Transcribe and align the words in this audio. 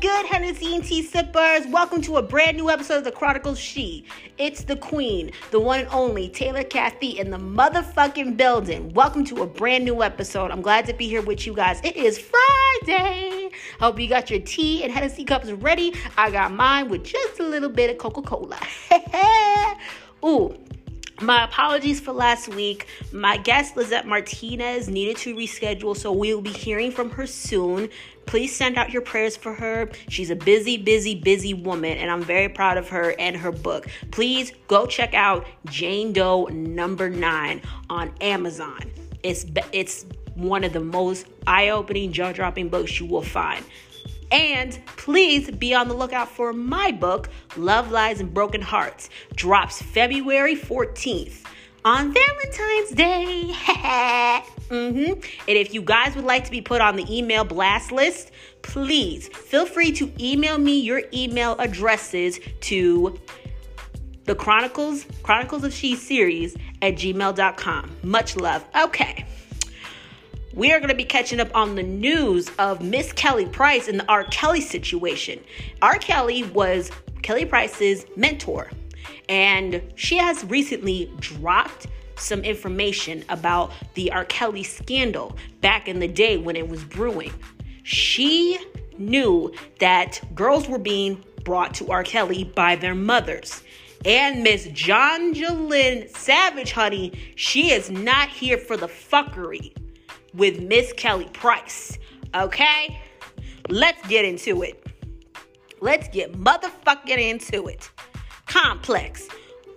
good, 0.00 0.26
Hennessy 0.26 0.74
and 0.74 0.82
tea 0.82 1.02
sippers? 1.02 1.66
Welcome 1.66 2.00
to 2.02 2.16
a 2.16 2.22
brand 2.22 2.56
new 2.56 2.70
episode 2.70 2.98
of 2.98 3.04
the 3.04 3.12
Chronicles 3.12 3.58
She. 3.58 4.06
It's 4.38 4.64
the 4.64 4.76
queen, 4.76 5.30
the 5.50 5.60
one 5.60 5.80
and 5.80 5.88
only 5.90 6.30
Taylor 6.30 6.64
Cathy 6.64 7.18
in 7.18 7.28
the 7.28 7.36
motherfucking 7.36 8.38
building. 8.38 8.94
Welcome 8.94 9.26
to 9.26 9.42
a 9.42 9.46
brand 9.46 9.84
new 9.84 10.02
episode. 10.02 10.52
I'm 10.52 10.62
glad 10.62 10.86
to 10.86 10.94
be 10.94 11.06
here 11.06 11.20
with 11.20 11.46
you 11.46 11.52
guys. 11.52 11.82
It 11.84 11.98
is 11.98 12.18
Friday. 12.18 13.50
Hope 13.78 14.00
you 14.00 14.08
got 14.08 14.30
your 14.30 14.40
tea 14.40 14.84
and 14.84 14.90
Hennessy 14.90 15.22
cups 15.22 15.50
ready. 15.52 15.94
I 16.16 16.30
got 16.30 16.50
mine 16.50 16.88
with 16.88 17.04
just 17.04 17.38
a 17.38 17.46
little 17.46 17.68
bit 17.68 17.90
of 17.90 17.98
Coca 17.98 18.22
Cola. 18.22 18.58
Ooh, 20.24 20.56
my 21.20 21.44
apologies 21.44 22.00
for 22.00 22.12
last 22.12 22.48
week. 22.48 22.86
My 23.12 23.36
guest 23.36 23.76
Lizette 23.76 24.06
Martinez 24.06 24.88
needed 24.88 25.16
to 25.18 25.34
reschedule, 25.34 25.96
so 25.96 26.12
we 26.12 26.34
will 26.34 26.42
be 26.42 26.50
hearing 26.50 26.90
from 26.90 27.10
her 27.10 27.26
soon. 27.26 27.88
Please 28.26 28.54
send 28.54 28.76
out 28.76 28.90
your 28.90 29.02
prayers 29.02 29.36
for 29.36 29.52
her. 29.54 29.90
She's 30.08 30.30
a 30.30 30.36
busy, 30.36 30.76
busy, 30.76 31.14
busy 31.14 31.54
woman, 31.54 31.98
and 31.98 32.10
I'm 32.10 32.22
very 32.22 32.48
proud 32.48 32.76
of 32.76 32.88
her 32.90 33.14
and 33.18 33.36
her 33.36 33.52
book. 33.52 33.88
Please 34.10 34.52
go 34.68 34.86
check 34.86 35.14
out 35.14 35.46
Jane 35.66 36.12
Doe 36.12 36.46
number 36.46 37.10
nine 37.10 37.62
on 37.88 38.12
Amazon. 38.20 38.90
It's 39.22 39.46
it's 39.72 40.06
one 40.34 40.64
of 40.64 40.72
the 40.72 40.80
most 40.80 41.26
eye-opening, 41.46 42.12
jaw-dropping 42.12 42.68
books 42.68 42.98
you 42.98 43.06
will 43.06 43.22
find. 43.22 43.64
And 44.30 44.78
please 44.96 45.50
be 45.50 45.74
on 45.74 45.88
the 45.88 45.94
lookout 45.94 46.28
for 46.28 46.52
my 46.52 46.92
book, 46.92 47.30
Love, 47.56 47.90
Lies, 47.90 48.20
and 48.20 48.32
Broken 48.32 48.62
Hearts. 48.62 49.10
Drops 49.34 49.82
February 49.82 50.54
14th 50.54 51.44
on 51.84 52.14
Valentine's 52.14 52.90
Day. 52.90 53.52
mm-hmm. 54.68 55.12
And 55.12 55.22
if 55.48 55.74
you 55.74 55.82
guys 55.82 56.14
would 56.14 56.24
like 56.24 56.44
to 56.44 56.50
be 56.50 56.60
put 56.60 56.80
on 56.80 56.96
the 56.96 57.06
email 57.14 57.44
blast 57.44 57.90
list, 57.90 58.30
please 58.62 59.28
feel 59.28 59.66
free 59.66 59.92
to 59.92 60.12
email 60.20 60.58
me 60.58 60.78
your 60.78 61.02
email 61.12 61.56
addresses 61.58 62.38
to 62.60 63.18
the 64.24 64.34
Chronicles, 64.34 65.06
Chronicles 65.22 65.64
of 65.64 65.72
She 65.72 65.96
series 65.96 66.54
at 66.82 66.94
gmail.com. 66.94 67.96
Much 68.02 68.36
love. 68.36 68.64
Okay 68.80 69.24
we 70.54 70.72
are 70.72 70.78
going 70.78 70.90
to 70.90 70.96
be 70.96 71.04
catching 71.04 71.38
up 71.38 71.54
on 71.54 71.76
the 71.76 71.82
news 71.82 72.50
of 72.58 72.82
Miss 72.82 73.12
Kelly 73.12 73.46
Price 73.46 73.86
and 73.86 74.00
the 74.00 74.06
R. 74.08 74.24
Kelly 74.24 74.60
situation. 74.60 75.38
R. 75.80 75.96
Kelly 75.96 76.42
was 76.44 76.90
Kelly 77.22 77.44
Price's 77.44 78.04
mentor, 78.16 78.70
and 79.28 79.80
she 79.94 80.16
has 80.16 80.44
recently 80.44 81.12
dropped 81.20 81.86
some 82.16 82.40
information 82.40 83.24
about 83.28 83.72
the 83.94 84.10
R. 84.10 84.24
Kelly 84.24 84.64
scandal 84.64 85.36
back 85.60 85.86
in 85.86 86.00
the 86.00 86.08
day 86.08 86.36
when 86.36 86.56
it 86.56 86.68
was 86.68 86.82
brewing. 86.84 87.32
She 87.84 88.58
knew 88.98 89.52
that 89.78 90.20
girls 90.34 90.68
were 90.68 90.78
being 90.78 91.24
brought 91.44 91.74
to 91.74 91.90
R. 91.90 92.02
Kelly 92.02 92.44
by 92.44 92.74
their 92.76 92.94
mothers. 92.94 93.62
And 94.04 94.42
Miss 94.42 94.66
Jonjelyn 94.68 96.14
Savage, 96.16 96.72
honey, 96.72 97.12
she 97.36 97.70
is 97.70 97.90
not 97.90 98.30
here 98.30 98.58
for 98.58 98.76
the 98.76 98.88
fuckery 98.88 99.74
with 100.34 100.60
Miss 100.60 100.92
Kelly 100.92 101.28
Price. 101.32 101.98
Okay? 102.34 103.00
Let's 103.68 104.06
get 104.08 104.24
into 104.24 104.62
it. 104.62 104.86
Let's 105.80 106.08
get 106.08 106.32
motherfucking 106.32 107.18
into 107.18 107.68
it. 107.68 107.90
Complex. 108.46 109.28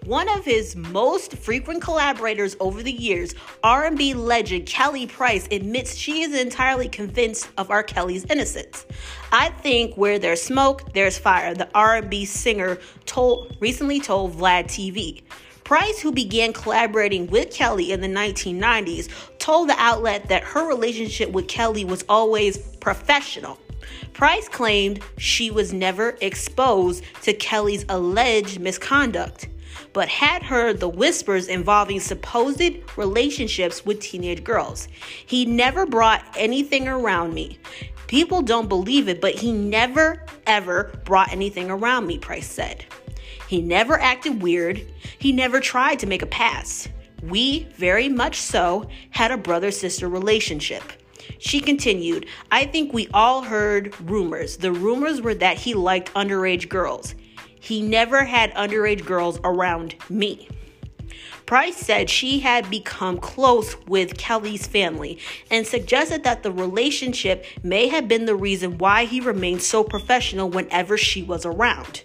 One 0.06 0.28
of 0.28 0.44
his 0.44 0.76
most 0.76 1.38
frequent 1.38 1.82
collaborators 1.82 2.58
over 2.60 2.84
the 2.84 2.92
years, 2.92 3.36
R&B 3.64 4.14
legend 4.16 4.66
Kelly 4.66 5.08
Price 5.08 5.48
admits 5.50 5.96
she 5.96 6.24
is 6.24 6.38
entirely 6.38 6.90
convinced 6.90 7.48
of 7.58 7.72
R. 7.72 7.84
Kelly's 7.84 8.26
innocence. 8.26 8.86
I 9.32 9.50
think 9.50 9.96
where 9.96 10.20
there's 10.20 10.42
smoke, 10.42 10.92
there's 10.94 11.18
fire. 11.18 11.54
The 11.54 11.70
R&B 11.74 12.26
singer 12.26 12.80
told 13.06 13.56
recently 13.62 14.02
told 14.02 14.36
Vlad 14.36 14.66
TV. 14.66 15.22
Price, 15.64 16.02
who 16.02 16.12
began 16.12 16.52
collaborating 16.52 17.28
with 17.28 17.50
Kelly 17.54 17.94
in 17.94 18.02
the 18.02 18.08
1990s, 18.08 19.08
told 19.44 19.68
the 19.68 19.76
outlet 19.78 20.30
that 20.30 20.42
her 20.42 20.66
relationship 20.66 21.30
with 21.30 21.50
Kelly 21.50 21.84
was 21.84 22.06
always 22.08 22.58
professional. 22.58 23.60
Price 24.14 24.48
claimed 24.48 25.02
she 25.18 25.52
was 25.52 25.74
never 25.74 26.18
exposed 26.22 27.04
to 27.24 27.34
Kelly's 27.34 27.84
alleged 27.90 28.62
misconduct, 28.62 29.50
but 29.92 30.08
had 30.08 30.44
heard 30.44 30.80
the 30.80 30.88
whispers 30.88 31.50
involving 31.50 32.00
supposed 32.00 32.62
relationships 32.96 33.86
with 33.86 34.00
teenage 34.00 34.46
girls. 34.46 34.88
He 35.26 35.44
never 35.44 35.86
brought 35.86 36.24
anything 36.38 36.88
around 36.88 37.34
me. 37.34 37.60
People 38.08 38.44
don't 38.44 38.70
believe 38.70 39.10
it, 39.10 39.20
but 39.20 39.36
he 39.36 39.52
never, 39.52 40.26
ever 40.48 40.98
brought 41.04 41.34
anything 41.34 41.70
around 41.70 42.08
me, 42.08 42.18
Price 42.18 42.50
said. 42.50 42.86
He 43.50 43.62
never 43.62 44.00
acted 44.00 44.42
weird. 44.42 44.88
He 45.20 45.34
never 45.34 45.60
tried 45.60 46.00
to 46.00 46.08
make 46.08 46.22
a 46.22 46.28
pass. 46.28 46.88
We, 47.24 47.68
very 47.78 48.10
much 48.10 48.42
so, 48.42 48.90
had 49.12 49.32
a 49.32 49.38
brother 49.38 49.72
sister 49.72 50.10
relationship. 50.10 50.84
She 51.40 51.62
continued, 51.62 52.26
I 52.52 52.66
think 52.66 52.92
we 52.92 53.08
all 53.14 53.44
heard 53.44 54.00
rumors. 54.02 54.58
The 54.58 54.74
rumors 54.74 55.22
were 55.22 55.36
that 55.36 55.58
he 55.58 55.74
liked 55.74 56.14
underage 56.16 56.68
girls. 56.68 57.16
He 57.62 57.82
never 57.82 58.26
had 58.26 58.54
underage 58.56 59.06
girls 59.06 59.40
around 59.46 59.96
me. 60.10 60.50
Price 61.46 61.78
said 61.78 62.10
she 62.10 62.40
had 62.40 62.70
become 62.70 63.18
close 63.18 63.78
with 63.88 64.18
Kelly's 64.18 64.68
family 64.68 65.20
and 65.50 65.66
suggested 65.66 66.24
that 66.26 66.44
the 66.44 66.52
relationship 66.52 67.46
may 67.64 67.88
have 67.88 68.10
been 68.10 68.26
the 68.26 68.36
reason 68.36 68.78
why 68.78 69.06
he 69.06 69.22
remained 69.22 69.62
so 69.62 69.84
professional 69.84 70.50
whenever 70.50 70.98
she 70.98 71.24
was 71.24 71.46
around. 71.46 72.04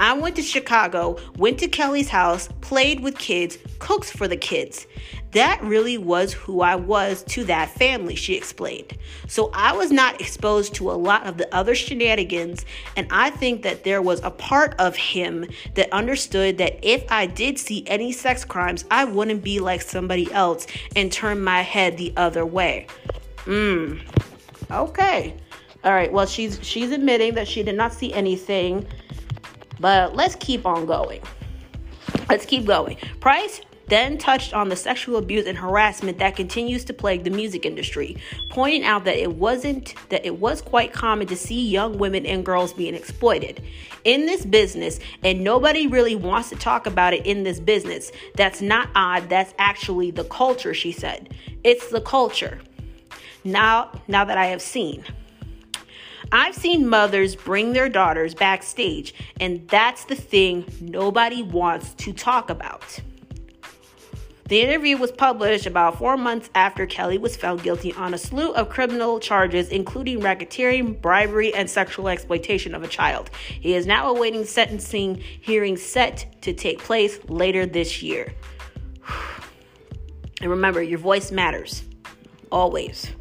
I 0.00 0.14
went 0.14 0.34
to 0.36 0.42
Chicago, 0.42 1.18
went 1.36 1.58
to 1.58 1.68
Kelly's 1.68 2.08
house, 2.08 2.48
played 2.62 3.00
with 3.00 3.18
kids, 3.18 3.58
cooked 3.80 4.10
for 4.10 4.26
the 4.26 4.36
kids. 4.36 4.86
That 5.32 5.62
really 5.62 5.98
was 5.98 6.32
who 6.32 6.62
I 6.62 6.74
was 6.74 7.22
to 7.24 7.44
that 7.44 7.68
family, 7.70 8.14
she 8.14 8.34
explained. 8.34 8.96
So 9.28 9.50
I 9.52 9.72
was 9.76 9.92
not 9.92 10.18
exposed 10.18 10.74
to 10.76 10.90
a 10.90 10.92
lot 10.92 11.26
of 11.26 11.36
the 11.36 11.54
other 11.54 11.74
shenanigans, 11.74 12.64
and 12.96 13.08
I 13.10 13.28
think 13.28 13.62
that 13.62 13.84
there 13.84 14.00
was 14.00 14.20
a 14.24 14.30
part 14.30 14.74
of 14.78 14.96
him 14.96 15.44
that 15.74 15.92
understood 15.92 16.56
that 16.58 16.78
if 16.82 17.04
I 17.12 17.26
did 17.26 17.58
see 17.58 17.84
any 17.86 18.10
sex 18.10 18.42
crimes, 18.42 18.86
I 18.90 19.04
wouldn't 19.04 19.44
be 19.44 19.60
like 19.60 19.82
somebody 19.82 20.32
else 20.32 20.66
and 20.96 21.12
turn 21.12 21.42
my 21.42 21.60
head 21.60 21.98
the 21.98 22.14
other 22.16 22.46
way. 22.46 22.86
Mmm. 23.44 24.00
Okay. 24.70 25.36
All 25.84 25.92
right. 25.92 26.12
Well, 26.12 26.26
she's 26.26 26.58
she's 26.62 26.90
admitting 26.90 27.34
that 27.34 27.48
she 27.48 27.62
did 27.62 27.74
not 27.74 27.92
see 27.92 28.12
anything 28.12 28.86
but 29.80 30.14
let's 30.14 30.36
keep 30.36 30.66
on 30.66 30.86
going. 30.86 31.22
Let's 32.28 32.46
keep 32.46 32.64
going. 32.64 32.96
Price 33.20 33.60
then 33.90 34.18
touched 34.18 34.54
on 34.54 34.68
the 34.68 34.76
sexual 34.76 35.16
abuse 35.16 35.46
and 35.46 35.58
harassment 35.58 36.18
that 36.18 36.36
continues 36.36 36.84
to 36.84 36.94
plague 36.94 37.24
the 37.24 37.30
music 37.30 37.66
industry, 37.66 38.16
pointing 38.50 38.84
out 38.84 39.04
that 39.04 39.16
it 39.16 39.34
wasn't 39.34 39.94
that 40.10 40.24
it 40.24 40.38
was 40.38 40.62
quite 40.62 40.92
common 40.92 41.26
to 41.26 41.36
see 41.36 41.68
young 41.68 41.98
women 41.98 42.24
and 42.24 42.46
girls 42.46 42.72
being 42.72 42.94
exploited 42.94 43.60
in 44.04 44.26
this 44.26 44.46
business 44.46 45.00
and 45.24 45.42
nobody 45.42 45.88
really 45.88 46.14
wants 46.14 46.50
to 46.50 46.56
talk 46.56 46.86
about 46.86 47.12
it 47.12 47.26
in 47.26 47.42
this 47.42 47.58
business. 47.58 48.12
That's 48.36 48.62
not 48.62 48.88
odd, 48.94 49.28
that's 49.28 49.52
actually 49.58 50.12
the 50.12 50.24
culture, 50.24 50.72
she 50.72 50.92
said. 50.92 51.34
It's 51.64 51.88
the 51.88 52.00
culture. 52.00 52.60
Now 53.42 53.90
now 54.06 54.24
that 54.24 54.38
I 54.38 54.46
have 54.46 54.62
seen 54.62 55.04
I've 56.32 56.54
seen 56.54 56.86
mothers 56.86 57.34
bring 57.34 57.72
their 57.72 57.88
daughters 57.88 58.34
backstage, 58.34 59.14
and 59.40 59.66
that's 59.68 60.04
the 60.04 60.14
thing 60.14 60.64
nobody 60.80 61.42
wants 61.42 61.94
to 61.94 62.12
talk 62.12 62.50
about. 62.50 63.00
The 64.44 64.60
interview 64.60 64.96
was 64.96 65.10
published 65.10 65.66
about 65.66 65.98
four 65.98 66.16
months 66.16 66.50
after 66.54 66.86
Kelly 66.86 67.18
was 67.18 67.36
found 67.36 67.62
guilty 67.62 67.92
on 67.94 68.14
a 68.14 68.18
slew 68.18 68.52
of 68.52 68.68
criminal 68.68 69.18
charges, 69.18 69.68
including 69.68 70.20
racketeering, 70.20 71.00
bribery, 71.00 71.52
and 71.54 71.68
sexual 71.68 72.08
exploitation 72.08 72.74
of 72.74 72.82
a 72.82 72.88
child. 72.88 73.30
He 73.48 73.74
is 73.74 73.86
now 73.86 74.08
awaiting 74.08 74.44
sentencing 74.44 75.16
hearing 75.16 75.76
set 75.76 76.42
to 76.42 76.52
take 76.52 76.78
place 76.78 77.18
later 77.28 77.66
this 77.66 78.02
year. 78.02 78.32
And 80.42 80.48
remember, 80.48 80.82
your 80.82 80.98
voice 80.98 81.30
matters. 81.30 81.84
Always. 82.50 83.12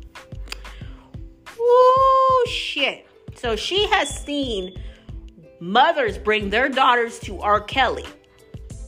Oh, 2.39 2.45
shit. 2.49 3.05
So 3.35 3.55
she 3.57 3.85
has 3.87 4.09
seen 4.09 4.81
mothers 5.59 6.17
bring 6.17 6.49
their 6.49 6.69
daughters 6.69 7.19
to 7.19 7.41
R. 7.41 7.59
Kelly. 7.59 8.05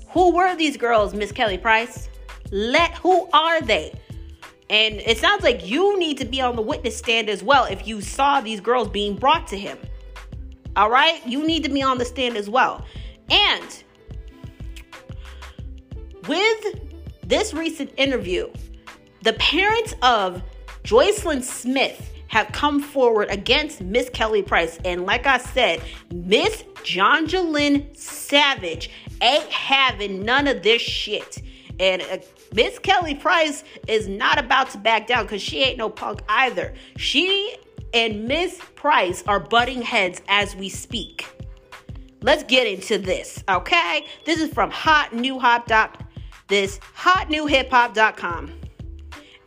Who 0.09 0.33
were 0.33 0.56
these 0.56 0.77
girls, 0.77 1.13
Miss 1.13 1.33
Kelly 1.33 1.57
Price? 1.57 2.07
Let 2.51 2.95
who 2.95 3.30
are 3.33 3.62
they? 3.62 3.94
And 4.69 4.95
it 4.95 5.18
sounds 5.18 5.44
like 5.44 5.69
you 5.69 6.00
need 6.00 6.18
to 6.19 6.25
be 6.25 6.39
on 6.39 6.56
the 6.56 6.62
witness 6.62 6.98
stand 6.98 7.30
as 7.30 7.44
well 7.44 7.65
if 7.65 7.88
you 7.88 8.00
saw 8.00 8.39
these 8.39 8.62
girls 8.62 8.88
being 8.88 9.18
brought 9.18 9.48
to 9.48 9.57
him. 9.57 9.77
All 10.77 10.89
right? 10.89 11.25
You 11.27 11.45
need 11.45 11.63
to 11.63 11.69
be 11.69 11.83
on 11.83 11.98
the 11.98 12.06
stand 12.06 12.38
as 12.38 12.50
well. 12.50 12.86
And 13.30 13.83
with 16.27 16.80
this 17.24 17.53
recent 17.53 17.92
interview, 17.98 18.50
the 19.24 19.33
parents 19.33 19.94
of 20.01 20.42
Joycelyn 20.83 21.44
Smith 21.44 22.11
have 22.31 22.50
come 22.54 22.81
forward 22.81 23.30
against 23.30 23.81
Miss 23.81 24.10
Kelly 24.10 24.42
Price. 24.42 24.80
And 24.86 25.06
like 25.06 25.28
I 25.28 25.38
said, 25.38 25.81
Miss 26.13 26.63
Jonjelyn 26.75 27.95
Savage 27.95 28.89
ain't 29.22 29.51
having 29.51 30.24
none 30.24 30.48
of 30.48 30.63
this 30.63 30.81
shit. 30.81 31.42
And 31.78 32.01
uh, 32.04 32.19
Miss 32.54 32.80
Kelly 32.80 33.16
Price 33.16 33.66
is 33.86 34.07
not 34.07 34.39
about 34.39 34.69
to 34.69 34.78
back 34.78 35.07
down 35.07 35.25
because 35.25 35.42
she 35.42 35.62
ain't 35.62 35.78
no 35.78 35.89
punk 35.89 36.22
either. 36.30 36.74
She 36.95 37.54
and 37.94 38.30
Miss 38.30 38.62
Price 38.75 39.25
are 39.27 39.42
butting 39.42 39.81
heads 39.81 40.22
as 40.30 40.56
we 40.56 40.69
speak. 40.69 41.27
Let's 42.22 42.44
get 42.44 42.66
into 42.66 42.98
this, 42.98 43.44
okay? 43.50 44.06
This 44.25 44.39
is 44.39 44.54
from 44.54 44.72
Hot 44.72 45.12
New 45.12 45.38
Hop. 45.38 45.68
This 46.48 46.80
hotnewhiphop.com. 46.95 48.54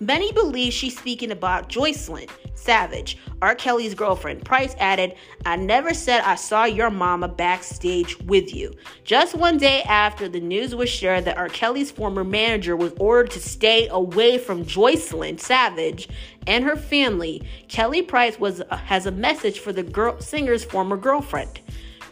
Many 0.00 0.32
believe 0.32 0.74
she's 0.74 0.98
speaking 0.98 1.30
about 1.30 1.70
Joycelyn 1.70 2.28
Savage, 2.64 3.18
R. 3.42 3.54
Kelly's 3.54 3.94
girlfriend. 3.94 4.44
Price 4.44 4.74
added, 4.78 5.14
I 5.44 5.56
never 5.56 5.92
said 5.92 6.22
I 6.22 6.34
saw 6.36 6.64
your 6.64 6.88
mama 6.88 7.28
backstage 7.28 8.18
with 8.20 8.54
you. 8.54 8.72
Just 9.04 9.34
one 9.34 9.58
day 9.58 9.82
after 9.82 10.28
the 10.30 10.40
news 10.40 10.74
was 10.74 10.88
shared 10.88 11.26
that 11.26 11.36
R. 11.36 11.50
Kelly's 11.50 11.90
former 11.90 12.24
manager 12.24 12.74
was 12.74 12.94
ordered 12.98 13.32
to 13.32 13.40
stay 13.40 13.86
away 13.88 14.38
from 14.38 14.64
Joycelyn 14.64 15.38
Savage 15.38 16.08
and 16.46 16.64
her 16.64 16.76
family, 16.76 17.42
Kelly 17.68 18.02
Price 18.02 18.38
was 18.38 18.60
uh, 18.60 18.76
has 18.76 19.06
a 19.06 19.10
message 19.10 19.58
for 19.58 19.72
the 19.72 19.82
girl 19.82 20.20
singer's 20.20 20.64
former 20.64 20.96
girlfriend. 20.96 21.60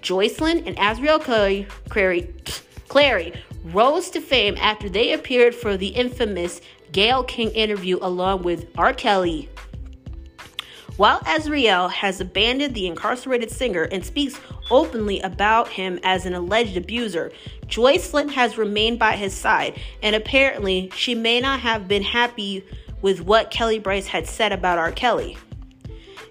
Joycelyn 0.03 0.67
and 0.67 0.77
Azriel 0.77 1.21
Clary, 1.21 1.67
Clary, 1.89 2.35
Clary 2.89 3.33
rose 3.65 4.11
to 4.11 4.21
fame 4.21 4.57
after 4.59 4.89
they 4.89 5.13
appeared 5.13 5.55
for 5.55 5.77
the 5.77 5.89
infamous 5.89 6.61
Gayle 6.91 7.25
King 7.25 7.51
interview 7.51 7.99
along 8.03 8.43
with 8.43 8.67
R. 8.77 8.93
Kelly. 8.93 9.49
While 10.99 11.21
Azriel 11.21 11.91
has 11.91 12.21
abandoned 12.21 12.75
the 12.75 12.87
incarcerated 12.87 13.51
singer 13.51 13.85
and 13.85 14.05
speaks 14.05 14.39
openly 14.71 15.21
about 15.21 15.69
him 15.69 15.99
as 16.03 16.27
an 16.27 16.35
alleged 16.35 16.77
abuser, 16.77 17.33
Joycelyn 17.67 18.31
has 18.33 18.59
remained 18.59 18.99
by 18.99 19.17
his 19.17 19.33
side, 19.33 19.81
and 20.03 20.15
apparently 20.15 20.91
she 20.95 21.15
may 21.15 21.41
not 21.41 21.61
have 21.61 21.89
been 21.89 22.03
happy 22.03 22.63
with 23.01 23.23
what 23.23 23.51
Kelly 23.51 23.81
Price 23.81 24.07
had 24.07 24.27
said 24.27 24.53
about 24.53 24.79
R. 24.79 24.93
Kelly. 24.93 25.39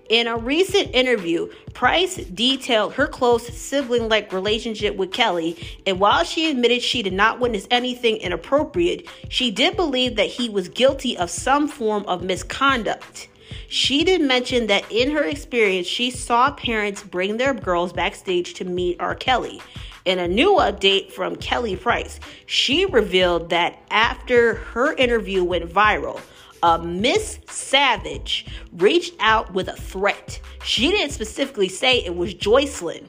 In 0.10 0.28
a 0.28 0.38
recent 0.38 0.94
interview, 0.94 1.50
Price 1.74 2.18
detailed 2.18 2.94
her 2.94 3.08
close 3.08 3.48
sibling 3.48 4.10
like 4.10 4.32
relationship 4.32 4.96
with 4.96 5.12
Kelly, 5.12 5.58
and 5.88 6.00
while 6.00 6.24
she 6.24 6.52
admitted 6.52 6.84
she 6.84 7.02
did 7.02 7.14
not 7.14 7.40
witness 7.40 7.66
anything 7.72 8.18
inappropriate, 8.18 9.08
she 9.30 9.50
did 9.50 9.76
believe 9.76 10.18
that 10.18 10.28
he 10.28 10.50
was 10.50 10.70
guilty 10.70 11.18
of 11.18 11.32
some 11.32 11.68
form 11.68 12.04
of 12.06 12.24
misconduct. 12.24 13.30
She 13.72 14.04
did 14.04 14.20
mention 14.20 14.68
that 14.68 14.84
in 14.92 15.12
her 15.12 15.24
experience, 15.24 15.88
she 15.88 16.12
saw 16.12 16.52
parents 16.52 17.04
bring 17.04 17.38
their 17.38 17.54
girls 17.54 17.94
backstage 17.94 18.54
to 18.56 18.66
meet 18.66 19.00
R. 19.00 19.16
Kelly. 19.16 19.62
In 20.04 20.20
a 20.20 20.28
new 20.28 20.56
update 20.56 21.14
from 21.14 21.38
Kelly 21.38 21.78
Price, 21.78 22.20
she 22.48 22.86
revealed 22.86 23.50
that 23.52 23.82
after 23.90 24.56
her 24.56 24.94
interview 24.96 25.46
went 25.46 25.70
viral, 25.70 26.20
a 26.62 26.80
Miss 26.80 27.40
Savage 27.48 28.46
reached 28.74 29.14
out 29.22 29.54
with 29.54 29.70
a 29.70 29.78
threat. 29.78 30.42
She 30.66 30.92
didn't 30.92 31.14
specifically 31.14 31.70
say 31.70 32.00
it 32.00 32.18
was 32.18 32.36
Joycelyn, 32.36 33.08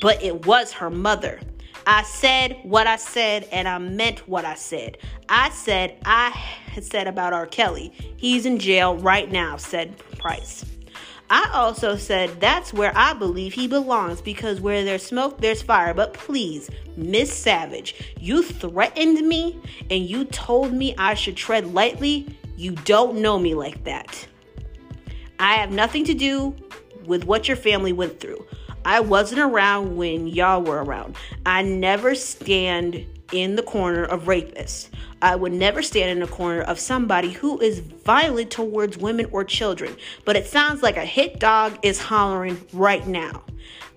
but 0.00 0.22
it 0.22 0.46
was 0.46 0.72
her 0.72 0.88
mother. 0.88 1.38
I 1.90 2.02
said 2.02 2.58
what 2.64 2.86
I 2.86 2.96
said 2.96 3.48
and 3.50 3.66
I 3.66 3.78
meant 3.78 4.28
what 4.28 4.44
I 4.44 4.56
said. 4.56 4.98
I 5.30 5.48
said 5.48 5.96
I 6.04 6.38
said 6.82 7.06
about 7.06 7.32
R. 7.32 7.46
Kelly. 7.46 7.94
He's 8.18 8.44
in 8.44 8.58
jail 8.58 8.98
right 8.98 9.32
now, 9.32 9.56
said 9.56 9.96
Price. 10.18 10.66
I 11.30 11.50
also 11.54 11.96
said 11.96 12.42
that's 12.42 12.74
where 12.74 12.92
I 12.94 13.14
believe 13.14 13.54
he 13.54 13.66
belongs 13.66 14.20
because 14.20 14.60
where 14.60 14.84
there's 14.84 15.02
smoke, 15.02 15.40
there's 15.40 15.62
fire. 15.62 15.94
But 15.94 16.12
please, 16.12 16.68
Miss 16.98 17.32
Savage, 17.32 17.94
you 18.20 18.42
threatened 18.42 19.26
me 19.26 19.58
and 19.88 20.04
you 20.04 20.26
told 20.26 20.74
me 20.74 20.94
I 20.98 21.14
should 21.14 21.38
tread 21.38 21.72
lightly. 21.72 22.36
You 22.58 22.72
don't 22.72 23.22
know 23.22 23.38
me 23.38 23.54
like 23.54 23.84
that. 23.84 24.28
I 25.38 25.54
have 25.54 25.72
nothing 25.72 26.04
to 26.04 26.12
do 26.12 26.54
with 27.06 27.24
what 27.24 27.48
your 27.48 27.56
family 27.56 27.94
went 27.94 28.20
through. 28.20 28.44
I 28.88 29.00
wasn't 29.00 29.42
around 29.42 29.98
when 29.98 30.28
y'all 30.28 30.62
were 30.62 30.82
around. 30.82 31.16
I 31.44 31.60
never 31.60 32.14
stand 32.14 33.04
in 33.32 33.54
the 33.54 33.62
corner 33.62 34.04
of 34.04 34.22
rapists. 34.22 34.88
I 35.20 35.36
would 35.36 35.52
never 35.52 35.82
stand 35.82 36.08
in 36.08 36.20
the 36.20 36.26
corner 36.26 36.62
of 36.62 36.80
somebody 36.80 37.30
who 37.30 37.60
is 37.60 37.80
violent 37.80 38.50
towards 38.50 38.96
women 38.96 39.26
or 39.30 39.44
children. 39.44 39.94
But 40.24 40.36
it 40.36 40.46
sounds 40.46 40.82
like 40.82 40.96
a 40.96 41.04
hit 41.04 41.38
dog 41.38 41.78
is 41.82 42.00
hollering 42.00 42.66
right 42.72 43.06
now. 43.06 43.42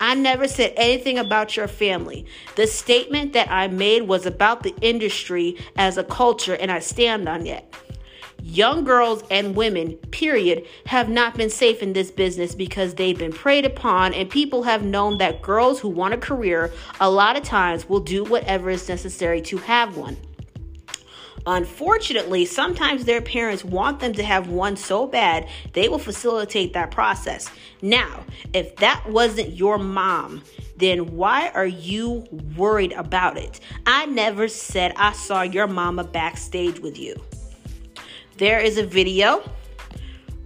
I 0.01 0.13
never 0.15 0.45
said 0.45 0.73
anything 0.75 1.17
about 1.17 1.55
your 1.55 1.69
family. 1.69 2.25
The 2.57 2.67
statement 2.67 3.31
that 3.31 3.49
I 3.49 3.69
made 3.69 4.09
was 4.09 4.25
about 4.25 4.63
the 4.63 4.75
industry 4.81 5.55
as 5.77 5.97
a 5.97 6.03
culture, 6.03 6.55
and 6.55 6.69
I 6.69 6.79
stand 6.79 7.29
on 7.29 7.47
it 7.47 7.73
young 8.41 8.83
girls 8.83 9.23
and 9.31 9.55
women, 9.55 9.93
period, 10.11 10.65
have 10.85 11.09
not 11.09 11.35
been 11.35 11.49
safe 11.49 11.81
in 11.81 11.93
this 11.93 12.11
business 12.11 12.55
because 12.55 12.95
they've 12.95 13.17
been 13.17 13.33
preyed 13.33 13.65
upon, 13.65 14.13
and 14.13 14.29
people 14.29 14.63
have 14.63 14.83
known 14.83 15.17
that 15.19 15.41
girls 15.41 15.79
who 15.79 15.89
want 15.89 16.13
a 16.13 16.17
career 16.17 16.71
a 16.99 17.09
lot 17.09 17.35
of 17.35 17.43
times 17.43 17.87
will 17.87 17.99
do 17.99 18.23
whatever 18.23 18.69
is 18.69 18.87
necessary 18.89 19.41
to 19.41 19.57
have 19.57 19.97
one. 19.97 20.17
Unfortunately, 21.47 22.45
sometimes 22.45 23.05
their 23.05 23.21
parents 23.21 23.65
want 23.65 23.99
them 23.99 24.13
to 24.13 24.23
have 24.23 24.47
one 24.47 24.75
so 24.75 25.07
bad, 25.07 25.47
they 25.73 25.89
will 25.89 25.97
facilitate 25.97 26.73
that 26.73 26.91
process. 26.91 27.49
Now, 27.81 28.23
if 28.53 28.75
that 28.77 29.03
wasn't 29.09 29.53
your 29.53 29.79
mom, 29.79 30.43
then 30.77 31.15
why 31.15 31.49
are 31.49 31.65
you 31.65 32.27
worried 32.55 32.91
about 32.93 33.37
it? 33.37 33.59
I 33.85 34.05
never 34.05 34.47
said 34.47 34.93
I 34.95 35.13
saw 35.13 35.41
your 35.41 35.67
mama 35.67 36.03
backstage 36.03 36.79
with 36.79 36.99
you. 36.99 37.15
There 38.41 38.59
is 38.59 38.79
a 38.79 38.83
video 38.83 39.47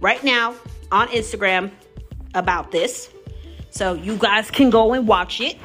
right 0.00 0.22
now 0.22 0.54
on 0.92 1.08
Instagram 1.08 1.70
about 2.34 2.70
this. 2.70 3.08
So 3.70 3.94
you 3.94 4.18
guys 4.18 4.50
can 4.50 4.68
go 4.68 4.92
and 4.92 5.08
watch 5.08 5.40
it. 5.40 5.56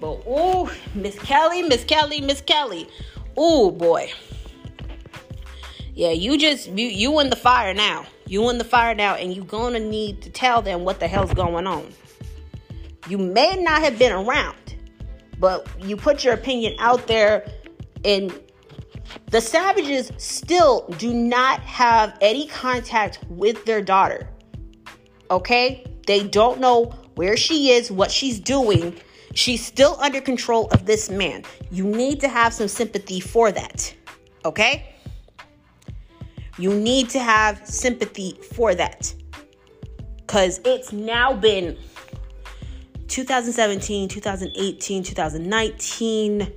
But 0.00 0.22
oh, 0.26 0.74
Miss 0.94 1.18
Kelly, 1.18 1.64
Miss 1.64 1.84
Kelly, 1.84 2.22
Miss 2.22 2.40
Kelly. 2.40 2.88
Oh 3.36 3.70
boy. 3.70 4.10
Yeah, 5.92 6.12
you 6.12 6.38
just 6.38 6.68
you 6.68 6.86
you 6.86 7.20
in 7.20 7.28
the 7.28 7.36
fire 7.36 7.74
now. 7.74 8.06
You 8.26 8.48
in 8.48 8.56
the 8.56 8.64
fire 8.64 8.94
now, 8.94 9.14
and 9.14 9.36
you 9.36 9.44
gonna 9.44 9.80
need 9.80 10.22
to 10.22 10.30
tell 10.30 10.62
them 10.62 10.82
what 10.82 10.98
the 10.98 11.08
hell's 11.08 11.34
going 11.34 11.66
on. 11.66 11.92
You 13.06 13.18
may 13.18 13.54
not 13.56 13.82
have 13.82 13.98
been 13.98 14.12
around, 14.12 14.76
but 15.38 15.68
you 15.78 15.94
put 15.94 16.24
your 16.24 16.32
opinion 16.32 16.74
out 16.78 17.06
there 17.06 17.46
and 18.02 18.32
the 19.30 19.40
Savages 19.40 20.12
still 20.16 20.86
do 20.98 21.12
not 21.12 21.60
have 21.60 22.16
any 22.20 22.46
contact 22.48 23.20
with 23.28 23.64
their 23.64 23.80
daughter. 23.80 24.28
Okay? 25.30 25.84
They 26.06 26.26
don't 26.26 26.60
know 26.60 26.94
where 27.14 27.36
she 27.36 27.70
is, 27.70 27.90
what 27.90 28.10
she's 28.10 28.38
doing. 28.38 28.94
She's 29.34 29.64
still 29.64 29.96
under 30.00 30.20
control 30.20 30.68
of 30.72 30.84
this 30.84 31.08
man. 31.08 31.44
You 31.70 31.84
need 31.84 32.20
to 32.20 32.28
have 32.28 32.52
some 32.52 32.68
sympathy 32.68 33.20
for 33.20 33.52
that. 33.52 33.94
Okay? 34.44 34.94
You 36.58 36.74
need 36.74 37.08
to 37.10 37.18
have 37.18 37.66
sympathy 37.66 38.38
for 38.54 38.74
that. 38.74 39.14
Because 40.18 40.60
it's 40.64 40.92
now 40.92 41.34
been 41.34 41.78
2017, 43.08 44.08
2018, 44.08 45.02
2019, 45.02 46.52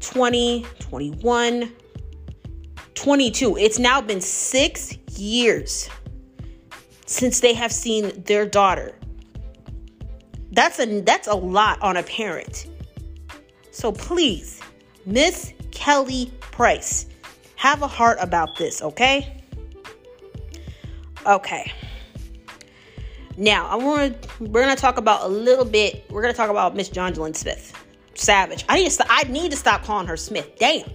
20, 0.00 0.66
21. 0.80 1.72
22. 3.04 3.58
It's 3.58 3.78
now 3.78 4.00
been 4.00 4.22
six 4.22 4.96
years 5.18 5.90
since 7.04 7.40
they 7.40 7.52
have 7.52 7.70
seen 7.70 8.22
their 8.22 8.46
daughter. 8.46 8.98
That's 10.52 10.80
a 10.80 11.02
that's 11.02 11.28
a 11.28 11.34
lot 11.34 11.82
on 11.82 11.98
a 11.98 12.02
parent. 12.02 12.66
So 13.72 13.92
please, 13.92 14.58
Miss 15.04 15.52
Kelly 15.70 16.32
Price, 16.40 17.04
have 17.56 17.82
a 17.82 17.86
heart 17.86 18.16
about 18.22 18.56
this, 18.56 18.80
okay? 18.80 19.42
Okay. 21.26 21.70
Now 23.36 23.66
I 23.66 23.74
want 23.74 24.40
we're 24.40 24.62
gonna 24.62 24.76
talk 24.76 24.96
about 24.96 25.24
a 25.24 25.28
little 25.28 25.66
bit. 25.66 26.06
We're 26.08 26.22
gonna 26.22 26.32
talk 26.32 26.48
about 26.48 26.74
Miss 26.74 26.88
Jonjelyn 26.88 27.36
Smith, 27.36 27.74
Savage. 28.14 28.64
I 28.66 28.76
need 28.78 28.90
to 28.90 29.06
I 29.10 29.24
need 29.24 29.50
to 29.50 29.58
stop 29.58 29.84
calling 29.84 30.06
her 30.06 30.16
Smith. 30.16 30.58
Damn. 30.58 30.88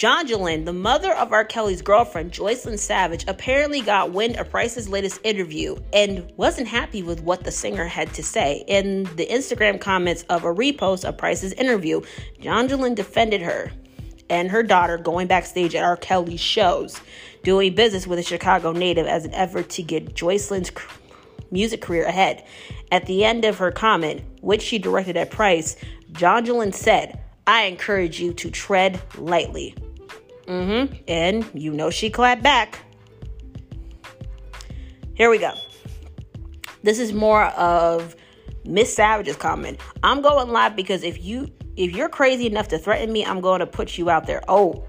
Jonjelyn, 0.00 0.64
the 0.64 0.72
mother 0.72 1.12
of 1.12 1.30
R. 1.30 1.44
Kelly's 1.44 1.82
girlfriend, 1.82 2.32
Joycelyn 2.32 2.78
Savage, 2.78 3.26
apparently 3.28 3.82
got 3.82 4.12
wind 4.12 4.36
of 4.36 4.48
Price's 4.48 4.88
latest 4.88 5.20
interview 5.24 5.76
and 5.92 6.26
wasn't 6.38 6.68
happy 6.68 7.02
with 7.02 7.22
what 7.22 7.44
the 7.44 7.50
singer 7.50 7.84
had 7.84 8.10
to 8.14 8.22
say. 8.22 8.64
In 8.66 9.04
the 9.16 9.26
Instagram 9.26 9.78
comments 9.78 10.22
of 10.30 10.44
a 10.44 10.54
repost 10.54 11.06
of 11.06 11.18
Price's 11.18 11.52
interview, 11.52 12.00
Jonjelyn 12.40 12.94
defended 12.94 13.42
her 13.42 13.72
and 14.30 14.50
her 14.50 14.62
daughter 14.62 14.96
going 14.96 15.26
backstage 15.26 15.74
at 15.74 15.84
R. 15.84 15.98
Kelly's 15.98 16.40
shows. 16.40 16.98
doing 17.42 17.74
business 17.74 18.06
with 18.06 18.18
a 18.18 18.22
Chicago 18.22 18.72
native 18.72 19.06
as 19.06 19.26
an 19.26 19.34
effort 19.34 19.68
to 19.68 19.82
get 19.82 20.14
Joycelyn's 20.14 20.72
music 21.50 21.82
career 21.82 22.06
ahead. 22.06 22.42
At 22.90 23.04
the 23.04 23.22
end 23.22 23.44
of 23.44 23.58
her 23.58 23.70
comment, 23.70 24.22
which 24.40 24.62
she 24.62 24.78
directed 24.78 25.18
at 25.18 25.30
Price, 25.30 25.76
Jonjelyn 26.12 26.72
said, 26.72 27.20
I 27.46 27.64
encourage 27.64 28.18
you 28.18 28.32
to 28.32 28.50
tread 28.50 28.98
lightly. 29.18 29.74
Mm-hmm. 30.50 30.94
And 31.06 31.48
you 31.54 31.72
know 31.72 31.90
she 31.90 32.10
clapped 32.10 32.42
back. 32.42 32.80
Here 35.14 35.30
we 35.30 35.38
go. 35.38 35.52
This 36.82 36.98
is 36.98 37.12
more 37.12 37.44
of 37.44 38.16
Miss 38.64 38.92
Savage's 38.92 39.36
comment. 39.36 39.78
I'm 40.02 40.22
going 40.22 40.50
live 40.50 40.74
because 40.74 41.04
if 41.04 41.22
you 41.22 41.52
if 41.76 41.94
you're 41.94 42.08
crazy 42.08 42.46
enough 42.46 42.68
to 42.68 42.78
threaten 42.78 43.12
me, 43.12 43.24
I'm 43.24 43.40
going 43.40 43.60
to 43.60 43.66
put 43.66 43.96
you 43.96 44.10
out 44.10 44.26
there. 44.26 44.42
Oh, 44.48 44.84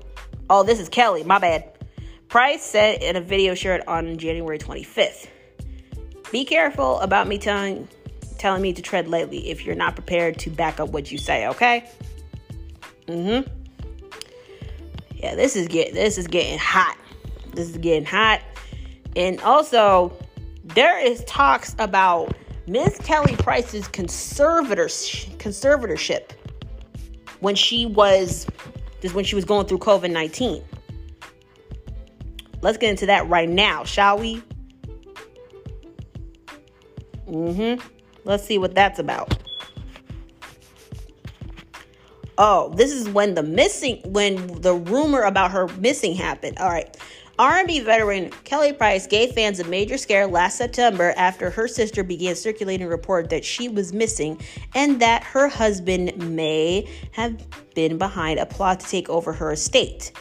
oh, 0.50 0.64
this 0.64 0.80
is 0.80 0.90
Kelly. 0.90 1.24
My 1.24 1.38
bad. 1.38 1.68
Price 2.28 2.64
said 2.64 3.04
in 3.04 3.16
a 3.16 3.22
video 3.22 3.54
shared 3.54 3.84
on 3.88 4.18
January 4.18 4.58
25th. 4.58 5.28
Be 6.32 6.44
careful 6.44 7.00
about 7.02 7.28
me 7.28 7.38
telling 7.38 7.88
telling 8.40 8.64
me 8.64 8.74
to 8.74 8.82
tread 8.82 9.08
lightly 9.08 9.50
if 9.50 9.64
you're 9.64 9.76
not 9.76 9.96
prepared 9.96 10.40
to 10.40 10.50
back 10.50 10.80
up 10.80 10.90
what 10.90 11.12
you 11.12 11.20
say, 11.20 11.46
okay? 11.48 11.88
Mm-hmm. 13.06 13.61
Yeah, 15.22 15.36
this 15.36 15.56
is 15.56 15.68
get 15.68 15.94
this 15.94 16.18
is 16.18 16.26
getting 16.28 16.58
hot. 16.58 16.98
This 17.54 17.70
is 17.70 17.78
getting 17.78 18.06
hot. 18.06 18.42
And 19.16 19.40
also, 19.42 20.12
there 20.64 21.00
is 21.00 21.24
talks 21.26 21.76
about 21.78 22.34
Miss 22.68 22.98
Kelly 23.00 23.36
Price's 23.36 23.88
conservatorship 23.88 26.32
when 27.42 27.56
she 27.56 27.86
was 27.86 28.48
just 29.02 29.14
when 29.14 29.26
she 29.26 29.36
was 29.36 29.46
going 29.46 29.68
through 29.68 29.80
COVID 29.80 30.12
19. 30.12 30.64
Let's 32.62 32.78
get 32.78 32.92
into 32.92 33.08
that 33.08 33.28
right 33.28 33.50
now, 33.50 33.84
shall 33.84 34.18
we? 34.18 34.42
Mm-hmm. 37.28 37.86
Let's 38.24 38.46
see 38.46 38.58
what 38.58 38.76
that's 38.76 39.00
about. 39.00 39.38
Oh, 42.38 42.70
this 42.76 42.92
is 42.92 43.10
when 43.10 43.36
the 43.36 43.44
missing 43.44 44.02
when 44.06 44.62
the 44.62 44.74
rumor 44.74 45.22
about 45.22 45.52
her 45.52 45.68
missing 45.80 46.16
happened. 46.16 46.58
All 46.60 46.70
right. 46.70 46.96
R&B 47.40 47.80
veteran 47.80 48.30
Kelly 48.44 48.72
Price 48.72 49.08
gave 49.08 49.32
fans 49.32 49.60
a 49.60 49.64
major 49.64 49.98
scare 49.98 50.28
last 50.28 50.58
September 50.58 51.14
after 51.18 51.50
her 51.50 51.68
sister 51.68 52.04
began 52.04 52.36
circulating 52.36 52.86
a 52.86 52.90
report 52.90 53.32
that 53.32 53.44
she 53.44 53.68
was 53.68 53.94
missing 53.94 54.40
and 54.76 55.02
that 55.02 55.24
her 55.24 55.48
husband 55.48 56.16
may 56.36 56.88
have 57.12 57.44
been 57.74 57.98
behind 57.98 58.40
a 58.40 58.46
plot 58.46 58.82
to 58.82 58.88
take 58.88 59.10
over 59.10 59.34
her 59.34 59.54
estate. 59.54 60.12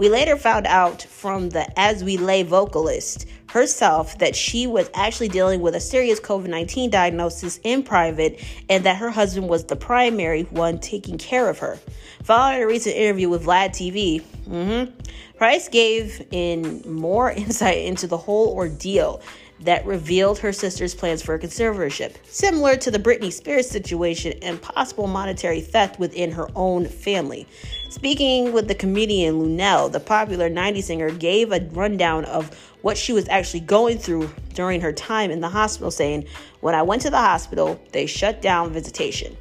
We 0.00 0.08
later 0.08 0.38
found 0.38 0.66
out 0.66 1.02
from 1.02 1.50
the 1.50 1.78
As 1.78 2.02
We 2.02 2.16
Lay 2.16 2.42
vocalist 2.42 3.26
herself 3.50 4.16
that 4.18 4.34
she 4.34 4.66
was 4.66 4.88
actually 4.94 5.28
dealing 5.28 5.60
with 5.60 5.74
a 5.74 5.80
serious 5.80 6.18
COVID 6.18 6.48
19 6.48 6.88
diagnosis 6.88 7.60
in 7.64 7.82
private 7.82 8.42
and 8.70 8.84
that 8.84 8.96
her 8.96 9.10
husband 9.10 9.50
was 9.50 9.66
the 9.66 9.76
primary 9.76 10.44
one 10.44 10.78
taking 10.78 11.18
care 11.18 11.50
of 11.50 11.58
her. 11.58 11.78
Following 12.22 12.62
a 12.62 12.66
recent 12.66 12.96
interview 12.96 13.28
with 13.28 13.44
Vlad 13.44 13.72
TV, 13.72 14.22
mm-hmm, 14.48 14.90
Price 15.36 15.68
gave 15.68 16.26
in 16.30 16.82
more 16.86 17.30
insight 17.36 17.84
into 17.84 18.06
the 18.06 18.16
whole 18.16 18.54
ordeal 18.54 19.20
that 19.60 19.84
revealed 19.84 20.38
her 20.38 20.52
sister's 20.52 20.94
plans 20.94 21.22
for 21.22 21.34
a 21.34 21.38
conservatorship, 21.38 22.14
similar 22.24 22.76
to 22.76 22.90
the 22.90 22.98
Britney 22.98 23.32
Spears 23.32 23.68
situation 23.68 24.32
and 24.42 24.60
possible 24.60 25.06
monetary 25.06 25.60
theft 25.60 25.98
within 25.98 26.32
her 26.32 26.48
own 26.54 26.86
family. 26.86 27.46
Speaking 27.90 28.52
with 28.52 28.68
the 28.68 28.74
comedian 28.74 29.34
Luenell, 29.40 29.92
the 29.92 30.00
popular 30.00 30.48
90s 30.48 30.84
singer 30.84 31.10
gave 31.10 31.52
a 31.52 31.60
rundown 31.72 32.24
of 32.24 32.54
what 32.82 32.96
she 32.96 33.12
was 33.12 33.28
actually 33.28 33.60
going 33.60 33.98
through 33.98 34.30
during 34.54 34.80
her 34.80 34.92
time 34.92 35.30
in 35.30 35.40
the 35.40 35.48
hospital, 35.48 35.90
saying, 35.90 36.26
When 36.60 36.74
I 36.74 36.82
went 36.82 37.02
to 37.02 37.10
the 37.10 37.18
hospital, 37.18 37.80
they 37.92 38.06
shut 38.06 38.40
down 38.40 38.72
visitation. 38.72 39.36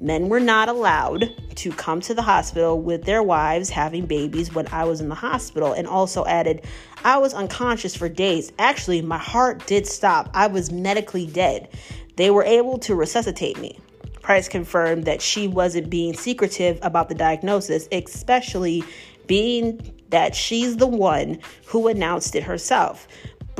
Men 0.00 0.30
were 0.30 0.40
not 0.40 0.70
allowed 0.70 1.24
to 1.56 1.70
come 1.72 2.00
to 2.00 2.14
the 2.14 2.22
hospital 2.22 2.80
with 2.80 3.04
their 3.04 3.22
wives 3.22 3.68
having 3.68 4.06
babies 4.06 4.54
when 4.54 4.66
I 4.68 4.84
was 4.84 5.02
in 5.02 5.10
the 5.10 5.14
hospital, 5.14 5.74
and 5.74 5.86
also 5.86 6.24
added, 6.24 6.64
I 7.04 7.18
was 7.18 7.32
unconscious 7.32 7.96
for 7.96 8.08
days. 8.08 8.52
Actually, 8.58 9.02
my 9.02 9.18
heart 9.18 9.66
did 9.66 9.86
stop. 9.86 10.30
I 10.34 10.46
was 10.48 10.70
medically 10.70 11.26
dead. 11.26 11.68
They 12.16 12.30
were 12.30 12.44
able 12.44 12.78
to 12.80 12.94
resuscitate 12.94 13.58
me. 13.58 13.78
Price 14.20 14.48
confirmed 14.48 15.04
that 15.06 15.22
she 15.22 15.48
wasn't 15.48 15.88
being 15.88 16.14
secretive 16.14 16.78
about 16.82 17.08
the 17.08 17.14
diagnosis, 17.14 17.88
especially 17.90 18.84
being 19.26 19.80
that 20.10 20.34
she's 20.34 20.76
the 20.76 20.86
one 20.86 21.38
who 21.66 21.88
announced 21.88 22.34
it 22.34 22.42
herself, 22.42 23.08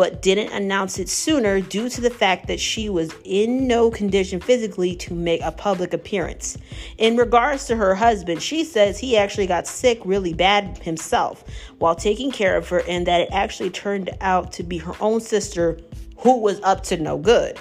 but 0.00 0.22
didn't 0.22 0.50
announce 0.50 0.98
it 0.98 1.10
sooner 1.10 1.60
due 1.60 1.86
to 1.86 2.00
the 2.00 2.08
fact 2.08 2.46
that 2.46 2.58
she 2.58 2.88
was 2.88 3.14
in 3.22 3.66
no 3.66 3.90
condition 3.90 4.40
physically 4.40 4.96
to 4.96 5.12
make 5.12 5.42
a 5.42 5.52
public 5.52 5.92
appearance. 5.92 6.56
In 6.96 7.18
regards 7.18 7.66
to 7.66 7.76
her 7.76 7.94
husband, 7.94 8.40
she 8.40 8.64
says 8.64 8.98
he 8.98 9.18
actually 9.18 9.46
got 9.46 9.66
sick 9.66 10.00
really 10.06 10.32
bad 10.32 10.78
himself 10.78 11.44
while 11.80 11.94
taking 11.94 12.30
care 12.30 12.56
of 12.56 12.66
her, 12.70 12.80
and 12.88 13.06
that 13.06 13.20
it 13.20 13.28
actually 13.30 13.68
turned 13.68 14.08
out 14.22 14.52
to 14.52 14.62
be 14.62 14.78
her 14.78 14.94
own 15.02 15.20
sister 15.20 15.78
who 16.16 16.38
was 16.38 16.62
up 16.62 16.82
to 16.84 16.96
no 16.96 17.18
good. 17.18 17.58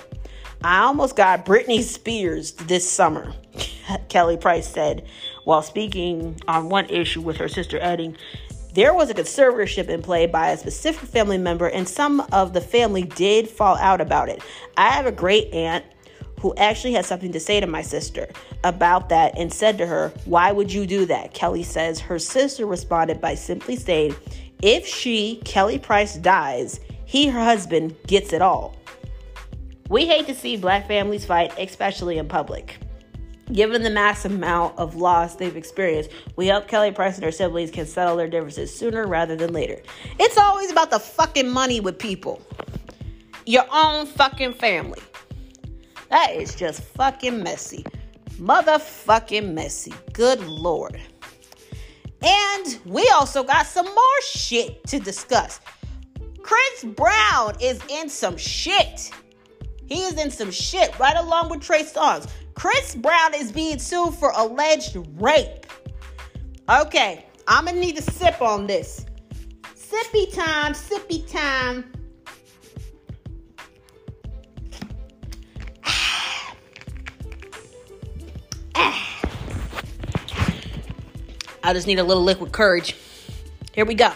I 0.64 0.84
almost 0.84 1.18
got 1.18 1.46
Britney 1.46 1.82
Spears 1.82 2.54
this 2.54 2.90
summer, 2.90 3.34
Kelly 4.08 4.38
Price 4.38 4.66
said 4.66 5.06
while 5.44 5.64
speaking 5.64 6.40
on 6.48 6.70
one 6.70 6.86
issue 6.90 7.22
with 7.22 7.38
her 7.38 7.48
sister, 7.48 7.80
adding, 7.80 8.16
there 8.74 8.94
was 8.94 9.10
a 9.10 9.14
conservatorship 9.14 9.90
in 9.90 10.02
play 10.02 10.28
by 10.28 10.52
a 10.52 10.58
specific 10.58 11.10
family 11.10 11.38
member, 11.38 11.68
and 11.68 11.88
some 11.88 12.22
of 12.32 12.54
the 12.54 12.62
family 12.62 13.04
did 13.04 13.50
fall 13.50 13.76
out 13.78 14.00
about 14.00 14.30
it. 14.30 14.44
I 14.78 14.90
have 14.90 15.06
a 15.06 15.12
great 15.12 15.52
aunt 15.54 15.84
who 16.40 16.54
actually 16.56 16.94
had 16.94 17.06
something 17.06 17.32
to 17.32 17.40
say 17.40 17.60
to 17.60 17.68
my 17.68 17.82
sister 17.82 18.28
about 18.64 19.10
that 19.10 19.38
and 19.38 19.52
said 19.52 19.78
to 19.80 19.86
her, 19.86 20.14
Why 20.26 20.52
would 20.52 20.72
you 20.72 20.86
do 20.86 21.06
that? 21.06 21.34
Kelly 21.34 21.64
says 21.64 22.00
her 22.00 22.20
sister 22.20 22.66
responded 22.66 23.20
by 23.20 23.36
simply 23.36 23.76
saying, 23.76 24.16
If 24.62 24.86
she, 24.86 25.42
Kelly 25.46 25.80
Price, 25.80 26.16
dies, 26.16 26.80
he, 27.06 27.28
her 27.28 27.44
husband, 27.44 27.96
gets 28.08 28.34
it 28.34 28.42
all. 28.42 28.76
We 29.90 30.06
hate 30.06 30.28
to 30.28 30.36
see 30.36 30.56
black 30.56 30.88
families 30.88 31.26
fight, 31.26 31.54
especially 31.58 32.20
in 32.20 32.28
public. 32.28 32.78
Given 33.52 33.82
the 33.82 33.90
massive 33.90 34.32
amount 34.32 34.78
of 34.78 34.96
loss 34.96 35.36
they've 35.36 35.56
experienced, 35.56 36.12
we 36.36 36.48
hope 36.48 36.68
Kelly 36.68 36.92
Price 36.92 37.16
and 37.16 37.24
her 37.24 37.32
siblings 37.32 37.72
can 37.72 37.88
settle 37.88 38.16
their 38.16 38.28
differences 38.28 38.74
sooner 38.74 39.08
rather 39.08 39.36
than 39.36 39.54
later. 39.54 39.82
It's 40.20 40.38
always 40.38 40.72
about 40.72 40.92
the 40.92 41.00
fucking 41.00 41.50
money 41.50 41.80
with 41.80 41.98
people. 41.98 42.42
Your 43.46 43.66
own 43.74 44.06
fucking 44.06 44.54
family. 44.54 45.02
That 46.10 46.36
is 46.36 46.54
just 46.54 46.82
fucking 46.82 47.42
messy. 47.42 47.84
Motherfucking 48.34 49.54
messy. 49.54 49.94
Good 50.14 50.42
lord. 50.42 51.00
And 52.22 52.80
we 52.86 53.10
also 53.16 53.44
got 53.44 53.66
some 53.66 53.86
more 53.86 54.22
shit 54.22 54.84
to 54.88 55.00
discuss. 55.00 55.60
Chris 56.42 56.84
Brown 56.84 57.56
is 57.60 57.82
in 57.90 58.10
some 58.10 58.38
shit. 58.38 59.12
He 59.88 60.04
is 60.04 60.20
in 60.20 60.30
some 60.30 60.52
shit 60.52 60.98
right 61.00 61.18
along 61.18 61.50
with 61.50 61.62
Trey 61.62 61.84
Songz. 61.84 62.30
Chris 62.60 62.94
Brown 62.94 63.34
is 63.34 63.54
being 63.54 63.80
sued 63.80 64.16
for 64.16 64.34
alleged 64.36 64.98
rape. 65.16 65.66
Okay, 66.70 67.26
I'm 67.48 67.64
gonna 67.64 67.80
need 67.80 67.98
a 67.98 68.02
sip 68.02 68.42
on 68.42 68.68
this. 68.68 69.06
Sippy 69.76 70.36
time, 70.36 70.74
sippy 70.74 71.26
time. 71.32 71.90
Ah. 75.86 76.56
I 81.64 81.72
just 81.72 81.88
need 81.88 82.00
a 82.00 82.04
little 82.04 82.24
liquid 82.24 82.52
courage. 82.52 82.98
Here 83.72 83.86
we 83.86 83.94
go. 83.94 84.12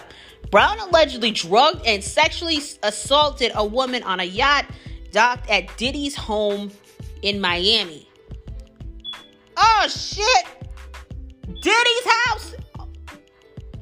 Brown 0.52 0.82
allegedly 0.82 1.32
drugged 1.32 1.88
and 1.88 2.04
sexually 2.04 2.60
assaulted 2.84 3.54
a 3.56 3.66
woman 3.66 4.04
on 4.04 4.20
a 4.20 4.26
yacht 4.26 4.66
docked 5.14 5.50
at 5.50 5.78
Diddy's 5.78 6.18
home 6.18 6.72
in 7.22 7.40
Miami. 7.40 8.03
Oh 9.58 9.88
shit! 9.88 10.46
Diddy's 11.62 12.06
house? 12.06 12.56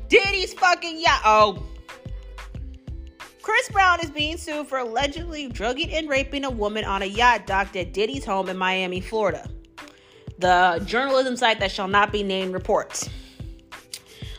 Diddy's 0.08 0.54
fucking 0.54 1.00
yacht. 1.00 1.22
Oh. 1.26 1.64
Chris 3.42 3.70
Brown 3.70 4.00
is 4.02 4.12
being 4.12 4.38
sued 4.38 4.68
for 4.68 4.78
allegedly 4.78 5.48
drugging 5.48 5.92
and 5.92 6.08
raping 6.08 6.46
a 6.46 6.50
woman 6.50 6.86
on 6.86 7.02
a 7.02 7.06
yacht 7.06 7.48
docked 7.48 7.76
at 7.76 7.92
Diddy's 7.92 8.24
home 8.24 8.50
in 8.50 8.58
Miami, 8.58 9.02
Florida. 9.02 9.50
The 10.38 10.82
journalism 10.86 11.36
site 11.36 11.60
that 11.60 11.72
shall 11.72 11.88
not 11.88 12.12
be 12.12 12.24
named 12.24 12.54
reports. 12.54 13.10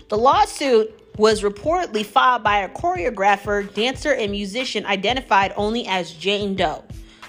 The 0.08 0.18
lawsuit 0.18 0.98
was 1.16 1.42
reportedly 1.42 2.04
filed 2.04 2.42
by 2.42 2.58
a 2.58 2.68
choreographer, 2.68 3.72
dancer, 3.74 4.14
and 4.14 4.30
musician 4.30 4.84
identified 4.86 5.52
only 5.56 5.86
as 5.86 6.12
Jane 6.12 6.54
Doe, 6.54 6.84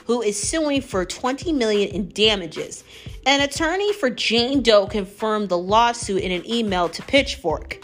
who 0.05 0.22
is 0.22 0.41
suing 0.41 0.81
for 0.81 1.05
20 1.05 1.51
million 1.53 1.89
in 1.89 2.10
damages. 2.10 2.83
An 3.25 3.41
attorney 3.41 3.93
for 3.93 4.10
Jane 4.10 4.62
Doe 4.62 4.88
confirmed 4.88 5.50
the 5.50 5.57
lawsuit 5.57 6.22
in 6.22 6.31
an 6.31 6.50
email 6.50 6.89
to 6.89 7.01
Pitchfork. 7.03 7.83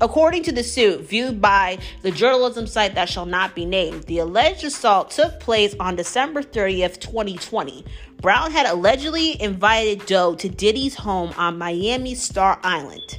According 0.00 0.44
to 0.44 0.52
the 0.52 0.62
suit, 0.62 1.00
viewed 1.00 1.40
by 1.40 1.78
the 2.02 2.12
journalism 2.12 2.66
site 2.68 2.94
that 2.94 3.08
shall 3.08 3.26
not 3.26 3.56
be 3.56 3.64
named, 3.64 4.04
the 4.04 4.18
alleged 4.18 4.62
assault 4.62 5.10
took 5.10 5.40
place 5.40 5.74
on 5.80 5.96
December 5.96 6.40
30th, 6.40 7.00
2020. 7.00 7.84
Brown 8.20 8.52
had 8.52 8.66
allegedly 8.66 9.40
invited 9.42 10.06
Doe 10.06 10.36
to 10.36 10.48
Diddy's 10.48 10.94
home 10.94 11.32
on 11.36 11.58
Miami 11.58 12.14
Star 12.14 12.60
Island. 12.62 13.18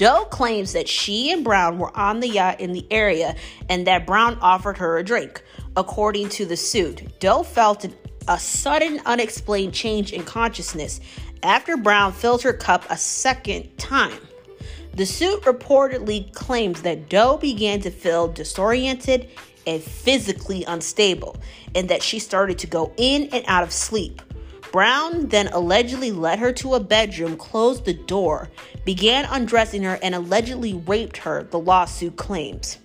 Doe 0.00 0.24
claims 0.24 0.72
that 0.72 0.88
she 0.88 1.30
and 1.30 1.44
Brown 1.44 1.78
were 1.78 1.94
on 1.94 2.20
the 2.20 2.28
yacht 2.28 2.58
in 2.58 2.72
the 2.72 2.86
area 2.90 3.36
and 3.68 3.86
that 3.86 4.06
Brown 4.06 4.38
offered 4.40 4.78
her 4.78 4.96
a 4.96 5.04
drink. 5.04 5.42
According 5.76 6.30
to 6.30 6.46
the 6.46 6.56
suit, 6.56 7.20
Doe 7.20 7.42
felt 7.42 7.84
an, 7.84 7.94
a 8.26 8.38
sudden, 8.38 9.02
unexplained 9.04 9.74
change 9.74 10.14
in 10.14 10.22
consciousness 10.22 11.00
after 11.42 11.76
Brown 11.76 12.14
filled 12.14 12.40
her 12.44 12.54
cup 12.54 12.86
a 12.88 12.96
second 12.96 13.76
time. 13.76 14.18
The 14.94 15.04
suit 15.04 15.42
reportedly 15.42 16.32
claims 16.32 16.80
that 16.80 17.10
Doe 17.10 17.36
began 17.36 17.80
to 17.82 17.90
feel 17.90 18.26
disoriented 18.26 19.28
and 19.66 19.82
physically 19.82 20.64
unstable, 20.64 21.36
and 21.74 21.90
that 21.90 22.02
she 22.02 22.18
started 22.18 22.58
to 22.60 22.66
go 22.66 22.94
in 22.96 23.28
and 23.34 23.44
out 23.46 23.64
of 23.64 23.70
sleep. 23.70 24.22
Brown 24.72 25.26
then 25.28 25.48
allegedly 25.48 26.12
led 26.12 26.38
her 26.38 26.52
to 26.54 26.74
a 26.74 26.80
bedroom, 26.80 27.36
closed 27.36 27.84
the 27.84 27.94
door, 27.94 28.48
began 28.84 29.24
undressing 29.24 29.82
her, 29.82 29.98
and 30.02 30.14
allegedly 30.14 30.74
raped 30.74 31.16
her, 31.18 31.42
the 31.44 31.58
lawsuit 31.58 32.16
claims. 32.16 32.78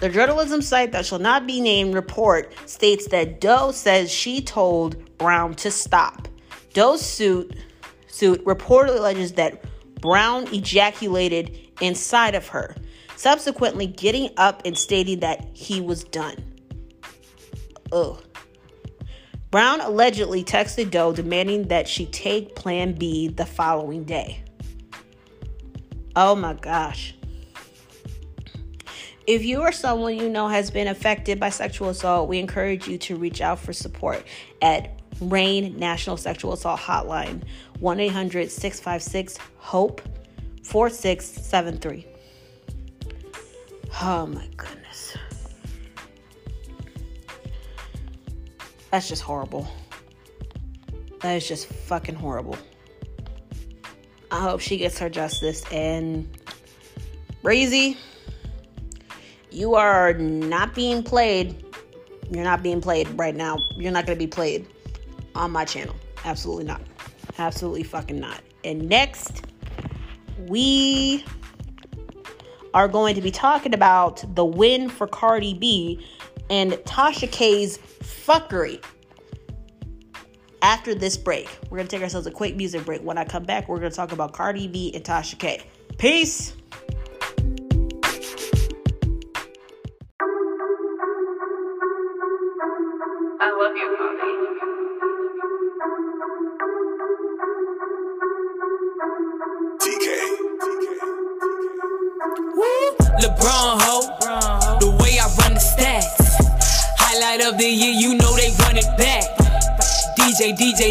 The 0.00 0.08
journalism 0.08 0.62
site 0.62 0.92
that 0.92 1.04
shall 1.04 1.18
not 1.18 1.46
be 1.46 1.60
named 1.60 1.94
report 1.94 2.54
states 2.66 3.08
that 3.08 3.40
Doe 3.40 3.70
says 3.72 4.10
she 4.10 4.40
told 4.40 5.18
Brown 5.18 5.54
to 5.56 5.70
stop. 5.70 6.26
Doe's 6.72 7.02
suit, 7.02 7.54
suit 8.06 8.42
reportedly 8.46 8.98
alleges 8.98 9.32
that 9.32 9.62
Brown 10.00 10.46
ejaculated 10.54 11.58
inside 11.82 12.34
of 12.34 12.48
her, 12.48 12.74
subsequently 13.16 13.86
getting 13.86 14.30
up 14.38 14.62
and 14.64 14.78
stating 14.78 15.20
that 15.20 15.46
he 15.52 15.82
was 15.82 16.04
done. 16.04 16.36
Ugh. 17.92 18.22
Brown 19.50 19.80
allegedly 19.80 20.44
texted 20.44 20.90
Doe 20.90 21.12
demanding 21.12 21.68
that 21.68 21.88
she 21.88 22.06
take 22.06 22.54
Plan 22.54 22.92
B 22.92 23.28
the 23.28 23.46
following 23.46 24.04
day. 24.04 24.44
Oh 26.14 26.36
my 26.36 26.54
gosh. 26.54 27.14
If 29.26 29.44
you 29.44 29.60
or 29.60 29.72
someone 29.72 30.16
you 30.16 30.28
know 30.28 30.48
has 30.48 30.70
been 30.70 30.88
affected 30.88 31.38
by 31.38 31.50
sexual 31.50 31.88
assault, 31.90 32.28
we 32.28 32.38
encourage 32.38 32.88
you 32.88 32.98
to 32.98 33.16
reach 33.16 33.40
out 33.40 33.58
for 33.58 33.72
support 33.72 34.24
at 34.62 35.00
RAINN 35.20 35.76
National 35.78 36.16
Sexual 36.16 36.54
Assault 36.54 36.80
Hotline, 36.80 37.42
1 37.78 38.00
800 38.00 38.50
656 38.50 39.38
HOPE 39.58 40.00
4673. 40.62 42.06
Oh 44.02 44.26
my 44.26 44.48
goodness. 44.56 45.16
That's 48.90 49.08
just 49.08 49.22
horrible. 49.22 49.68
That 51.20 51.36
is 51.36 51.46
just 51.46 51.66
fucking 51.66 52.14
horrible. 52.14 52.56
I 54.30 54.40
hope 54.40 54.60
she 54.60 54.76
gets 54.76 54.98
her 54.98 55.08
justice. 55.08 55.64
And 55.70 56.28
Breezy, 57.42 57.96
you 59.50 59.74
are 59.74 60.14
not 60.14 60.74
being 60.74 61.02
played. 61.02 61.64
You're 62.30 62.44
not 62.44 62.62
being 62.62 62.80
played 62.80 63.08
right 63.18 63.34
now. 63.34 63.58
You're 63.76 63.92
not 63.92 64.06
going 64.06 64.18
to 64.18 64.24
be 64.24 64.28
played 64.28 64.66
on 65.34 65.50
my 65.50 65.64
channel. 65.64 65.94
Absolutely 66.24 66.64
not. 66.64 66.80
Absolutely 67.38 67.82
fucking 67.82 68.20
not. 68.20 68.40
And 68.64 68.88
next, 68.88 69.44
we 70.46 71.24
are 72.72 72.88
going 72.88 73.14
to 73.14 73.20
be 73.20 73.30
talking 73.30 73.74
about 73.74 74.24
the 74.34 74.44
win 74.44 74.88
for 74.88 75.06
Cardi 75.06 75.54
B 75.54 76.06
and 76.50 76.72
Tasha 76.72 77.30
K's 77.30 77.78
fuckery. 77.78 78.84
After 80.62 80.94
this 80.94 81.16
break, 81.16 81.48
we're 81.70 81.78
going 81.78 81.88
to 81.88 81.96
take 81.96 82.02
ourselves 82.02 82.26
a 82.26 82.30
quick 82.30 82.54
music 82.54 82.84
break. 82.84 83.02
When 83.02 83.16
I 83.16 83.24
come 83.24 83.44
back, 83.44 83.68
we're 83.68 83.78
going 83.78 83.90
to 83.90 83.96
talk 83.96 84.12
about 84.12 84.34
Cardi 84.34 84.68
B 84.68 84.92
and 84.94 85.02
Tasha 85.02 85.38
K. 85.38 85.62
Peace. 85.96 86.54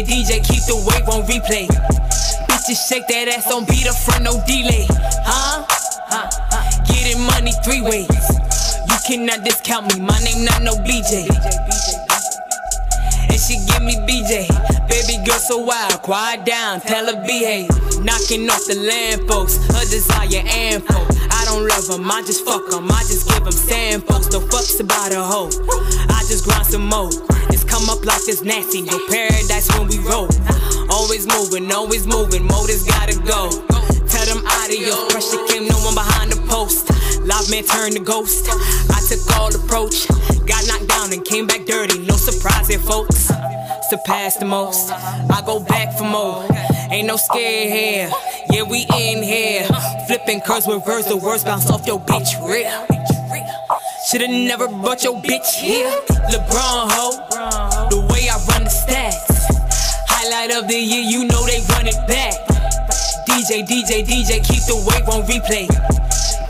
DJ, 0.00 0.40
DJ, 0.40 0.48
keep 0.48 0.64
the 0.64 0.76
wave 0.88 1.08
on 1.12 1.28
replay. 1.28 1.68
Bitches 2.48 2.88
shake 2.88 3.06
that 3.08 3.28
ass 3.28 3.52
on 3.52 3.66
beat 3.66 3.86
up 3.86 3.96
front, 3.96 4.24
no 4.24 4.40
delay. 4.48 4.86
Huh? 5.28 5.66
huh? 6.08 6.24
Getting 6.88 7.20
money 7.28 7.52
three 7.60 7.82
ways. 7.84 8.08
You 8.08 8.96
cannot 9.04 9.44
discount 9.44 9.92
me, 9.92 10.00
my 10.00 10.16
name 10.24 10.44
not 10.44 10.62
no 10.62 10.72
BJ. 10.88 11.28
And 13.28 13.40
she 13.40 13.60
give 13.68 13.84
me 13.84 14.00
BJ. 14.08 14.48
Baby 14.88 15.20
girl 15.26 15.36
so 15.36 15.58
wild, 15.58 16.00
quiet 16.00 16.46
down, 16.46 16.80
tell 16.80 17.04
her 17.04 17.20
behave. 17.26 17.68
Knocking 18.00 18.48
off 18.48 18.64
the 18.64 18.80
land, 18.80 19.28
folks, 19.28 19.60
her 19.68 19.84
desire 19.84 20.40
and 20.48 20.82
folk. 20.84 21.08
I 21.28 21.44
don't 21.44 21.68
love 21.68 21.86
them, 21.88 22.10
I 22.10 22.22
just 22.22 22.46
fuck 22.46 22.70
them, 22.70 22.90
I 22.90 23.04
just 23.04 23.28
give 23.28 23.44
them 23.44 23.52
samples. 23.52 24.32
No 24.32 24.40
fucks 24.40 24.80
about 24.80 25.12
a 25.12 25.20
hoe, 25.20 25.52
I 26.08 26.24
just 26.24 26.46
grind 26.46 26.66
some 26.66 26.88
more. 26.88 27.10
Come 27.70 27.88
up 27.88 28.04
like 28.04 28.26
it's 28.26 28.42
nasty, 28.42 28.82
no 28.82 28.98
paradise 29.06 29.70
when 29.78 29.86
we 29.86 29.98
roll. 30.00 30.28
Always 30.90 31.26
moving, 31.26 31.70
always 31.70 32.04
moving, 32.04 32.44
motors 32.44 32.82
gotta 32.82 33.14
go. 33.22 33.48
Tell 34.10 34.26
them 34.26 34.44
adios, 34.44 35.12
pressure 35.12 35.38
came, 35.46 35.68
no 35.68 35.78
one 35.78 35.94
behind 35.94 36.32
the 36.32 36.42
post. 36.50 36.90
Live 37.24 37.48
man 37.48 37.62
turned 37.62 37.94
to 37.94 38.00
ghost. 38.00 38.50
I 38.90 39.00
took 39.06 39.22
all 39.38 39.54
approach, 39.54 40.08
got 40.46 40.66
knocked 40.66 40.88
down 40.88 41.12
and 41.12 41.24
came 41.24 41.46
back 41.46 41.64
dirty. 41.64 42.00
No 42.00 42.16
surprise 42.16 42.66
here, 42.66 42.80
folks. 42.80 43.30
Surpass 43.88 44.36
the 44.36 44.46
most. 44.46 44.90
I 44.90 45.40
go 45.46 45.60
back 45.60 45.96
for 45.96 46.04
more. 46.04 46.44
Ain't 46.90 47.06
no 47.06 47.16
scare 47.16 47.70
here. 47.70 48.10
Yeah, 48.50 48.64
we 48.64 48.86
in 48.98 49.22
here. 49.22 49.64
Flipping 50.08 50.40
curves 50.40 50.66
with 50.66 50.84
verbs, 50.84 51.06
the 51.06 51.16
words 51.16 51.44
bounce 51.44 51.70
off 51.70 51.86
your 51.86 52.00
bitch 52.00 52.34
real. 52.46 52.99
Shoulda 54.10 54.26
never 54.26 54.66
brought 54.66 55.04
your 55.04 55.22
bitch 55.22 55.54
here. 55.54 55.88
LeBron 56.34 56.90
ho, 56.90 57.14
the 57.90 58.00
way 58.10 58.26
I 58.26 58.34
run 58.50 58.64
the 58.64 58.70
stats. 58.70 59.22
Highlight 60.10 60.50
of 60.50 60.66
the 60.66 60.74
year, 60.74 61.04
you 61.06 61.28
know 61.28 61.46
they 61.46 61.62
run 61.70 61.86
it 61.86 61.94
back. 62.10 62.34
DJ, 63.30 63.62
DJ, 63.62 64.02
DJ, 64.02 64.42
keep 64.42 64.66
the 64.66 64.74
wave 64.82 65.06
on 65.06 65.22
replay. 65.30 65.68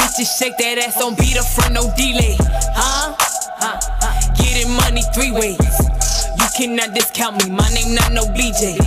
Bitches 0.00 0.38
shake 0.38 0.56
that 0.56 0.78
ass 0.78 1.02
on 1.02 1.14
beat 1.16 1.36
up 1.36 1.44
front, 1.44 1.74
no 1.74 1.92
delay. 2.00 2.36
Huh? 2.72 3.14
huh? 3.60 3.76
Getting 4.40 4.72
money 4.80 5.02
three 5.12 5.30
ways. 5.30 5.60
You 6.40 6.48
cannot 6.56 6.94
discount 6.94 7.44
me, 7.44 7.50
my 7.52 7.68
name 7.76 7.94
not 7.94 8.10
no 8.14 8.24
BJ. 8.32 8.80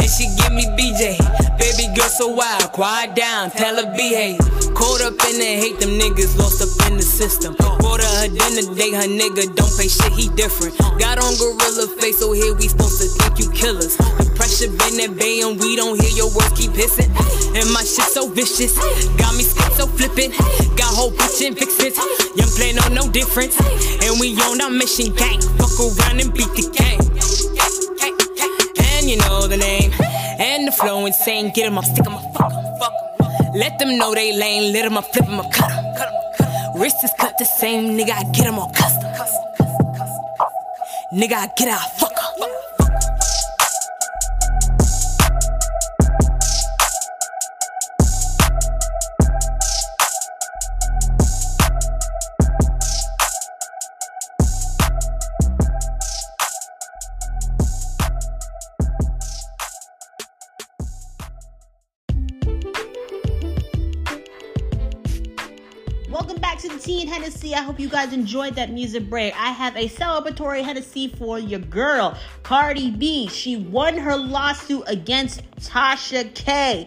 And 0.00 0.08
she 0.08 0.32
give 0.32 0.52
me 0.56 0.64
BJ. 0.80 1.20
Baby 1.58 1.94
girl 1.94 2.08
so 2.08 2.28
wild, 2.28 2.72
quiet 2.72 3.14
down, 3.14 3.50
tell 3.50 3.76
her 3.76 3.94
behave. 3.94 4.59
Caught 4.80 5.02
up 5.02 5.20
in 5.28 5.36
the 5.36 5.52
hate, 5.60 5.78
them 5.78 6.00
niggas 6.00 6.38
lost 6.40 6.64
up 6.64 6.72
in 6.88 6.96
the 6.96 7.04
system. 7.04 7.54
Bought 7.84 8.00
her 8.00 8.28
dinner 8.32 8.64
date, 8.74 8.96
her 8.96 9.04
nigga 9.04 9.44
don't 9.54 9.68
pay 9.76 9.88
shit, 9.92 10.12
he 10.16 10.32
different. 10.32 10.72
Got 10.96 11.20
on 11.20 11.36
gorilla 11.36 11.84
face, 12.00 12.18
so 12.18 12.32
here 12.32 12.54
we 12.54 12.66
supposed 12.66 12.96
to 13.02 13.08
think 13.20 13.38
you 13.38 13.52
killers. 13.52 13.96
The 13.98 14.24
pressure 14.34 14.72
been 14.72 14.96
at 15.04 15.20
bay 15.20 15.44
and 15.44 15.60
we 15.60 15.76
don't 15.76 16.00
hear 16.00 16.08
your 16.16 16.32
words 16.32 16.56
keep 16.56 16.72
hissing. 16.72 17.12
And 17.52 17.68
my 17.76 17.84
shit 17.84 18.08
so 18.08 18.24
vicious, 18.32 18.72
got 19.20 19.36
me 19.36 19.44
schizo 19.44 19.84
flipping. 19.84 20.32
Got 20.80 20.96
whole 20.96 21.12
bitch 21.12 21.44
and 21.44 21.52
fixins. 21.52 22.00
Young 22.32 22.48
play 22.56 22.72
no 22.72 22.80
no 22.88 23.04
difference. 23.12 23.60
And 24.00 24.16
we 24.16 24.32
on 24.48 24.64
our 24.64 24.70
mission 24.70 25.12
gang. 25.12 25.44
Fuck 25.60 25.76
around 25.76 26.24
and 26.24 26.32
beat 26.32 26.48
the 26.56 26.64
game. 26.72 27.04
And 28.96 29.10
you 29.10 29.18
know 29.28 29.46
the 29.46 29.58
name. 29.60 29.92
And 30.40 30.68
the 30.68 30.72
flow 30.72 31.04
insane. 31.04 31.52
Get 31.52 31.66
'em 31.66 31.76
up, 31.76 31.84
stick 31.84 32.06
'em 32.06 32.14
up, 32.14 32.24
fuck 32.32 32.52
'em, 32.52 32.64
fuck 32.80 32.92
'em. 32.92 33.19
Let 33.52 33.78
them 33.78 33.98
know 33.98 34.14
they 34.14 34.32
lame. 34.32 34.72
Lit 34.72 34.84
'em 34.84 34.96
up, 34.96 35.06
flip 35.12 35.26
'em 35.26 35.40
up, 35.40 35.50
cut 35.50 35.70
'em. 35.70 35.84
Wrist 36.74 37.02
is 37.02 37.12
cut 37.18 37.36
the 37.36 37.44
same, 37.44 37.98
nigga. 37.98 38.12
I 38.12 38.24
get 38.32 38.46
'em 38.46 38.58
all 38.58 38.70
custom. 38.70 39.10
Nigga, 41.12 41.34
I 41.34 41.48
get 41.56 41.68
out, 41.68 41.90
fuck 41.98 42.09
you 67.80 67.88
guys 67.88 68.12
enjoyed 68.12 68.54
that 68.56 68.70
music 68.70 69.08
break. 69.08 69.34
I 69.34 69.50
have 69.52 69.74
a 69.76 69.88
celebratory 69.88 70.62
Hennessy 70.62 71.08
for 71.08 71.38
your 71.38 71.60
girl, 71.60 72.16
Cardi 72.42 72.90
B. 72.90 73.26
She 73.28 73.56
won 73.56 73.96
her 73.96 74.16
lawsuit 74.16 74.84
against 74.86 75.42
Tasha 75.56 76.32
K. 76.34 76.86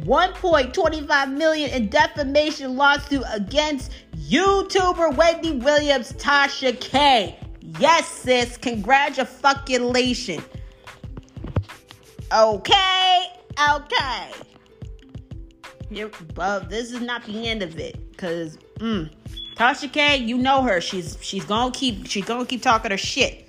1.25 0.00 1.32
million 1.32 1.70
in 1.70 1.88
defamation 1.88 2.76
lawsuit 2.76 3.22
against 3.32 3.92
YouTuber 4.28 5.16
Wendy 5.16 5.52
Williams, 5.52 6.12
Tasha 6.12 6.78
K. 6.78 7.38
Yes, 7.78 8.06
sis. 8.06 8.56
Congratulations. 8.58 10.42
Okay. 12.32 13.22
Okay. 13.70 14.30
Here, 15.90 16.10
but 16.34 16.68
this 16.68 16.92
is 16.92 17.00
not 17.00 17.24
the 17.24 17.48
end 17.48 17.62
of 17.62 17.78
it, 17.78 18.16
cause 18.16 18.58
mm, 18.78 19.08
Tasha 19.56 19.92
K, 19.92 20.16
you 20.16 20.36
know 20.36 20.62
her. 20.62 20.80
She's 20.80 21.16
she's 21.20 21.44
gonna 21.44 21.70
keep 21.70 22.06
she's 22.08 22.24
gonna 22.24 22.46
keep 22.46 22.62
talking 22.62 22.90
her 22.90 22.96
shit. 22.96 23.44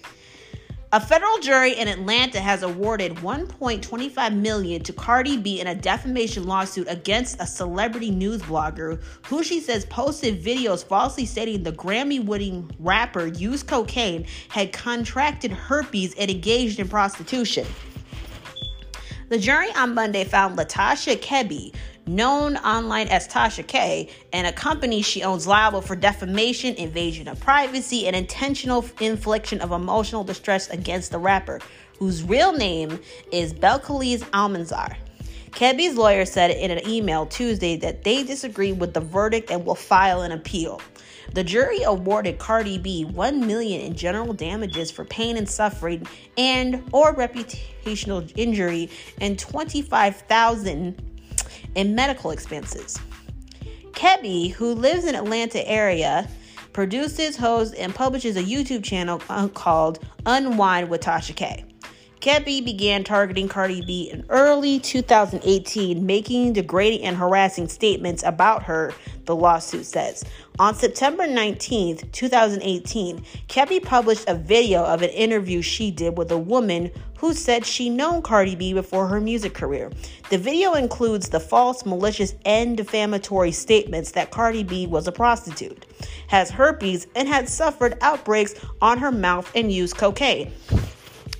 A 0.91 0.99
federal 1.01 1.39
jury 1.39 1.73
in 1.73 1.89
Atlanta 1.89 2.39
has 2.39 2.63
awarded 2.63 3.15
1.25 3.15 4.35
million 4.37 4.81
to 4.83 4.93
Cardi 4.93 5.35
B 5.35 5.59
in 5.59 5.67
a 5.67 5.75
defamation 5.75 6.45
lawsuit 6.45 6.87
against 6.89 7.41
a 7.41 7.45
celebrity 7.45 8.11
news 8.11 8.41
blogger 8.43 9.03
who 9.25 9.43
she 9.43 9.59
says 9.59 9.85
posted 9.87 10.41
videos 10.41 10.85
falsely 10.85 11.25
stating 11.25 11.63
the 11.63 11.73
Grammy-winning 11.73 12.71
rapper 12.79 13.25
used 13.25 13.67
cocaine, 13.67 14.25
had 14.47 14.71
contracted 14.71 15.51
herpes, 15.51 16.15
and 16.17 16.31
engaged 16.31 16.79
in 16.79 16.87
prostitution. 16.87 17.67
The 19.27 19.39
jury 19.39 19.73
on 19.75 19.95
Monday 19.95 20.23
found 20.23 20.57
Latasha 20.57 21.17
Kebe, 21.17 21.73
known 22.07 22.57
online 22.57 23.07
as 23.07 23.27
Tasha 23.27 23.65
K, 23.65 24.09
and 24.33 24.47
a 24.47 24.51
company 24.51 25.01
she 25.01 25.23
owns 25.23 25.47
liable 25.47 25.81
for 25.81 25.95
defamation, 25.95 26.75
invasion 26.75 27.27
of 27.27 27.39
privacy, 27.39 28.07
and 28.07 28.15
intentional 28.15 28.85
infliction 28.99 29.61
of 29.61 29.71
emotional 29.71 30.23
distress 30.23 30.69
against 30.69 31.11
the 31.11 31.19
rapper, 31.19 31.59
whose 31.99 32.23
real 32.23 32.53
name 32.53 32.99
is 33.31 33.53
Belcalis 33.53 34.23
Almanzar. 34.31 34.95
Kebe's 35.51 35.95
lawyer 35.95 36.25
said 36.25 36.51
in 36.51 36.69
an 36.69 36.85
email 36.87 37.25
Tuesday 37.25 37.77
that 37.77 38.03
they 38.03 38.23
disagree 38.23 38.73
with 38.73 38.93
the 38.93 38.99
verdict 38.99 39.49
and 39.49 39.65
will 39.65 39.73
file 39.73 40.21
an 40.21 40.33
appeal. 40.33 40.81
The 41.33 41.43
jury 41.43 41.81
awarded 41.83 42.37
Cardi 42.39 42.77
B 42.77 43.05
1 43.05 43.47
million 43.47 43.81
in 43.81 43.95
general 43.95 44.33
damages 44.33 44.91
for 44.91 45.05
pain 45.05 45.37
and 45.37 45.49
suffering 45.49 46.05
and 46.37 46.83
or 46.91 47.15
reputational 47.15 48.31
injury 48.35 48.89
and 49.21 49.39
25,000 49.39 51.14
in 51.75 51.95
medical 51.95 52.31
expenses. 52.31 52.99
Kebe, 53.91 54.51
who 54.51 54.73
lives 54.73 55.05
in 55.05 55.15
Atlanta 55.15 55.65
area, 55.67 56.27
produces, 56.73 57.37
hosts, 57.37 57.73
and 57.75 57.95
publishes 57.95 58.35
a 58.35 58.43
YouTube 58.43 58.83
channel 58.83 59.21
uh, 59.29 59.47
called 59.47 59.99
Unwind 60.25 60.89
with 60.89 61.01
Tasha 61.01 61.35
K. 61.35 61.63
Kebe 62.25 62.65
began 62.65 63.03
targeting 63.03 63.47
Cardi 63.47 63.85
B 63.85 64.09
in 64.09 64.25
early 64.29 64.79
2018, 64.79 66.03
making 66.03 66.53
degrading 66.53 67.03
and 67.03 67.15
harassing 67.15 67.67
statements 67.67 68.23
about 68.23 68.63
her, 68.63 68.95
the 69.25 69.35
lawsuit 69.35 69.85
says. 69.85 70.25
On 70.57 70.73
September 70.73 71.27
19, 71.27 71.97
2018, 72.11 73.23
Kebe 73.47 73.83
published 73.83 74.27
a 74.27 74.33
video 74.33 74.83
of 74.83 75.03
an 75.03 75.11
interview 75.11 75.61
she 75.61 75.91
did 75.91 76.17
with 76.17 76.31
a 76.31 76.37
woman 76.37 76.89
who 77.19 77.31
said 77.31 77.63
she 77.63 77.91
known 77.91 78.23
Cardi 78.23 78.55
B 78.55 78.73
before 78.73 79.05
her 79.05 79.21
music 79.21 79.53
career. 79.53 79.91
The 80.31 80.39
video 80.39 80.73
includes 80.73 81.29
the 81.29 81.39
false, 81.39 81.85
malicious, 81.85 82.33
and 82.43 82.75
defamatory 82.75 83.51
statements 83.51 84.13
that 84.13 84.31
Cardi 84.31 84.63
B 84.63 84.87
was 84.87 85.07
a 85.07 85.11
prostitute, 85.11 85.85
has 86.29 86.49
herpes, 86.49 87.05
and 87.15 87.27
had 87.27 87.47
suffered 87.47 87.99
outbreaks 88.01 88.55
on 88.81 88.97
her 88.97 89.11
mouth 89.11 89.51
and 89.53 89.71
used 89.71 89.95
cocaine. 89.95 90.51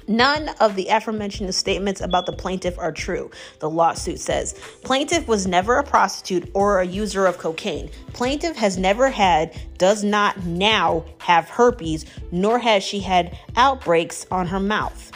None 0.07 0.49
of 0.59 0.75
the 0.75 0.87
aforementioned 0.87 1.53
statements 1.55 1.99
about 1.99 2.25
the 2.25 2.31
plaintiff 2.31 2.77
are 2.77 2.91
true, 2.91 3.31
the 3.59 3.69
lawsuit 3.69 4.19
says. 4.19 4.53
Plaintiff 4.83 5.27
was 5.27 5.47
never 5.47 5.77
a 5.77 5.83
prostitute 5.83 6.49
or 6.53 6.79
a 6.79 6.85
user 6.85 7.25
of 7.25 7.39
cocaine. 7.39 7.89
Plaintiff 8.13 8.55
has 8.55 8.77
never 8.77 9.09
had, 9.09 9.59
does 9.77 10.03
not 10.03 10.45
now 10.45 11.05
have 11.17 11.49
herpes, 11.49 12.05
nor 12.31 12.59
has 12.59 12.83
she 12.83 12.99
had 12.99 13.37
outbreaks 13.55 14.27
on 14.29 14.47
her 14.47 14.59
mouth. 14.59 15.11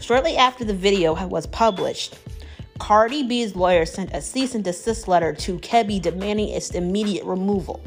Shortly 0.00 0.36
after 0.36 0.64
the 0.64 0.74
video 0.74 1.26
was 1.26 1.46
published, 1.46 2.16
Cardi 2.78 3.22
B's 3.22 3.56
lawyer 3.56 3.86
sent 3.86 4.12
a 4.12 4.20
cease 4.20 4.54
and 4.54 4.64
desist 4.64 5.08
letter 5.08 5.32
to 5.32 5.58
Kebe 5.58 6.00
demanding 6.00 6.48
its 6.48 6.70
immediate 6.70 7.24
removal. 7.24 7.82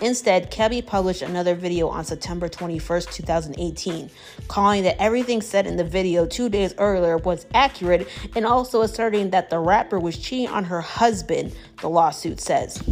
Instead, 0.00 0.50
Kebe 0.50 0.84
published 0.84 1.22
another 1.22 1.54
video 1.54 1.88
on 1.88 2.04
September 2.04 2.48
21st, 2.48 3.12
2018, 3.12 4.10
calling 4.46 4.82
that 4.82 5.00
everything 5.00 5.40
said 5.40 5.66
in 5.66 5.76
the 5.76 5.84
video 5.84 6.26
two 6.26 6.50
days 6.50 6.74
earlier 6.76 7.16
was 7.16 7.46
accurate 7.54 8.06
and 8.34 8.44
also 8.44 8.82
asserting 8.82 9.30
that 9.30 9.48
the 9.48 9.58
rapper 9.58 9.98
was 9.98 10.18
cheating 10.18 10.48
on 10.48 10.64
her 10.64 10.82
husband, 10.82 11.54
the 11.80 11.88
lawsuit 11.88 12.40
says. 12.40 12.82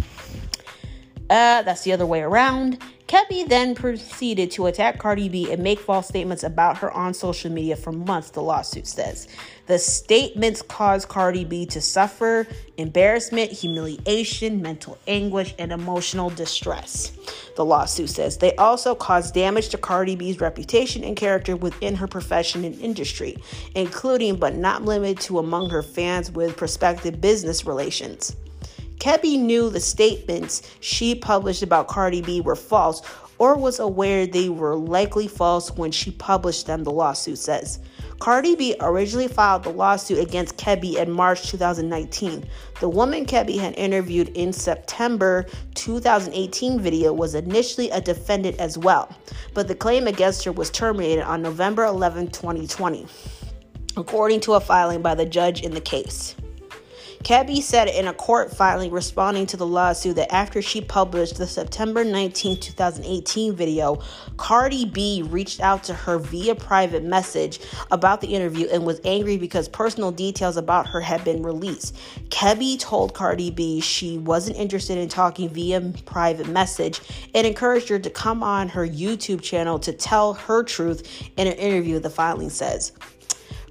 Uh, 1.28 1.62
that's 1.62 1.82
the 1.82 1.92
other 1.92 2.06
way 2.06 2.22
around. 2.22 2.78
Kebe 3.06 3.46
then 3.48 3.74
proceeded 3.74 4.50
to 4.52 4.64
attack 4.64 4.98
Cardi 4.98 5.28
B 5.28 5.52
and 5.52 5.62
make 5.62 5.78
false 5.78 6.08
statements 6.08 6.42
about 6.42 6.78
her 6.78 6.90
on 6.90 7.12
social 7.12 7.52
media 7.52 7.76
for 7.76 7.92
months, 7.92 8.30
the 8.30 8.40
lawsuit 8.40 8.86
says. 8.86 9.28
The 9.66 9.78
statements 9.78 10.62
caused 10.62 11.08
Cardi 11.08 11.44
B 11.44 11.66
to 11.66 11.82
suffer 11.82 12.46
embarrassment, 12.78 13.52
humiliation, 13.52 14.62
mental 14.62 14.96
anguish, 15.06 15.54
and 15.58 15.70
emotional 15.70 16.30
distress, 16.30 17.12
the 17.56 17.64
lawsuit 17.64 18.08
says. 18.08 18.38
They 18.38 18.56
also 18.56 18.94
caused 18.94 19.34
damage 19.34 19.68
to 19.70 19.78
Cardi 19.78 20.16
B's 20.16 20.40
reputation 20.40 21.04
and 21.04 21.14
character 21.14 21.56
within 21.56 21.96
her 21.96 22.06
profession 22.06 22.64
and 22.64 22.78
industry, 22.80 23.36
including 23.74 24.36
but 24.36 24.54
not 24.54 24.82
limited 24.82 25.20
to 25.22 25.38
among 25.38 25.68
her 25.68 25.82
fans 25.82 26.30
with 26.30 26.56
prospective 26.56 27.20
business 27.20 27.66
relations. 27.66 28.34
Kebe 28.98 29.38
knew 29.38 29.70
the 29.70 29.80
statements 29.80 30.62
she 30.80 31.14
published 31.14 31.62
about 31.62 31.88
Cardi 31.88 32.22
B 32.22 32.40
were 32.40 32.56
false 32.56 33.02
or 33.38 33.56
was 33.56 33.78
aware 33.78 34.26
they 34.26 34.48
were 34.48 34.76
likely 34.76 35.26
false 35.26 35.70
when 35.72 35.90
she 35.90 36.10
published 36.12 36.66
them, 36.66 36.84
the 36.84 36.92
lawsuit 36.92 37.38
says. 37.38 37.80
Cardi 38.20 38.54
B 38.54 38.76
originally 38.80 39.28
filed 39.28 39.64
the 39.64 39.70
lawsuit 39.70 40.18
against 40.18 40.56
Kebe 40.56 40.96
in 40.96 41.10
March 41.10 41.50
2019. 41.50 42.44
The 42.80 42.88
woman 42.88 43.26
Kebe 43.26 43.58
had 43.58 43.76
interviewed 43.76 44.28
in 44.30 44.52
September 44.52 45.46
2018 45.74 46.80
video 46.80 47.12
was 47.12 47.34
initially 47.34 47.90
a 47.90 48.00
defendant 48.00 48.58
as 48.60 48.78
well, 48.78 49.14
but 49.52 49.68
the 49.68 49.74
claim 49.74 50.06
against 50.06 50.44
her 50.44 50.52
was 50.52 50.70
terminated 50.70 51.22
on 51.22 51.42
November 51.42 51.84
11, 51.84 52.28
2020, 52.30 53.06
according 53.96 54.40
to 54.40 54.54
a 54.54 54.60
filing 54.60 55.02
by 55.02 55.14
the 55.14 55.26
judge 55.26 55.62
in 55.62 55.74
the 55.74 55.80
case. 55.80 56.36
Kebe 57.24 57.62
said 57.62 57.88
in 57.88 58.06
a 58.06 58.12
court 58.12 58.54
filing 58.54 58.90
responding 58.90 59.46
to 59.46 59.56
the 59.56 59.66
lawsuit 59.66 60.16
that 60.16 60.30
after 60.30 60.60
she 60.60 60.82
published 60.82 61.38
the 61.38 61.46
September 61.46 62.04
19, 62.04 62.60
2018 62.60 63.56
video, 63.56 64.02
Cardi 64.36 64.84
B 64.84 65.22
reached 65.22 65.60
out 65.60 65.82
to 65.84 65.94
her 65.94 66.18
via 66.18 66.54
private 66.54 67.02
message 67.02 67.60
about 67.90 68.20
the 68.20 68.26
interview 68.26 68.68
and 68.70 68.84
was 68.84 69.00
angry 69.04 69.38
because 69.38 69.70
personal 69.70 70.12
details 70.12 70.58
about 70.58 70.86
her 70.86 71.00
had 71.00 71.24
been 71.24 71.42
released. 71.42 71.96
Kebe 72.28 72.78
told 72.78 73.14
Cardi 73.14 73.50
B 73.50 73.80
she 73.80 74.18
wasn't 74.18 74.58
interested 74.58 74.98
in 74.98 75.08
talking 75.08 75.48
via 75.48 75.80
private 76.04 76.48
message 76.48 77.00
and 77.34 77.46
encouraged 77.46 77.88
her 77.88 77.98
to 77.98 78.10
come 78.10 78.42
on 78.42 78.68
her 78.68 78.86
YouTube 78.86 79.40
channel 79.40 79.78
to 79.78 79.94
tell 79.94 80.34
her 80.34 80.62
truth 80.62 81.30
in 81.38 81.46
an 81.46 81.54
interview, 81.54 81.98
the 81.98 82.10
filing 82.10 82.50
says. 82.50 82.92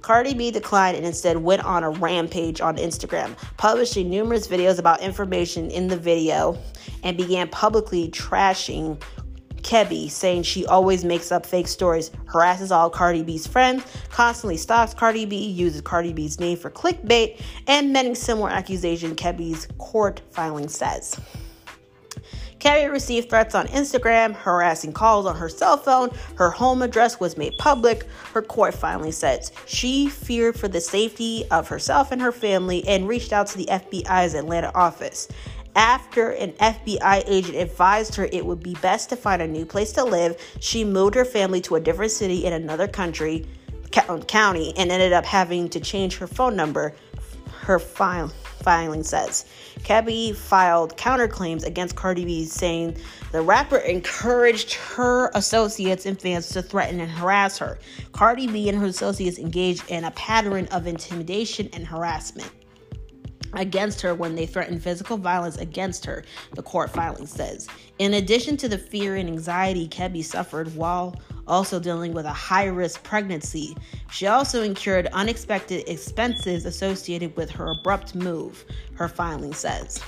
Cardi 0.04 0.34
B 0.34 0.50
declined 0.50 0.98
and 0.98 1.06
instead 1.06 1.38
went 1.38 1.64
on 1.64 1.82
a 1.82 1.88
rampage 1.88 2.60
on 2.60 2.76
Instagram, 2.76 3.34
publishing 3.56 4.10
numerous 4.10 4.46
videos 4.46 4.78
about 4.78 5.00
information 5.00 5.70
in 5.70 5.88
the 5.88 5.96
video 5.96 6.58
and 7.02 7.16
began 7.16 7.48
publicly 7.48 8.10
trashing 8.10 9.00
Kebe, 9.62 10.10
saying 10.10 10.42
she 10.42 10.66
always 10.66 11.06
makes 11.06 11.32
up 11.32 11.46
fake 11.46 11.68
stories, 11.68 12.10
harasses 12.26 12.70
all 12.70 12.90
Cardi 12.90 13.22
B's 13.22 13.46
friends, 13.46 13.82
constantly 14.10 14.58
stalks 14.58 14.92
Cardi 14.92 15.24
B, 15.24 15.48
uses 15.48 15.80
Cardi 15.80 16.12
B's 16.12 16.38
name 16.38 16.58
for 16.58 16.70
clickbait, 16.70 17.40
and 17.66 17.90
many 17.90 18.14
similar 18.14 18.50
accusations 18.50 19.14
Kebe's 19.14 19.66
court 19.78 20.20
filing 20.32 20.68
says. 20.68 21.18
Carrie 22.64 22.88
received 22.88 23.28
threats 23.28 23.54
on 23.54 23.66
Instagram, 23.66 24.34
harassing 24.34 24.94
calls 24.94 25.26
on 25.26 25.36
her 25.36 25.50
cell 25.50 25.76
phone. 25.76 26.08
Her 26.36 26.48
home 26.48 26.80
address 26.80 27.20
was 27.20 27.36
made 27.36 27.52
public. 27.58 28.04
Her 28.32 28.40
court 28.40 28.72
finally 28.72 29.12
says 29.12 29.52
she 29.66 30.08
feared 30.08 30.58
for 30.58 30.66
the 30.66 30.80
safety 30.80 31.44
of 31.50 31.68
herself 31.68 32.10
and 32.10 32.22
her 32.22 32.32
family 32.32 32.82
and 32.88 33.06
reached 33.06 33.34
out 33.34 33.48
to 33.48 33.58
the 33.58 33.66
FBI's 33.66 34.32
Atlanta 34.32 34.72
office. 34.74 35.28
After 35.76 36.30
an 36.30 36.52
FBI 36.52 37.24
agent 37.26 37.56
advised 37.56 38.14
her 38.14 38.30
it 38.32 38.46
would 38.46 38.62
be 38.62 38.72
best 38.80 39.10
to 39.10 39.16
find 39.16 39.42
a 39.42 39.46
new 39.46 39.66
place 39.66 39.92
to 39.92 40.02
live, 40.02 40.34
she 40.58 40.84
moved 40.84 41.16
her 41.16 41.26
family 41.26 41.60
to 41.60 41.74
a 41.74 41.80
different 41.80 42.12
city 42.12 42.46
in 42.46 42.54
another 42.54 42.88
country, 42.88 43.46
um, 44.08 44.22
county, 44.22 44.72
and 44.78 44.90
ended 44.90 45.12
up 45.12 45.26
having 45.26 45.68
to 45.68 45.80
change 45.80 46.16
her 46.16 46.26
phone 46.26 46.56
number. 46.56 46.94
Her 47.60 47.78
file 47.78 48.32
filing 48.64 49.02
says. 49.02 49.44
Kebe 49.80 50.34
filed 50.34 50.96
counterclaims 50.96 51.64
against 51.64 51.96
Cardi 51.96 52.24
B 52.24 52.44
saying 52.44 52.96
The 53.32 53.42
rapper 53.42 53.78
encouraged 53.78 54.74
her 54.74 55.30
associates 55.34 56.06
and 56.06 56.20
fans 56.20 56.48
to 56.50 56.62
threaten 56.62 57.00
and 57.00 57.10
harass 57.10 57.58
her. 57.58 57.78
Cardi 58.12 58.46
B 58.46 58.68
and 58.68 58.78
her 58.78 58.86
associates 58.86 59.38
engaged 59.38 59.90
in 59.90 60.04
a 60.04 60.10
pattern 60.12 60.66
of 60.70 60.86
intimidation 60.86 61.68
and 61.72 61.86
harassment 61.86 62.50
against 63.56 64.00
her 64.00 64.14
when 64.14 64.34
they 64.34 64.46
threatened 64.46 64.82
physical 64.82 65.16
violence 65.16 65.56
against 65.58 66.04
her, 66.04 66.24
the 66.54 66.62
court 66.62 66.90
filing 66.90 67.26
says. 67.26 67.68
In 67.98 68.14
addition 68.14 68.56
to 68.58 68.68
the 68.68 68.78
fear 68.78 69.16
and 69.16 69.28
anxiety 69.28 69.88
Kebe 69.88 70.24
suffered 70.24 70.74
while 70.74 71.14
also 71.46 71.78
dealing 71.80 72.12
with 72.12 72.26
a 72.26 72.32
high 72.32 72.66
risk 72.66 73.02
pregnancy, 73.02 73.76
she 74.10 74.26
also 74.26 74.62
incurred 74.62 75.06
unexpected 75.12 75.88
expenses 75.88 76.64
associated 76.64 77.36
with 77.36 77.50
her 77.50 77.72
abrupt 77.72 78.14
move, 78.14 78.64
her 78.94 79.08
filing 79.08 79.52
says. 79.52 80.00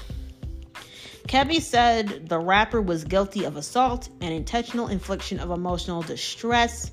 Kebe 1.29 1.61
said 1.61 2.29
the 2.29 2.39
rapper 2.39 2.81
was 2.81 3.05
guilty 3.05 3.45
of 3.45 3.57
assault 3.57 4.09
and 4.21 4.33
intentional 4.33 4.89
infliction 4.89 5.41
of 5.41 5.51
emotional 5.51 6.03
distress 6.03 6.93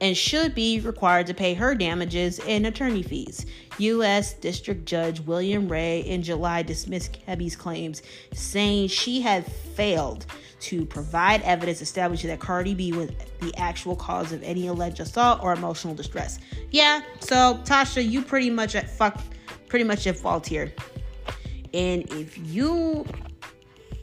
and 0.00 0.16
should 0.16 0.54
be 0.54 0.80
required 0.80 1.26
to 1.26 1.34
pay 1.34 1.54
her 1.54 1.74
damages 1.74 2.40
and 2.40 2.66
attorney 2.66 3.02
fees. 3.02 3.46
U.S. 3.78 4.34
District 4.34 4.84
Judge 4.86 5.20
William 5.20 5.68
Ray 5.68 6.00
in 6.00 6.22
July 6.22 6.62
dismissed 6.62 7.12
Kebe's 7.12 7.54
claims, 7.54 8.02
saying 8.32 8.88
she 8.88 9.20
had 9.20 9.46
failed 9.46 10.26
to 10.60 10.84
provide 10.84 11.42
evidence 11.42 11.80
establishing 11.80 12.28
that 12.28 12.38
Cardi 12.38 12.74
B 12.74 12.92
was 12.92 13.10
the 13.40 13.52
actual 13.56 13.96
cause 13.96 14.32
of 14.32 14.42
any 14.42 14.66
alleged 14.66 15.00
assault 15.00 15.42
or 15.42 15.52
emotional 15.52 15.94
distress. 15.94 16.38
Yeah, 16.70 17.00
so 17.20 17.60
Tasha, 17.64 18.08
you 18.08 18.22
pretty 18.22 18.50
much 18.50 18.74
at 18.74 18.88
fuck, 18.88 19.20
pretty 19.68 19.84
much 19.84 20.06
at 20.06 20.16
fault 20.16 20.46
here. 20.46 20.72
And 21.72 22.10
if 22.12 22.36
you 22.38 23.06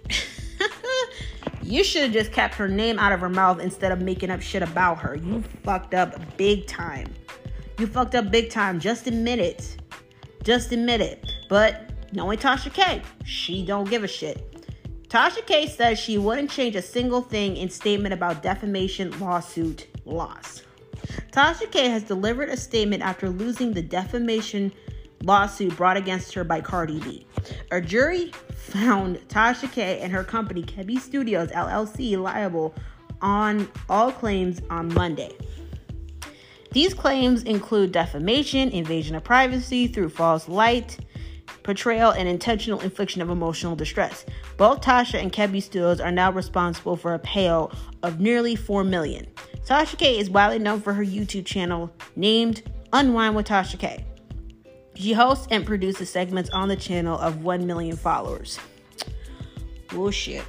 you 1.61 1.83
should 1.83 2.03
have 2.03 2.11
just 2.11 2.31
kept 2.31 2.55
her 2.55 2.67
name 2.67 2.97
out 2.97 3.11
of 3.11 3.19
her 3.19 3.29
mouth 3.29 3.59
instead 3.59 3.91
of 3.91 4.01
making 4.01 4.29
up 4.31 4.41
shit 4.41 4.63
about 4.63 4.97
her. 4.99 5.15
You 5.15 5.43
fucked 5.63 5.93
up 5.93 6.37
big 6.37 6.65
time. 6.65 7.13
You 7.77 7.87
fucked 7.87 8.15
up 8.15 8.31
big 8.31 8.49
time. 8.49 8.79
Just 8.79 9.05
admit 9.05 9.39
it. 9.39 9.77
Just 10.43 10.71
admit 10.71 11.01
it. 11.01 11.31
But 11.49 11.91
knowing 12.13 12.39
Tasha 12.39 12.73
K, 12.73 13.01
she 13.25 13.65
don't 13.65 13.89
give 13.89 14.03
a 14.03 14.07
shit. 14.07 14.56
Tasha 15.09 15.45
K 15.45 15.67
says 15.67 15.97
she 15.97 16.17
wouldn't 16.17 16.51
change 16.51 16.75
a 16.75 16.81
single 16.81 17.21
thing 17.21 17.55
in 17.55 17.69
statement 17.69 18.13
about 18.13 18.43
defamation 18.43 19.17
lawsuit 19.19 19.87
loss. 20.05 20.63
Tasha 21.31 21.71
K 21.71 21.87
has 21.87 22.03
delivered 22.03 22.49
a 22.49 22.57
statement 22.57 23.01
after 23.01 23.29
losing 23.29 23.71
the 23.71 23.81
defamation 23.81 24.73
lawsuit 25.23 25.75
brought 25.77 25.95
against 25.95 26.33
her 26.33 26.43
by 26.43 26.59
Cardi 26.59 26.99
B. 26.99 27.25
A 27.71 27.79
jury 27.79 28.33
found 28.53 29.17
Tasha 29.29 29.71
K 29.71 29.99
and 30.01 30.11
her 30.11 30.25
company, 30.25 30.63
Kebe 30.63 30.99
Studios 30.99 31.49
LLC, 31.51 32.21
liable 32.21 32.75
on 33.21 33.69
all 33.89 34.11
claims 34.11 34.61
on 34.69 34.93
Monday. 34.93 35.31
These 36.71 36.93
claims 36.93 37.43
include 37.43 37.93
defamation, 37.93 38.69
invasion 38.69 39.15
of 39.15 39.23
privacy 39.23 39.87
through 39.87 40.09
false 40.09 40.49
light, 40.49 40.97
portrayal, 41.67 42.11
and 42.11 42.29
intentional 42.29 42.79
infliction 42.79 43.21
of 43.21 43.29
emotional 43.29 43.75
distress. 43.75 44.25
Both 44.55 44.79
Tasha 44.79 45.21
and 45.21 45.33
Kebe 45.33 45.61
Studios 45.61 45.99
are 45.99 46.13
now 46.13 46.31
responsible 46.31 46.95
for 46.95 47.13
a 47.13 47.19
payout 47.19 47.75
of 48.03 48.21
nearly 48.21 48.55
four 48.55 48.85
million. 48.85 49.27
Tasha 49.65 49.97
K 49.97 50.17
is 50.17 50.29
widely 50.29 50.59
known 50.59 50.79
for 50.79 50.93
her 50.93 51.03
YouTube 51.03 51.45
channel 51.45 51.91
named 52.15 52.63
Unwind 52.93 53.35
with 53.35 53.47
Tasha 53.47 53.77
K. 53.77 54.05
She 54.95 55.11
hosts 55.11 55.45
and 55.51 55.65
produces 55.65 56.09
segments 56.09 56.49
on 56.51 56.69
the 56.69 56.77
channel 56.77 57.19
of 57.19 57.43
1 57.43 57.67
million 57.67 57.97
followers. 57.97 58.57
Bullshit. 59.89 60.45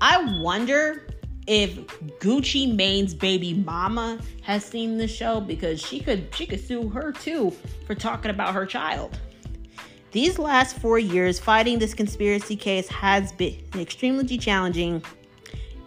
I 0.00 0.40
wonder 0.40 1.08
if 1.48 1.74
Gucci 2.20 2.72
Mane's 2.72 3.12
baby 3.12 3.54
mama 3.54 4.20
has 4.42 4.64
seen 4.64 4.98
the 4.98 5.08
show 5.08 5.40
because 5.40 5.80
she 5.80 5.98
could 5.98 6.32
she 6.32 6.46
could 6.46 6.64
sue 6.64 6.88
her 6.90 7.10
too 7.10 7.52
for 7.88 7.96
talking 7.96 8.30
about 8.30 8.54
her 8.54 8.64
child. 8.64 9.18
These 10.14 10.38
last 10.38 10.78
4 10.78 11.00
years 11.00 11.40
fighting 11.40 11.80
this 11.80 11.92
conspiracy 11.92 12.54
case 12.54 12.86
has 12.86 13.32
been 13.32 13.56
extremely 13.74 14.38
challenging 14.38 15.02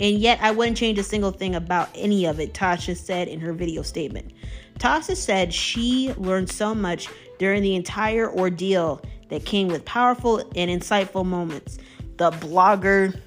and 0.02 0.18
yet 0.18 0.40
I 0.42 0.52
wouldn't 0.52 0.76
change 0.76 1.00
a 1.00 1.04
single 1.04 1.32
thing 1.32 1.56
about 1.56 1.88
any 1.96 2.26
of 2.26 2.42
it, 2.42 2.54
Tasha 2.54 2.98
said 2.98 3.30
in 3.30 3.40
her 3.40 3.54
video 3.54 3.84
statement. 3.84 4.34
Tasha 4.80 5.16
said 5.16 5.54
she 5.54 6.14
learned 6.18 6.50
so 6.50 6.76
much 6.76 7.08
during 7.40 7.64
the 7.64 7.76
entire 7.76 8.30
ordeal 8.30 9.02
that 9.30 9.46
came 9.46 9.70
with 9.70 9.86
powerful 9.86 10.40
and 10.58 10.70
insightful 10.70 11.26
moments. 11.26 11.78
The 12.18 12.32
blogger 12.32 13.18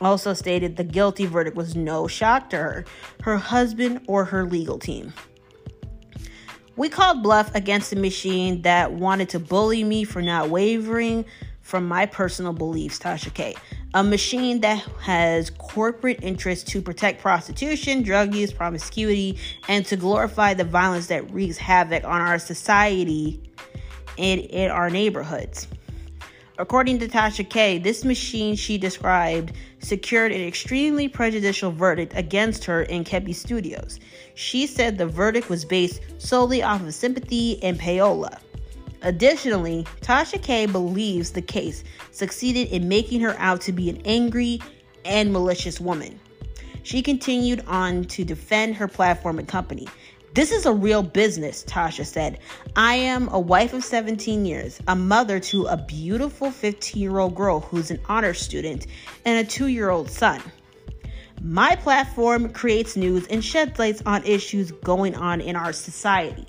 also 0.00 0.34
stated 0.34 0.76
the 0.76 0.84
guilty 0.84 1.26
verdict 1.26 1.56
was 1.56 1.74
no 1.74 2.06
shock 2.06 2.48
to 2.50 2.58
her, 2.58 2.84
her 3.22 3.38
husband, 3.38 4.02
or 4.06 4.24
her 4.26 4.44
legal 4.44 4.78
team. 4.78 5.12
We 6.76 6.88
called 6.88 7.22
bluff 7.22 7.54
against 7.54 7.92
a 7.92 7.96
machine 7.96 8.62
that 8.62 8.92
wanted 8.92 9.28
to 9.30 9.38
bully 9.38 9.84
me 9.84 10.02
for 10.02 10.20
not 10.20 10.50
wavering 10.50 11.24
from 11.60 11.86
my 11.86 12.04
personal 12.04 12.52
beliefs, 12.52 12.98
Tasha 12.98 13.32
K. 13.32 13.54
A 13.94 14.02
machine 14.02 14.60
that 14.62 14.78
has 15.02 15.50
corporate 15.50 16.18
interests 16.20 16.68
to 16.72 16.82
protect 16.82 17.22
prostitution, 17.22 18.02
drug 18.02 18.34
use, 18.34 18.52
promiscuity, 18.52 19.38
and 19.68 19.86
to 19.86 19.96
glorify 19.96 20.54
the 20.54 20.64
violence 20.64 21.06
that 21.06 21.30
wreaks 21.32 21.58
havoc 21.58 22.02
on 22.02 22.20
our 22.20 22.40
society 22.40 23.40
and 24.18 24.40
in 24.40 24.70
our 24.70 24.90
neighborhoods. 24.90 25.68
According 26.56 27.00
to 27.00 27.08
Tasha 27.08 27.48
K, 27.48 27.78
this 27.78 28.04
machine 28.04 28.54
she 28.54 28.78
described 28.78 29.52
secured 29.80 30.30
an 30.30 30.40
extremely 30.40 31.08
prejudicial 31.08 31.72
verdict 31.72 32.12
against 32.14 32.64
her 32.66 32.82
in 32.82 33.02
Kebe 33.02 33.34
Studios. 33.34 33.98
She 34.36 34.68
said 34.68 34.96
the 34.96 35.06
verdict 35.06 35.48
was 35.48 35.64
based 35.64 36.00
solely 36.18 36.62
off 36.62 36.80
of 36.80 36.94
sympathy 36.94 37.60
and 37.60 37.78
payola. 37.78 38.38
Additionally, 39.02 39.84
Tasha 40.00 40.40
K 40.40 40.66
believes 40.66 41.32
the 41.32 41.42
case 41.42 41.82
succeeded 42.12 42.68
in 42.68 42.88
making 42.88 43.20
her 43.22 43.34
out 43.38 43.60
to 43.62 43.72
be 43.72 43.90
an 43.90 44.00
angry 44.04 44.60
and 45.04 45.32
malicious 45.32 45.80
woman. 45.80 46.20
She 46.84 47.02
continued 47.02 47.64
on 47.66 48.04
to 48.04 48.24
defend 48.24 48.76
her 48.76 48.86
platform 48.86 49.40
and 49.40 49.48
company. 49.48 49.88
This 50.34 50.50
is 50.50 50.66
a 50.66 50.72
real 50.72 51.04
business, 51.04 51.62
Tasha 51.62 52.04
said. 52.04 52.40
I 52.74 52.96
am 52.96 53.28
a 53.28 53.38
wife 53.38 53.72
of 53.72 53.84
17 53.84 54.44
years, 54.44 54.80
a 54.88 54.96
mother 54.96 55.38
to 55.38 55.66
a 55.66 55.76
beautiful 55.76 56.50
15 56.50 57.00
year 57.00 57.20
old 57.20 57.36
girl 57.36 57.60
who's 57.60 57.92
an 57.92 58.00
honor 58.08 58.34
student, 58.34 58.88
and 59.24 59.46
a 59.46 59.48
two 59.48 59.68
year 59.68 59.90
old 59.90 60.10
son. 60.10 60.42
My 61.40 61.76
platform 61.76 62.52
creates 62.52 62.96
news 62.96 63.28
and 63.28 63.44
sheds 63.44 63.78
lights 63.78 64.02
on 64.06 64.24
issues 64.24 64.72
going 64.72 65.14
on 65.14 65.40
in 65.40 65.54
our 65.54 65.72
society. 65.72 66.48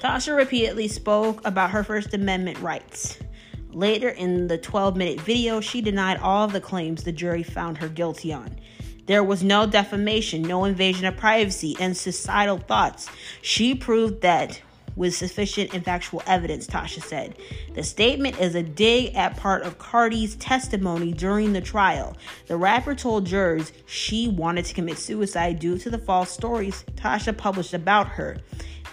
Tasha 0.00 0.36
repeatedly 0.36 0.86
spoke 0.86 1.44
about 1.44 1.72
her 1.72 1.82
First 1.82 2.14
Amendment 2.14 2.60
rights. 2.60 3.18
Later 3.72 4.10
in 4.10 4.46
the 4.46 4.56
12 4.56 4.96
minute 4.96 5.20
video, 5.20 5.60
she 5.60 5.80
denied 5.80 6.18
all 6.18 6.44
of 6.44 6.52
the 6.52 6.60
claims 6.60 7.02
the 7.02 7.10
jury 7.10 7.42
found 7.42 7.76
her 7.78 7.88
guilty 7.88 8.32
on. 8.32 8.56
There 9.08 9.24
was 9.24 9.42
no 9.42 9.66
defamation, 9.66 10.42
no 10.42 10.66
invasion 10.66 11.06
of 11.06 11.16
privacy, 11.16 11.74
and 11.80 11.96
societal 11.96 12.58
thoughts. 12.58 13.08
She 13.40 13.74
proved 13.74 14.20
that 14.20 14.60
with 14.96 15.16
sufficient 15.16 15.72
and 15.72 15.82
factual 15.82 16.22
evidence, 16.26 16.66
Tasha 16.66 17.02
said. 17.02 17.34
The 17.74 17.82
statement 17.82 18.38
is 18.38 18.54
a 18.54 18.62
dig 18.62 19.14
at 19.14 19.38
part 19.38 19.62
of 19.62 19.78
Cardi's 19.78 20.36
testimony 20.36 21.12
during 21.12 21.54
the 21.54 21.62
trial. 21.62 22.18
The 22.48 22.58
rapper 22.58 22.94
told 22.94 23.24
jurors 23.24 23.72
she 23.86 24.28
wanted 24.28 24.66
to 24.66 24.74
commit 24.74 24.98
suicide 24.98 25.58
due 25.58 25.78
to 25.78 25.88
the 25.88 25.96
false 25.96 26.30
stories 26.30 26.84
Tasha 26.96 27.34
published 27.34 27.72
about 27.72 28.08
her. 28.08 28.36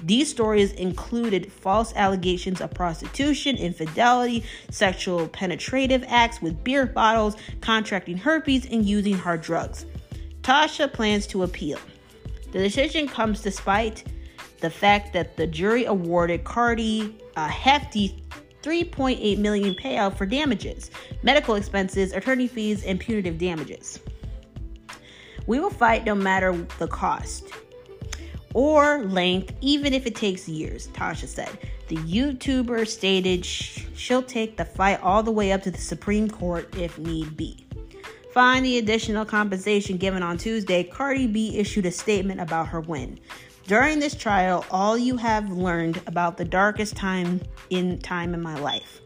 These 0.02 0.30
stories 0.30 0.72
included 0.72 1.52
false 1.52 1.94
allegations 1.94 2.62
of 2.62 2.74
prostitution, 2.74 3.58
infidelity, 3.58 4.46
sexual 4.72 5.28
penetrative 5.28 6.06
acts 6.08 6.42
with 6.42 6.64
beer 6.64 6.86
bottles, 6.86 7.36
contracting 7.60 8.18
herpes, 8.18 8.66
and 8.66 8.86
using 8.86 9.18
hard 9.18 9.42
drugs. 9.42 9.86
Tasha 10.46 10.94
plans 10.94 11.26
to 11.26 11.42
appeal. 11.42 11.80
The 12.52 12.60
decision 12.60 13.08
comes 13.08 13.42
despite 13.42 14.04
the 14.60 14.70
fact 14.70 15.12
that 15.14 15.38
the 15.38 15.48
jury 15.48 15.86
awarded 15.86 16.44
Cardi 16.44 17.18
a 17.36 17.48
hefty 17.48 18.24
3.8 18.62 19.40
million 19.40 19.74
payout 19.74 20.16
for 20.16 20.28
damages, 20.28 20.92
medical 21.24 21.56
expenses, 21.56 22.14
attorney 22.14 22.48
fees, 22.48 22.84
and 22.86 23.00
punitive 23.00 23.40
damages. 23.40 24.00
We 25.48 25.60
will 25.60 25.72
fight 25.72 26.06
no 26.06 26.14
matter 26.14 26.54
the 26.78 26.90
cost 26.90 27.50
or 28.54 29.04
length, 29.04 29.52
even 29.62 29.96
if 29.96 30.06
it 30.06 30.14
takes 30.14 30.48
years, 30.48 30.90
Tasha 30.90 31.28
said. 31.28 31.58
The 31.88 31.98
YouTuber 31.98 32.88
stated 32.88 33.44
she'll 33.44 34.22
take 34.22 34.58
the 34.58 34.66
fight 34.66 35.02
all 35.02 35.24
the 35.24 35.32
way 35.32 35.52
up 35.52 35.64
to 35.64 35.72
the 35.72 35.82
Supreme 35.82 36.30
Court 36.30 36.72
if 36.78 37.00
need 37.00 37.36
be. 37.36 37.65
Following 38.36 38.64
the 38.64 38.80
additional 38.80 39.24
compensation 39.24 39.96
given 39.96 40.22
on 40.22 40.38
Tuesday, 40.38 40.84
Cardi 40.84 41.26
B 41.26 41.58
issued 41.58 41.86
a 41.86 41.92
statement 41.92 42.42
about 42.42 42.68
her 42.68 42.82
win. 42.82 43.18
During 43.66 44.00
this 44.00 44.14
trial, 44.14 44.66
all 44.70 44.98
you 44.98 45.16
have 45.16 45.50
learned 45.52 46.02
about 46.06 46.36
the 46.36 46.44
darkest 46.44 46.98
time 46.98 47.40
in 47.70 47.98
time 48.00 48.34
in 48.34 48.42
my 48.42 48.60
life. 48.60 49.00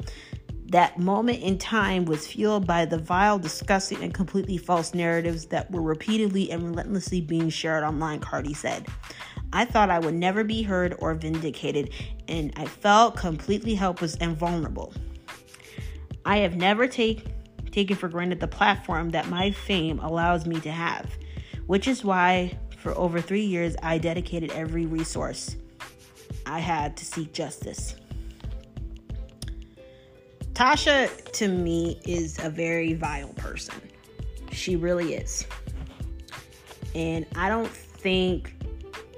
That 0.71 0.97
moment 0.97 1.43
in 1.43 1.59
time 1.59 2.05
was 2.05 2.25
fueled 2.25 2.65
by 2.65 2.85
the 2.85 2.97
vile, 2.97 3.37
disgusting, 3.37 4.01
and 4.01 4.11
completely 4.11 4.57
false 4.57 4.95
narratives 4.95 5.45
that 5.49 5.69
were 5.69 5.83
repeatedly 5.83 6.49
and 6.49 6.63
relentlessly 6.63 7.21
being 7.21 7.49
shared 7.49 7.83
online, 7.83 8.21
Cardi 8.21 8.55
said. 8.55 8.87
I 9.53 9.63
thought 9.63 9.91
I 9.91 9.99
would 9.99 10.15
never 10.15 10.43
be 10.43 10.63
heard 10.63 10.95
or 10.97 11.13
vindicated, 11.13 11.93
and 12.27 12.51
I 12.55 12.65
felt 12.65 13.15
completely 13.15 13.75
helpless 13.75 14.15
and 14.15 14.35
vulnerable. 14.35 14.91
I 16.25 16.37
have 16.37 16.55
never 16.55 16.87
take, 16.87 17.27
taken 17.71 17.95
for 17.95 18.07
granted 18.07 18.39
the 18.39 18.47
platform 18.47 19.09
that 19.11 19.27
my 19.29 19.51
fame 19.51 19.99
allows 19.99 20.45
me 20.45 20.59
to 20.61 20.71
have, 20.71 21.09
which 21.67 21.87
is 21.87 22.03
why 22.03 22.57
for 22.77 22.97
over 22.97 23.21
three 23.21 23.43
years 23.43 23.75
I 23.83 23.97
dedicated 23.97 24.51
every 24.51 24.85
resource 24.85 25.55
I 26.45 26.59
had 26.59 26.97
to 26.97 27.05
seek 27.05 27.33
justice. 27.33 27.95
Tasha, 30.53 31.09
to 31.33 31.47
me, 31.47 32.01
is 32.05 32.37
a 32.43 32.49
very 32.49 32.93
vile 32.93 33.33
person. 33.33 33.75
She 34.51 34.75
really 34.75 35.13
is. 35.13 35.45
And 36.95 37.25
I 37.35 37.49
don't 37.49 37.69
think 37.69 38.55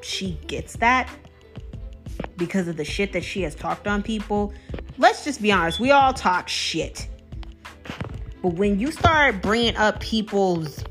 she 0.01 0.37
gets 0.47 0.75
that 0.77 1.09
because 2.37 2.67
of 2.67 2.77
the 2.77 2.85
shit 2.85 3.13
that 3.13 3.23
she 3.23 3.41
has 3.43 3.55
talked 3.55 3.87
on 3.87 4.03
people. 4.03 4.53
Let's 4.97 5.23
just 5.23 5.41
be 5.41 5.51
honest, 5.51 5.79
we 5.79 5.91
all 5.91 6.13
talk 6.13 6.47
shit. 6.47 7.07
But 8.41 8.53
when 8.55 8.79
you 8.79 8.91
start 8.91 9.41
bringing 9.41 9.75
up 9.75 9.99
people's 9.99 10.83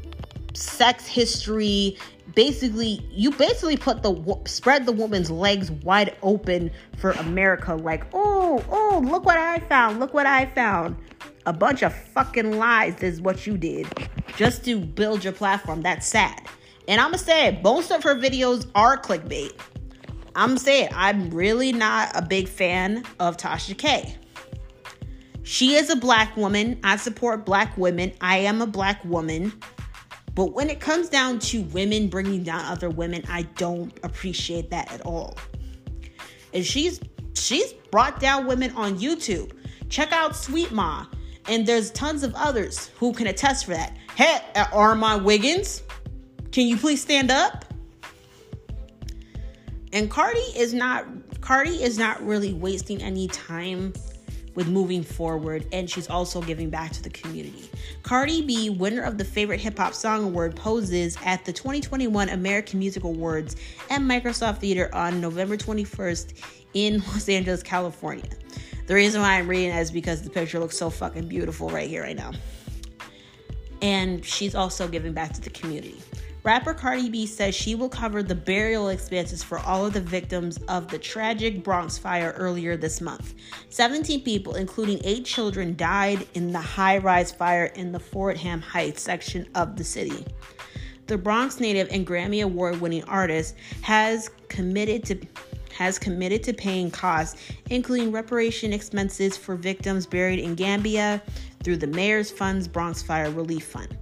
sex 0.54 1.06
history 1.06 1.96
basically 2.34 3.04
you 3.10 3.30
basically 3.32 3.76
put 3.76 4.02
the 4.02 4.40
spread 4.46 4.86
the 4.86 4.92
woman's 4.92 5.30
legs 5.30 5.70
wide 5.70 6.16
open 6.22 6.70
for 6.98 7.12
America. 7.12 7.74
Like 7.74 8.04
oh 8.12 8.64
oh 8.70 9.00
look 9.04 9.24
what 9.24 9.38
I 9.38 9.60
found 9.60 10.00
look 10.00 10.14
what 10.14 10.26
I 10.26 10.46
found. 10.46 10.96
A 11.46 11.52
bunch 11.52 11.82
of 11.82 11.94
fucking 11.94 12.58
lies 12.58 13.02
is 13.02 13.20
what 13.20 13.46
you 13.46 13.56
did 13.56 13.86
just 14.36 14.64
to 14.66 14.78
build 14.78 15.24
your 15.24 15.32
platform. 15.32 15.82
That's 15.82 16.06
sad. 16.06 16.42
And 16.86 17.00
I'm 17.00 17.08
gonna 17.08 17.18
say 17.18 17.48
it, 17.48 17.62
most 17.62 17.90
of 17.90 18.02
her 18.02 18.14
videos 18.14 18.68
are 18.74 19.00
clickbait. 19.00 19.52
I'm 20.36 20.58
saying 20.58 20.90
I'm 20.94 21.30
really 21.30 21.72
not 21.72 22.12
a 22.14 22.22
big 22.22 22.48
fan 22.48 23.04
of 23.18 23.36
Tasha 23.36 23.76
K 23.76 24.16
she 25.42 25.74
is 25.74 25.90
a 25.90 25.96
black 25.96 26.36
woman 26.36 26.78
I 26.84 26.96
support 26.96 27.44
black 27.44 27.76
women 27.76 28.12
I 28.20 28.38
am 28.38 28.62
a 28.62 28.66
black 28.66 29.04
woman 29.04 29.52
but 30.34 30.52
when 30.52 30.70
it 30.70 30.80
comes 30.80 31.08
down 31.08 31.38
to 31.40 31.62
women 31.64 32.08
bringing 32.08 32.42
down 32.42 32.64
other 32.64 32.88
women, 32.88 33.24
I 33.28 33.42
don't 33.56 33.92
appreciate 34.02 34.70
that 34.70 34.92
at 34.92 35.02
all. 35.02 35.36
And 36.54 36.64
she's 36.64 37.00
she's 37.34 37.72
brought 37.90 38.20
down 38.20 38.46
women 38.46 38.70
on 38.72 38.98
YouTube. 38.98 39.52
Check 39.88 40.12
out 40.12 40.36
Sweet 40.36 40.70
Ma, 40.72 41.06
and 41.46 41.66
there's 41.66 41.90
tons 41.90 42.22
of 42.22 42.34
others 42.34 42.90
who 42.98 43.12
can 43.12 43.26
attest 43.26 43.64
for 43.64 43.72
that. 43.72 43.96
Hey, 44.14 44.38
Armand 44.72 45.24
Wiggins, 45.24 45.82
can 46.52 46.66
you 46.66 46.76
please 46.76 47.02
stand 47.02 47.30
up? 47.30 47.64
And 49.92 50.08
Cardi 50.10 50.38
is 50.56 50.72
not 50.72 51.06
Cardi 51.40 51.82
is 51.82 51.98
not 51.98 52.24
really 52.24 52.52
wasting 52.52 53.02
any 53.02 53.26
time 53.28 53.92
with 54.54 54.68
moving 54.68 55.02
forward, 55.02 55.66
and 55.72 55.88
she's 55.88 56.08
also 56.08 56.40
giving 56.42 56.70
back 56.70 56.92
to 56.92 57.02
the 57.02 57.10
community. 57.10 57.70
Cardi 58.02 58.42
B, 58.42 58.70
winner 58.70 59.02
of 59.02 59.18
the 59.18 59.24
Favorite 59.24 59.60
Hip 59.60 59.78
Hop 59.78 59.94
Song 59.94 60.24
Award, 60.24 60.56
poses 60.56 61.16
at 61.24 61.44
the 61.44 61.52
2021 61.52 62.28
American 62.30 62.78
Music 62.78 63.04
Awards 63.04 63.56
at 63.90 64.00
Microsoft 64.00 64.58
Theater 64.58 64.90
on 64.92 65.20
November 65.20 65.56
21st 65.56 66.32
in 66.74 66.98
Los 67.00 67.28
Angeles, 67.28 67.62
California. 67.62 68.28
The 68.86 68.94
reason 68.94 69.20
why 69.22 69.38
I'm 69.38 69.48
reading 69.48 69.70
is 69.70 69.90
because 69.90 70.22
the 70.22 70.30
picture 70.30 70.58
looks 70.58 70.76
so 70.76 70.90
fucking 70.90 71.28
beautiful 71.28 71.68
right 71.68 71.88
here, 71.88 72.02
right 72.02 72.16
now. 72.16 72.32
And 73.82 74.24
she's 74.24 74.54
also 74.54 74.88
giving 74.88 75.12
back 75.12 75.32
to 75.34 75.40
the 75.40 75.50
community. 75.50 76.00
Rapper 76.42 76.72
Cardi 76.72 77.10
B 77.10 77.26
says 77.26 77.54
she 77.54 77.74
will 77.74 77.90
cover 77.90 78.22
the 78.22 78.34
burial 78.34 78.88
expenses 78.88 79.42
for 79.42 79.58
all 79.58 79.84
of 79.84 79.92
the 79.92 80.00
victims 80.00 80.56
of 80.68 80.88
the 80.88 80.98
tragic 80.98 81.62
Bronx 81.62 81.98
fire 81.98 82.32
earlier 82.38 82.78
this 82.78 83.02
month. 83.02 83.34
17 83.68 84.22
people, 84.22 84.54
including 84.54 85.00
eight 85.04 85.26
children, 85.26 85.76
died 85.76 86.26
in 86.32 86.50
the 86.50 86.60
high 86.60 86.96
rise 86.96 87.30
fire 87.30 87.66
in 87.66 87.92
the 87.92 88.00
Fordham 88.00 88.62
Heights 88.62 89.02
section 89.02 89.46
of 89.54 89.76
the 89.76 89.84
city. 89.84 90.24
The 91.08 91.18
Bronx 91.18 91.60
native 91.60 91.88
and 91.90 92.06
Grammy 92.06 92.42
Award 92.42 92.80
winning 92.80 93.04
artist 93.04 93.54
has 93.82 94.30
committed 94.48 95.04
to 95.06 95.20
has 95.76 95.98
committed 95.98 96.42
to 96.42 96.52
paying 96.52 96.90
costs, 96.90 97.40
including 97.70 98.12
reparation 98.12 98.72
expenses 98.72 99.36
for 99.36 99.56
victims 99.56 100.06
buried 100.06 100.38
in 100.38 100.54
Gambia 100.54 101.22
through 101.62 101.78
the 101.78 101.86
Mayor's 101.86 102.30
Fund's 102.30 102.66
Bronx 102.68 103.02
Fire 103.02 103.30
Relief 103.30 103.64
Fund. 103.66 103.96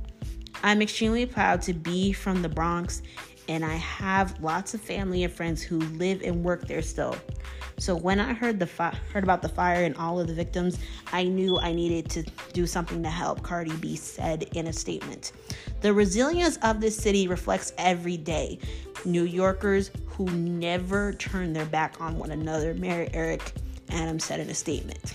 I'm 0.62 0.82
extremely 0.82 1.24
proud 1.26 1.62
to 1.62 1.72
be 1.72 2.12
from 2.12 2.42
the 2.42 2.48
Bronx, 2.48 3.02
and 3.48 3.64
I 3.64 3.76
have 3.76 4.42
lots 4.42 4.74
of 4.74 4.80
family 4.80 5.24
and 5.24 5.32
friends 5.32 5.62
who 5.62 5.78
live 5.78 6.22
and 6.22 6.42
work 6.42 6.66
there 6.66 6.82
still. 6.82 7.16
So 7.78 7.94
when 7.94 8.18
I 8.18 8.32
heard 8.32 8.58
the 8.58 8.66
fi- 8.66 8.96
heard 9.12 9.22
about 9.22 9.40
the 9.40 9.48
fire 9.48 9.84
and 9.84 9.96
all 9.96 10.18
of 10.18 10.26
the 10.26 10.34
victims, 10.34 10.78
I 11.12 11.22
knew 11.22 11.58
I 11.58 11.72
needed 11.72 12.10
to 12.10 12.24
do 12.52 12.66
something 12.66 13.04
to 13.04 13.08
help. 13.08 13.42
Cardi 13.42 13.76
B 13.76 13.94
said 13.94 14.44
in 14.54 14.66
a 14.66 14.72
statement. 14.72 15.32
The 15.80 15.94
resilience 15.94 16.56
of 16.62 16.80
this 16.80 16.96
city 16.96 17.28
reflects 17.28 17.72
every 17.78 18.16
day. 18.16 18.58
New 19.04 19.22
Yorkers 19.22 19.92
who 20.06 20.24
never 20.24 21.12
turn 21.12 21.52
their 21.52 21.66
back 21.66 22.00
on 22.00 22.18
one 22.18 22.32
another. 22.32 22.74
Mary 22.74 23.08
Eric 23.14 23.52
Adams 23.90 24.24
said 24.24 24.40
in 24.40 24.50
a 24.50 24.54
statement. 24.54 25.14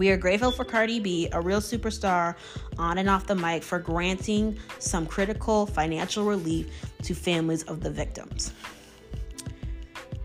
We 0.00 0.08
are 0.08 0.16
grateful 0.16 0.50
for 0.50 0.64
Cardi 0.64 0.98
B, 0.98 1.28
a 1.30 1.42
real 1.42 1.60
superstar 1.60 2.34
on 2.78 2.96
and 2.96 3.10
off 3.10 3.26
the 3.26 3.34
mic, 3.34 3.62
for 3.62 3.78
granting 3.78 4.58
some 4.78 5.04
critical 5.04 5.66
financial 5.66 6.24
relief 6.24 6.70
to 7.02 7.14
families 7.14 7.64
of 7.64 7.82
the 7.82 7.90
victims. 7.90 8.54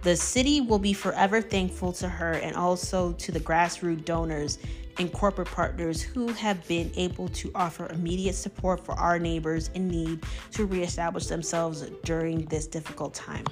The 0.03 0.15
city 0.15 0.61
will 0.61 0.79
be 0.79 0.93
forever 0.93 1.41
thankful 1.41 1.91
to 1.91 2.07
her 2.07 2.35
and 2.35 2.55
also 2.55 3.11
to 3.11 3.33
the 3.33 3.39
grassroots 3.41 4.05
donors 4.05 4.59
and 4.97 5.11
corporate 5.11 5.49
partners 5.49 6.01
who 6.01 6.29
have 6.29 6.65
been 6.69 6.89
able 6.95 7.27
to 7.27 7.51
offer 7.53 7.87
immediate 7.87 8.35
support 8.35 8.85
for 8.85 8.93
our 8.93 9.19
neighbors 9.19 9.71
in 9.73 9.89
need 9.89 10.23
to 10.51 10.65
reestablish 10.65 11.25
themselves 11.25 11.81
during 12.05 12.45
this 12.45 12.65
difficult 12.65 13.13
time. 13.13 13.43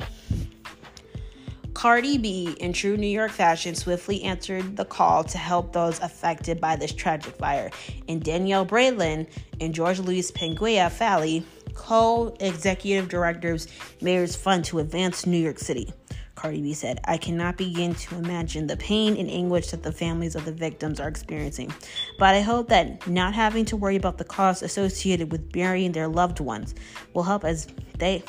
Cardi 1.83 2.17
B, 2.17 2.55
in 2.61 2.71
true 2.71 2.95
New 2.95 3.07
York 3.07 3.31
fashion, 3.31 3.75
swiftly 3.75 4.23
answered 4.23 4.77
the 4.77 4.85
call 4.85 5.21
to 5.25 5.37
help 5.37 5.73
those 5.73 5.99
affected 5.99 6.61
by 6.61 6.77
this 6.77 6.93
tragic 6.93 7.35
fire. 7.35 7.71
And 8.07 8.23
Danielle 8.23 8.65
Braylon 8.65 9.27
and 9.59 9.75
George 9.75 9.99
Luis 9.99 10.31
Paniagua 10.31 10.89
Valle, 10.91 11.43
co 11.73 12.37
executive 12.39 13.09
directors, 13.09 13.67
Mayor's 13.99 14.33
Fund 14.33 14.63
to 14.63 14.79
Advance 14.79 15.25
New 15.25 15.37
York 15.37 15.59
City. 15.59 15.91
Cardi 16.35 16.61
B 16.61 16.73
said, 16.73 17.01
I 17.03 17.17
cannot 17.17 17.57
begin 17.57 17.95
to 17.95 18.15
imagine 18.15 18.65
the 18.65 18.77
pain 18.77 19.17
and 19.17 19.29
anguish 19.29 19.71
that 19.71 19.83
the 19.83 19.91
families 19.91 20.35
of 20.35 20.45
the 20.45 20.53
victims 20.53 21.01
are 21.01 21.09
experiencing. 21.09 21.73
But 22.17 22.33
I 22.33 22.39
hope 22.39 22.69
that 22.69 23.05
not 23.09 23.33
having 23.33 23.65
to 23.65 23.75
worry 23.75 23.97
about 23.97 24.17
the 24.17 24.23
costs 24.23 24.63
associated 24.63 25.33
with 25.33 25.51
burying 25.51 25.91
their 25.91 26.07
loved 26.07 26.39
ones 26.39 26.75
will 27.13 27.23
help 27.23 27.43
as 27.43 27.67
they 27.97 28.23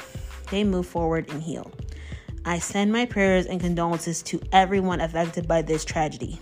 they 0.51 0.65
move 0.65 0.89
forward 0.89 1.31
and 1.31 1.41
heal. 1.41 1.71
I 2.47 2.59
send 2.59 2.93
my 2.93 3.07
prayers 3.07 3.47
and 3.47 3.61
condolences 3.61 4.23
to 4.25 4.41
everyone 4.53 5.01
affected 5.01 5.49
by 5.49 5.63
this 5.63 5.85
tragedy. 5.85 6.39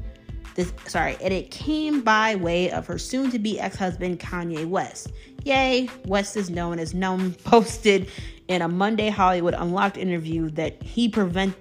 this 0.55 0.73
sorry, 0.87 1.17
and 1.21 1.35
it 1.35 1.51
came 1.51 2.01
by 2.01 2.37
way 2.37 2.71
of 2.71 2.87
her 2.87 2.99
soon 2.99 3.31
to 3.33 3.39
be 3.39 3.59
ex-husband 3.59 4.21
Kanye 4.21 4.67
West. 4.67 5.13
Ye, 5.45 5.91
West 6.07 6.37
is 6.37 6.49
known 6.49 6.79
as 6.79 6.95
known 6.95 7.35
posted 7.45 8.09
in 8.49 8.63
a 8.63 8.69
Monday 8.69 9.09
Hollywood 9.09 9.55
Unlocked 9.55 9.97
interview 9.97 10.51
that 10.51 10.83
he 10.83 11.09
prevent 11.09 11.55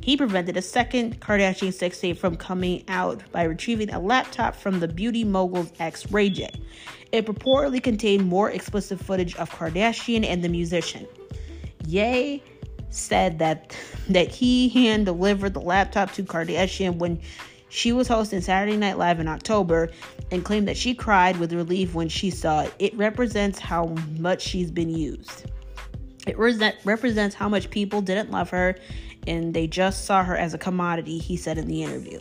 he 0.00 0.16
prevented 0.16 0.56
a 0.56 0.62
second 0.62 1.20
Kardashian 1.20 1.72
sex 1.72 2.00
tape 2.00 2.16
from 2.16 2.36
coming 2.36 2.82
out 2.88 3.22
by 3.30 3.42
retrieving 3.42 3.90
a 3.90 3.98
laptop 3.98 4.56
from 4.56 4.80
the 4.80 4.88
beauty 4.88 5.22
mogul's 5.22 5.72
ex 5.78 6.10
Ray 6.10 6.30
J. 6.30 6.50
It 7.12 7.26
purportedly 7.26 7.82
contained 7.82 8.26
more 8.26 8.50
explicit 8.50 9.00
footage 9.00 9.36
of 9.36 9.50
Kardashian 9.50 10.24
and 10.24 10.42
the 10.42 10.48
musician. 10.48 11.06
Ye 11.86 12.42
said 12.90 13.38
that 13.40 13.76
that 14.08 14.28
he 14.28 14.68
hand 14.70 15.04
delivered 15.04 15.54
the 15.54 15.60
laptop 15.60 16.12
to 16.12 16.22
Kardashian 16.22 16.96
when 16.96 17.20
she 17.68 17.92
was 17.92 18.08
hosting 18.08 18.40
Saturday 18.40 18.78
Night 18.78 18.96
Live 18.96 19.20
in 19.20 19.28
October 19.28 19.90
and 20.30 20.44
claimed 20.44 20.68
that 20.68 20.76
she 20.76 20.94
cried 20.94 21.36
with 21.36 21.52
relief 21.52 21.94
when 21.94 22.08
she 22.08 22.30
saw 22.30 22.62
it. 22.62 22.72
It 22.78 22.96
represents 22.96 23.58
how 23.58 23.94
much 24.18 24.40
she's 24.40 24.70
been 24.70 24.88
used. 24.88 25.44
It 26.28 26.38
represents 26.38 27.34
how 27.34 27.48
much 27.48 27.70
people 27.70 28.00
didn't 28.02 28.30
love 28.30 28.50
her 28.50 28.76
and 29.26 29.52
they 29.52 29.66
just 29.66 30.04
saw 30.04 30.24
her 30.24 30.36
as 30.36 30.54
a 30.54 30.58
commodity, 30.58 31.18
he 31.18 31.36
said 31.36 31.58
in 31.58 31.66
the 31.68 31.82
interview. 31.82 32.20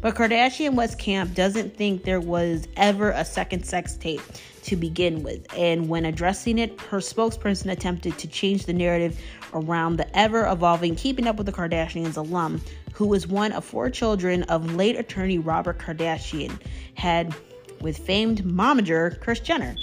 But 0.00 0.16
Kardashian 0.16 0.74
West 0.74 0.98
Camp 0.98 1.34
doesn't 1.34 1.76
think 1.76 2.04
there 2.04 2.20
was 2.20 2.68
ever 2.76 3.10
a 3.12 3.24
second 3.24 3.64
sex 3.64 3.96
tape 3.96 4.20
to 4.64 4.76
begin 4.76 5.22
with. 5.22 5.46
And 5.56 5.88
when 5.88 6.04
addressing 6.04 6.58
it, 6.58 6.78
her 6.82 6.98
spokesperson 6.98 7.72
attempted 7.72 8.18
to 8.18 8.28
change 8.28 8.66
the 8.66 8.74
narrative 8.74 9.18
around 9.54 9.96
the 9.96 10.18
ever 10.18 10.46
evolving 10.46 10.94
Keeping 10.94 11.26
Up 11.26 11.36
with 11.36 11.46
the 11.46 11.52
Kardashians 11.52 12.18
alum, 12.18 12.60
who 12.92 13.06
was 13.06 13.26
one 13.26 13.52
of 13.52 13.64
four 13.64 13.88
children 13.88 14.42
of 14.44 14.74
late 14.74 14.96
attorney 14.96 15.38
Robert 15.38 15.78
Kardashian, 15.78 16.60
had 16.94 17.34
with 17.80 17.96
famed 17.96 18.44
momager 18.44 19.18
Kris 19.20 19.40
Jenner. 19.40 19.74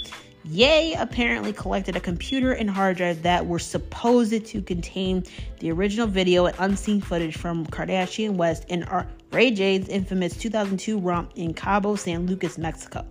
Ye 0.44 0.94
apparently 0.94 1.52
collected 1.52 1.94
a 1.94 2.00
computer 2.00 2.52
and 2.52 2.68
hard 2.68 2.96
drive 2.96 3.22
that 3.22 3.46
were 3.46 3.60
supposed 3.60 4.44
to 4.46 4.62
contain 4.62 5.24
the 5.60 5.70
original 5.70 6.08
video 6.08 6.46
and 6.46 6.56
unseen 6.58 7.00
footage 7.00 7.36
from 7.36 7.64
Kardashian 7.66 8.34
West 8.34 8.64
and 8.68 8.84
Ray 9.30 9.52
J's 9.52 9.88
infamous 9.88 10.36
2002 10.36 10.98
romp 10.98 11.32
in 11.36 11.54
Cabo 11.54 11.94
San 11.94 12.26
Lucas, 12.26 12.58
Mexico. 12.58 13.06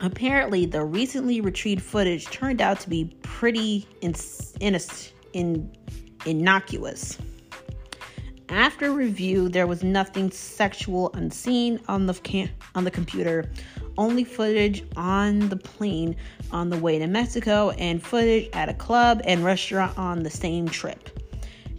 Apparently, 0.00 0.66
the 0.66 0.84
recently 0.84 1.40
retrieved 1.40 1.82
footage 1.82 2.26
turned 2.26 2.60
out 2.60 2.80
to 2.80 2.90
be 2.90 3.16
pretty 3.22 3.88
in, 4.02 4.14
in, 4.60 4.78
in, 5.32 5.76
innocuous. 6.26 7.18
After 8.48 8.92
review, 8.92 9.48
there 9.48 9.66
was 9.66 9.82
nothing 9.82 10.30
sexual 10.30 11.10
unseen 11.14 11.80
on 11.88 12.06
the 12.06 12.48
on 12.74 12.84
the 12.84 12.90
computer, 12.90 13.50
only 13.98 14.24
footage 14.24 14.84
on 14.96 15.48
the 15.48 15.56
plane 15.56 16.16
on 16.50 16.70
the 16.70 16.78
way 16.78 16.98
to 16.98 17.06
Mexico 17.06 17.70
and 17.70 18.02
footage 18.02 18.48
at 18.52 18.68
a 18.68 18.74
club 18.74 19.20
and 19.24 19.44
restaurant 19.44 19.96
on 19.98 20.22
the 20.22 20.30
same 20.30 20.68
trip. 20.68 21.10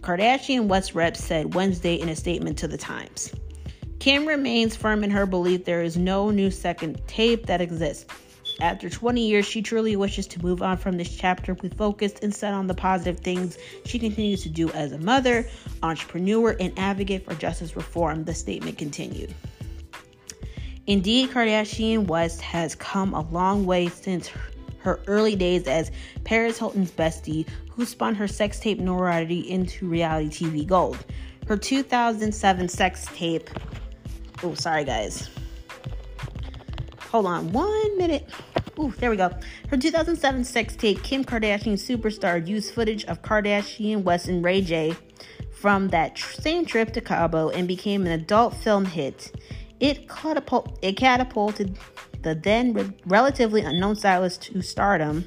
Kardashian 0.00 0.66
West 0.66 0.94
Rep 0.94 1.16
said 1.16 1.54
Wednesday 1.54 1.94
in 1.94 2.08
a 2.08 2.16
statement 2.16 2.56
to 2.58 2.68
the 2.68 2.78
Times. 2.78 3.32
Kim 3.98 4.26
remains 4.26 4.76
firm 4.76 5.02
in 5.02 5.10
her 5.10 5.26
belief 5.26 5.64
there 5.64 5.82
is 5.82 5.96
no 5.96 6.30
new 6.30 6.50
second 6.50 7.00
tape 7.06 7.46
that 7.46 7.60
exists. 7.60 8.06
After 8.60 8.90
20 8.90 9.20
years, 9.20 9.46
she 9.46 9.62
truly 9.62 9.94
wishes 9.94 10.26
to 10.28 10.42
move 10.42 10.62
on 10.62 10.76
from 10.78 10.96
this 10.96 11.14
chapter 11.14 11.54
with 11.54 11.76
focus 11.76 12.12
instead 12.22 12.54
on 12.54 12.66
the 12.66 12.74
positive 12.74 13.20
things 13.20 13.56
she 13.84 13.98
continues 13.98 14.42
to 14.42 14.48
do 14.48 14.68
as 14.70 14.92
a 14.92 14.98
mother, 14.98 15.48
entrepreneur, 15.82 16.56
and 16.58 16.76
advocate 16.76 17.24
for 17.24 17.34
justice 17.34 17.76
reform, 17.76 18.24
the 18.24 18.34
statement 18.34 18.76
continued. 18.76 19.32
Indeed, 20.88 21.32
Kardashian 21.32 22.06
West 22.06 22.40
has 22.40 22.74
come 22.74 23.12
a 23.12 23.20
long 23.30 23.66
way 23.66 23.88
since 23.88 24.30
her 24.78 24.98
early 25.06 25.36
days 25.36 25.68
as 25.68 25.90
Paris 26.24 26.58
Hilton's 26.58 26.90
bestie, 26.90 27.46
who 27.70 27.84
spun 27.84 28.14
her 28.14 28.26
sex 28.26 28.58
tape 28.58 28.78
notoriety 28.78 29.40
into 29.50 29.86
reality 29.86 30.30
TV 30.46 30.66
gold. 30.66 30.96
Her 31.46 31.58
2007 31.58 32.68
sex 32.70 33.06
tape. 33.14 33.50
Oh, 34.42 34.54
sorry, 34.54 34.84
guys. 34.84 35.28
Hold 37.10 37.26
on 37.26 37.52
one 37.52 37.98
minute. 37.98 38.26
Ooh, 38.78 38.90
there 38.98 39.10
we 39.10 39.16
go. 39.18 39.30
Her 39.68 39.76
2007 39.76 40.42
sex 40.44 40.74
tape, 40.74 41.02
Kim 41.02 41.22
Kardashian 41.22 41.74
Superstar, 41.74 42.48
used 42.48 42.72
footage 42.72 43.04
of 43.04 43.20
Kardashian 43.20 44.04
West 44.04 44.26
and 44.28 44.42
Ray 44.42 44.62
J 44.62 44.96
from 45.52 45.88
that 45.88 46.16
tr- 46.16 46.40
same 46.40 46.64
trip 46.64 46.94
to 46.94 47.02
Cabo 47.02 47.50
and 47.50 47.68
became 47.68 48.06
an 48.06 48.12
adult 48.12 48.54
film 48.54 48.86
hit. 48.86 49.32
It, 49.80 50.08
catapult- 50.08 50.78
it 50.82 50.96
catapulted 50.96 51.78
the 52.22 52.34
then 52.34 52.72
re- 52.72 52.92
relatively 53.06 53.62
unknown 53.62 53.96
stylist 53.96 54.42
to 54.42 54.60
stardom 54.62 55.24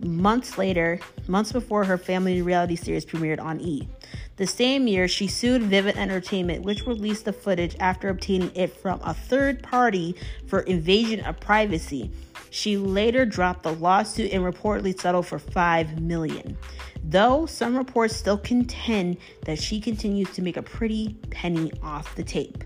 months 0.00 0.58
later, 0.58 1.00
months 1.26 1.52
before 1.52 1.84
her 1.84 1.96
family 1.96 2.42
reality 2.42 2.76
series 2.76 3.06
premiered 3.06 3.40
on 3.40 3.60
E! 3.60 3.88
The 4.36 4.46
same 4.46 4.86
year, 4.86 5.08
she 5.08 5.28
sued 5.28 5.62
Vivid 5.62 5.96
Entertainment, 5.96 6.62
which 6.62 6.86
released 6.86 7.24
the 7.24 7.32
footage 7.32 7.74
after 7.80 8.10
obtaining 8.10 8.54
it 8.54 8.76
from 8.76 9.00
a 9.02 9.14
third 9.14 9.62
party 9.62 10.14
for 10.46 10.60
invasion 10.60 11.20
of 11.20 11.40
privacy. 11.40 12.10
She 12.50 12.76
later 12.76 13.24
dropped 13.24 13.62
the 13.62 13.72
lawsuit 13.72 14.32
and 14.32 14.44
reportedly 14.44 14.98
settled 14.98 15.26
for 15.26 15.38
5 15.38 16.00
million. 16.02 16.58
Though 17.02 17.46
some 17.46 17.76
reports 17.76 18.14
still 18.14 18.38
contend 18.38 19.16
that 19.46 19.58
she 19.58 19.80
continues 19.80 20.30
to 20.32 20.42
make 20.42 20.56
a 20.58 20.62
pretty 20.62 21.16
penny 21.30 21.72
off 21.82 22.14
the 22.14 22.24
tape. 22.24 22.62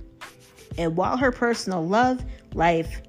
And 0.81 0.97
while 0.97 1.19
her 1.19 1.31
personal 1.31 1.87
love, 1.87 2.25
life, 2.55 3.03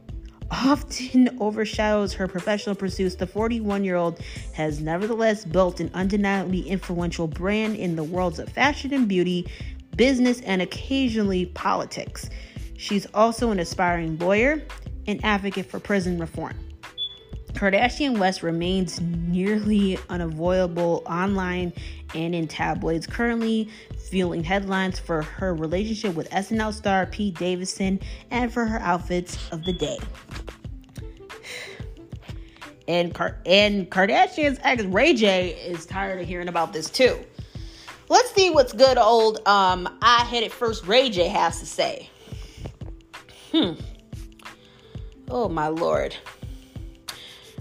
often 0.52 1.38
overshadows 1.40 2.12
her 2.12 2.28
professional 2.28 2.76
pursuits, 2.76 3.16
the 3.16 3.26
41 3.26 3.86
year 3.86 3.96
old 3.96 4.20
has 4.54 4.82
nevertheless 4.82 5.46
built 5.46 5.80
an 5.80 5.90
undeniably 5.94 6.68
influential 6.68 7.28
brand 7.28 7.78
in 7.78 7.96
the 7.96 8.04
worlds 8.04 8.40
of 8.40 8.50
fashion 8.50 8.94
and 8.94 9.08
beauty, 9.08 9.50
business, 9.96 10.42
and 10.42 10.62
occasionally 10.62 11.46
politics. 11.46 12.30
She's 12.76 13.08
also 13.14 13.52
an 13.52 13.60
aspiring 13.60 14.18
lawyer 14.20 14.62
and 15.08 15.24
advocate 15.24 15.68
for 15.68 15.80
prison 15.80 16.20
reform. 16.20 16.56
Kardashian 17.54 18.18
West 18.18 18.44
remains 18.44 19.00
nearly 19.02 19.98
unavoidable 20.10 21.04
online 21.06 21.74
and 22.16 22.34
in 22.34 22.48
tabloids, 22.48 23.08
currently 23.08 23.70
fueling 24.10 24.44
headlines 24.44 25.00
for 25.00 25.22
her 25.22 25.54
relationship 25.54 26.16
with 26.16 26.30
SNL 26.32 26.74
star 26.74 27.06
Pete 27.06 27.36
Davidson 27.36 28.00
and 28.30 28.52
for 28.52 28.66
her 28.66 28.80
outfits 28.80 29.38
of 29.52 29.64
the 29.64 29.74
day. 29.74 29.98
And, 32.88 33.14
Car- 33.14 33.38
and 33.46 33.90
Kardashian's 33.90 34.60
ex 34.64 34.84
Ray 34.84 35.14
J 35.14 35.52
is 35.52 35.86
tired 35.86 36.20
of 36.20 36.28
hearing 36.28 36.50
about 36.50 36.74
this 36.74 36.90
too. 36.90 37.18
Let's 38.10 38.32
see 38.32 38.50
what's 38.50 38.74
good 38.74 38.98
old 38.98 39.48
um 39.48 39.98
I 40.02 40.26
hit 40.26 40.44
it 40.44 40.52
first 40.52 40.86
Ray 40.86 41.10
J 41.10 41.30
has 41.30 41.60
to 41.60 41.66
say. 41.66 42.10
Hmm. 43.52 43.74
Oh 45.30 45.48
my 45.48 45.68
lord. 45.68 46.16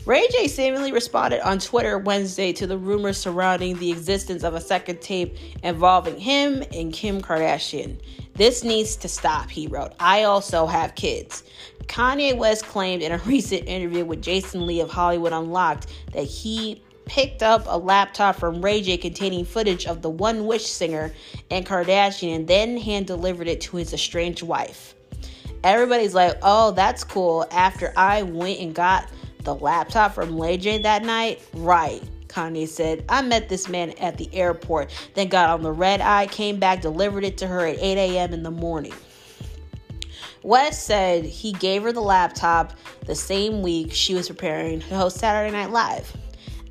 Ray 0.07 0.27
J 0.33 0.49
seemingly 0.49 0.93
responded 0.93 1.47
on 1.47 1.59
Twitter 1.59 1.99
Wednesday 1.99 2.55
to 2.55 2.67
the 2.67 2.79
rumors 2.79 3.19
surrounding 3.19 3.77
the 3.77 3.91
existence 3.91 4.45
of 4.45 4.55
a 4.55 4.61
second 4.61 5.03
tape 5.03 5.37
involving 5.63 6.19
him 6.19 6.65
and 6.73 6.91
Kim 6.91 7.21
Kardashian. 7.21 8.01
This 8.35 8.65
needs 8.65 8.97
to 8.97 9.09
stop, 9.09 9.51
he 9.51 9.67
wrote. 9.67 9.93
I 10.01 10.23
also 10.23 10.65
have 10.65 10.95
kids. 10.95 11.45
Kanye 11.85 12.35
West 12.35 12.65
claimed 12.65 13.03
in 13.03 13.13
a 13.13 13.19
recent 13.27 13.69
interview 13.69 14.07
with 14.07 14.23
Jason 14.23 14.67
Lee 14.67 14.81
of 14.81 14.91
Hollywood 14.91 15.35
Unlocked 15.35 15.89
that 16.15 16.25
he 16.25 16.83
picked 17.05 17.43
up 17.43 17.65
a 17.67 17.77
laptop 17.77 18.37
from 18.37 18.63
Ray 18.63 18.81
J 18.81 18.97
containing 18.97 19.45
footage 19.45 19.85
of 19.85 20.01
the 20.01 20.09
One 20.09 20.47
Wish 20.47 20.67
singer 20.67 21.13
and 21.51 21.67
Kardashian 21.67 22.35
and 22.35 22.49
then 22.49 22.79
hand 22.79 23.07
delivered 23.07 23.49
it 23.49 23.61
to 23.63 23.77
his 23.77 23.93
estranged 23.93 24.43
wife. 24.43 24.95
Everybody's 25.63 26.15
like, 26.15 26.39
oh, 26.43 26.71
that's 26.71 27.05
cool. 27.05 27.47
After 27.51 27.93
I 27.99 28.23
went 28.23 28.61
and 28.61 28.75
got 28.75 29.11
The 29.43 29.55
laptop 29.55 30.14
from 30.14 30.36
Lay 30.36 30.57
that 30.57 31.05
night? 31.05 31.43
Right. 31.55 32.03
Kanye 32.28 32.68
said, 32.68 33.05
I 33.09 33.22
met 33.22 33.49
this 33.49 33.68
man 33.68 33.91
at 33.99 34.16
the 34.16 34.32
airport, 34.32 34.91
then 35.14 35.28
got 35.28 35.51
on 35.51 35.62
the 35.62 35.72
red 35.72 36.01
eye, 36.01 36.26
came 36.26 36.59
back, 36.59 36.80
delivered 36.80 37.24
it 37.24 37.38
to 37.38 37.47
her 37.47 37.66
at 37.66 37.78
8 37.78 37.99
a.m. 37.99 38.32
in 38.32 38.43
the 38.43 38.51
morning. 38.51 38.95
West 40.43 40.86
said 40.86 41.24
he 41.24 41.53
gave 41.53 41.82
her 41.82 41.93
the 41.93 42.01
laptop 42.01 42.72
the 43.07 43.14
same 43.14 43.62
week 43.62 43.93
she 43.93 44.14
was 44.14 44.28
preparing 44.28 44.80
to 44.80 44.97
host 44.97 45.18
Saturday 45.18 45.53
Night 45.53 45.70
Live. 45.70 46.16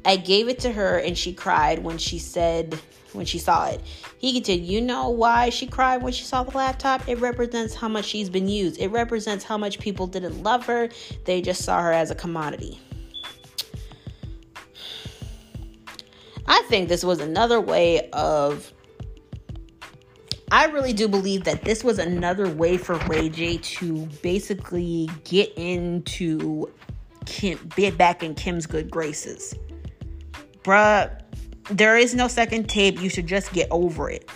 I 0.05 0.15
gave 0.15 0.47
it 0.47 0.59
to 0.59 0.71
her 0.71 0.97
and 0.97 1.17
she 1.17 1.33
cried 1.33 1.79
when 1.79 1.97
she 1.97 2.17
said 2.17 2.79
when 3.13 3.25
she 3.25 3.39
saw 3.39 3.67
it. 3.67 3.81
He 4.17 4.33
continued, 4.33 4.67
You 4.67 4.81
know 4.81 5.09
why 5.09 5.49
she 5.49 5.67
cried 5.67 6.01
when 6.03 6.13
she 6.13 6.23
saw 6.23 6.43
the 6.43 6.55
laptop? 6.55 7.07
It 7.07 7.19
represents 7.19 7.75
how 7.75 7.87
much 7.87 8.05
she's 8.05 8.29
been 8.29 8.47
used. 8.47 8.79
It 8.79 8.89
represents 8.89 9.43
how 9.43 9.57
much 9.57 9.79
people 9.79 10.07
didn't 10.07 10.43
love 10.43 10.65
her. 10.65 10.89
They 11.25 11.41
just 11.41 11.63
saw 11.63 11.81
her 11.81 11.91
as 11.91 12.11
a 12.11 12.15
commodity. 12.15 12.79
I 16.47 16.63
think 16.67 16.89
this 16.89 17.03
was 17.03 17.19
another 17.19 17.61
way 17.61 18.09
of. 18.11 18.73
I 20.51 20.65
really 20.65 20.93
do 20.93 21.07
believe 21.07 21.43
that 21.43 21.61
this 21.61 21.83
was 21.83 21.99
another 21.99 22.49
way 22.49 22.77
for 22.77 22.95
Ray 23.07 23.29
J 23.29 23.57
to 23.57 24.07
basically 24.23 25.07
get 25.23 25.53
into 25.55 26.71
Kim, 27.27 27.59
get 27.75 27.99
back 27.99 28.23
in 28.23 28.33
Kim's 28.33 28.65
good 28.65 28.89
graces. 28.89 29.53
Bruh, 30.63 31.21
there 31.69 31.97
is 31.97 32.15
no 32.15 32.27
second 32.27 32.69
tape. 32.69 33.01
You 33.01 33.09
should 33.09 33.27
just 33.27 33.53
get 33.53 33.67
over 33.71 34.09
it. 34.09 34.29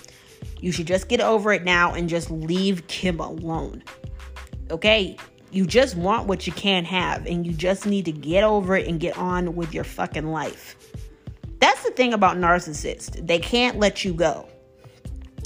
You 0.59 0.71
should 0.71 0.87
just 0.87 1.09
get 1.09 1.19
over 1.19 1.51
it 1.51 1.63
now 1.63 1.93
and 1.93 2.07
just 2.07 2.31
leave 2.31 2.87
Kim 2.87 3.19
alone. 3.19 3.83
Okay? 4.71 5.17
You 5.51 5.67
just 5.67 5.95
want 5.95 6.27
what 6.27 6.47
you 6.47 6.53
can't 6.53 6.87
have, 6.87 7.27
and 7.27 7.45
you 7.45 7.53
just 7.53 7.85
need 7.85 8.05
to 8.05 8.11
get 8.11 8.43
over 8.43 8.75
it 8.75 8.87
and 8.87 8.99
get 8.99 9.17
on 9.17 9.55
with 9.55 9.73
your 9.73 9.83
fucking 9.83 10.31
life. 10.31 10.75
That's 11.59 11.83
the 11.83 11.91
thing 11.91 12.13
about 12.13 12.37
narcissists. 12.37 13.25
They 13.25 13.39
can't 13.39 13.77
let 13.77 14.03
you 14.03 14.13
go. 14.13 14.47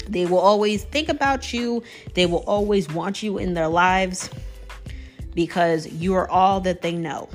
They 0.08 0.24
will 0.24 0.38
always 0.38 0.84
think 0.84 1.10
about 1.10 1.52
you, 1.52 1.82
they 2.14 2.24
will 2.24 2.44
always 2.46 2.88
want 2.88 3.22
you 3.22 3.36
in 3.36 3.52
their 3.52 3.68
lives 3.68 4.30
because 5.34 5.86
you 5.88 6.14
are 6.14 6.28
all 6.30 6.60
that 6.60 6.80
they 6.80 6.92
know. 6.92 7.28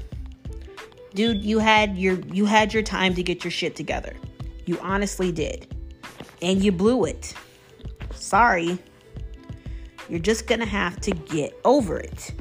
Dude, 1.14 1.44
you 1.44 1.60
had 1.60 1.96
your 1.96 2.20
you 2.22 2.46
had 2.46 2.74
your 2.74 2.82
time 2.82 3.14
to 3.14 3.22
get 3.22 3.44
your 3.44 3.52
shit 3.52 3.76
together. 3.76 4.16
You 4.66 4.80
honestly 4.82 5.32
did. 5.32 5.76
And 6.42 6.64
you 6.64 6.72
blew 6.72 7.06
it. 7.06 7.34
Sorry. 8.14 8.78
You're 10.10 10.20
just 10.20 10.48
going 10.48 10.60
to 10.60 10.66
have 10.66 11.00
to 11.02 11.12
get 11.12 11.58
over 11.64 11.98
it 11.98 12.34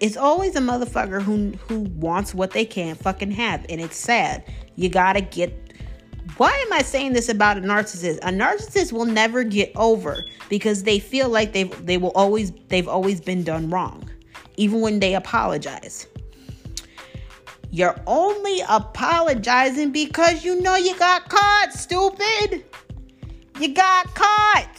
it's 0.00 0.16
always 0.16 0.54
a 0.56 0.60
motherfucker 0.60 1.20
who 1.20 1.50
who 1.68 1.80
wants 1.80 2.34
what 2.34 2.52
they 2.52 2.64
can't 2.64 2.98
fucking 2.98 3.30
have 3.30 3.64
and 3.68 3.80
it's 3.80 3.96
sad 3.96 4.44
you 4.76 4.88
gotta 4.88 5.20
get 5.20 5.52
why 6.36 6.50
am 6.66 6.72
i 6.72 6.82
saying 6.82 7.12
this 7.12 7.28
about 7.28 7.58
a 7.58 7.60
narcissist 7.60 8.18
a 8.18 8.30
narcissist 8.30 8.92
will 8.92 9.04
never 9.04 9.42
get 9.42 9.72
over 9.76 10.24
because 10.48 10.82
they 10.82 10.98
feel 10.98 11.28
like 11.28 11.52
they 11.52 11.64
they 11.64 11.98
will 11.98 12.12
always 12.12 12.52
they've 12.68 12.88
always 12.88 13.20
been 13.20 13.42
done 13.42 13.68
wrong 13.70 14.08
even 14.56 14.80
when 14.80 15.00
they 15.00 15.14
apologize 15.14 16.06
you're 17.70 18.00
only 18.06 18.60
apologizing 18.68 19.90
because 19.90 20.44
you 20.44 20.60
know 20.60 20.76
you 20.76 20.96
got 20.98 21.28
caught 21.28 21.72
stupid 21.72 22.64
you 23.60 23.74
got 23.74 24.06
caught 24.14 24.78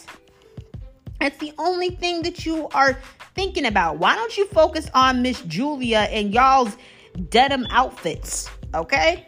that's 1.20 1.38
the 1.38 1.54
only 1.58 1.90
thing 1.90 2.22
that 2.24 2.46
you 2.46 2.70
are 2.70 2.98
thinking 3.36 3.66
about. 3.66 3.98
Why 3.98 4.16
don't 4.16 4.36
you 4.38 4.46
focus 4.48 4.90
on 4.94 5.22
Miss 5.22 5.42
Julia 5.42 6.08
and 6.12 6.34
y'all's 6.34 6.78
denim 7.30 7.68
outfits? 7.70 8.50
Okay? 8.74 9.26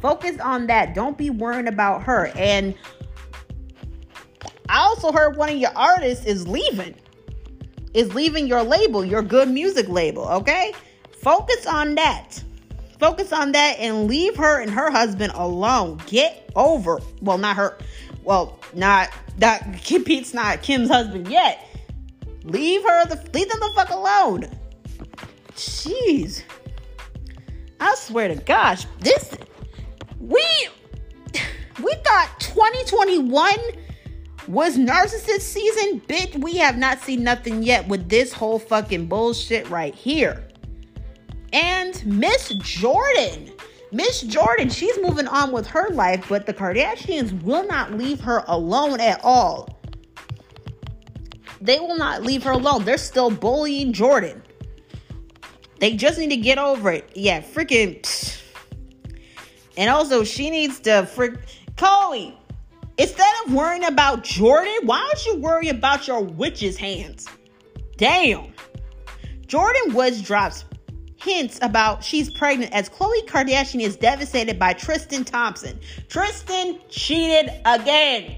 Focus 0.00 0.40
on 0.40 0.66
that. 0.68 0.94
Don't 0.94 1.18
be 1.18 1.28
worrying 1.28 1.68
about 1.68 2.02
her. 2.04 2.32
And 2.34 2.74
I 4.68 4.78
also 4.80 5.12
heard 5.12 5.36
one 5.36 5.50
of 5.50 5.56
your 5.56 5.76
artists 5.76 6.24
is 6.24 6.48
leaving. 6.48 6.94
Is 7.92 8.14
leaving 8.14 8.46
your 8.46 8.62
label, 8.62 9.04
your 9.04 9.22
good 9.22 9.48
music 9.48 9.88
label, 9.88 10.24
okay? 10.28 10.72
Focus 11.22 11.66
on 11.66 11.94
that. 11.96 12.42
Focus 12.98 13.32
on 13.32 13.52
that 13.52 13.78
and 13.78 14.06
leave 14.06 14.36
her 14.36 14.60
and 14.60 14.70
her 14.70 14.90
husband 14.90 15.32
alone. 15.34 16.00
Get 16.06 16.50
over. 16.56 17.00
Well, 17.20 17.38
not 17.38 17.56
her. 17.56 17.78
Well, 18.22 18.58
not 18.74 19.10
that 19.38 19.78
Kim 19.82 20.04
Pete's 20.04 20.34
not 20.34 20.62
Kim's 20.62 20.88
husband 20.88 21.28
yet. 21.28 21.66
Leave 22.44 22.82
her 22.82 23.06
the 23.06 23.16
leave 23.34 23.48
them 23.48 23.60
the 23.60 23.72
fuck 23.74 23.90
alone. 23.90 24.48
Jeez. 25.52 26.42
I 27.80 27.94
swear 27.94 28.28
to 28.28 28.36
gosh, 28.36 28.86
this 29.00 29.36
we 30.18 30.44
we 31.82 31.94
thought 32.04 32.30
2021 32.40 33.56
was 34.48 34.76
narcissist 34.76 35.40
season. 35.40 36.00
Bitch, 36.02 36.42
we 36.42 36.56
have 36.56 36.78
not 36.78 37.00
seen 37.00 37.22
nothing 37.22 37.62
yet 37.62 37.86
with 37.88 38.08
this 38.08 38.32
whole 38.32 38.58
fucking 38.58 39.06
bullshit 39.06 39.68
right 39.68 39.94
here. 39.94 40.46
And 41.52 42.04
Miss 42.06 42.52
Jordyn. 42.52 43.52
Miss 43.92 44.22
Jordyn, 44.22 44.72
she's 44.72 44.96
moving 45.02 45.26
on 45.26 45.50
with 45.50 45.66
her 45.66 45.88
life, 45.90 46.26
but 46.28 46.46
the 46.46 46.54
Kardashians 46.54 47.42
will 47.42 47.66
not 47.66 47.92
leave 47.92 48.20
her 48.20 48.44
alone 48.46 49.00
at 49.00 49.20
all. 49.24 49.80
They 51.60 51.80
will 51.80 51.96
not 51.96 52.22
leave 52.22 52.42
her 52.44 52.52
alone. 52.52 52.84
They're 52.84 52.98
still 52.98 53.30
bullying 53.30 53.92
Jordyn. 53.92 54.40
They 55.80 55.96
just 55.96 56.18
need 56.18 56.30
to 56.30 56.36
get 56.36 56.58
over 56.58 56.92
it. 56.92 57.10
Yeah, 57.14 57.40
freaking. 57.40 58.06
And 59.76 59.90
also, 59.90 60.24
she 60.24 60.50
needs 60.50 60.78
to 60.80 61.06
frick. 61.06 61.34
Khloe, 61.76 62.34
instead 62.98 63.32
of 63.44 63.54
worrying 63.54 63.84
about 63.84 64.22
Jordyn, 64.22 64.84
why 64.84 64.98
don't 64.98 65.26
you 65.26 65.42
worry 65.42 65.68
about 65.68 66.06
your 66.06 66.22
witch's 66.22 66.76
hands? 66.76 67.26
Damn. 67.96 68.52
Jordyn 69.46 69.94
Woods 69.94 70.22
drops 70.22 70.64
hints 71.22 71.58
about 71.62 72.02
she's 72.02 72.30
pregnant 72.30 72.72
as 72.72 72.88
Khloe 72.88 73.26
Kardashian 73.26 73.80
is 73.80 73.96
devastated 73.96 74.58
by 74.58 74.72
Tristan 74.72 75.24
Thompson. 75.24 75.78
Tristan 76.08 76.78
cheated 76.88 77.52
again. 77.64 78.36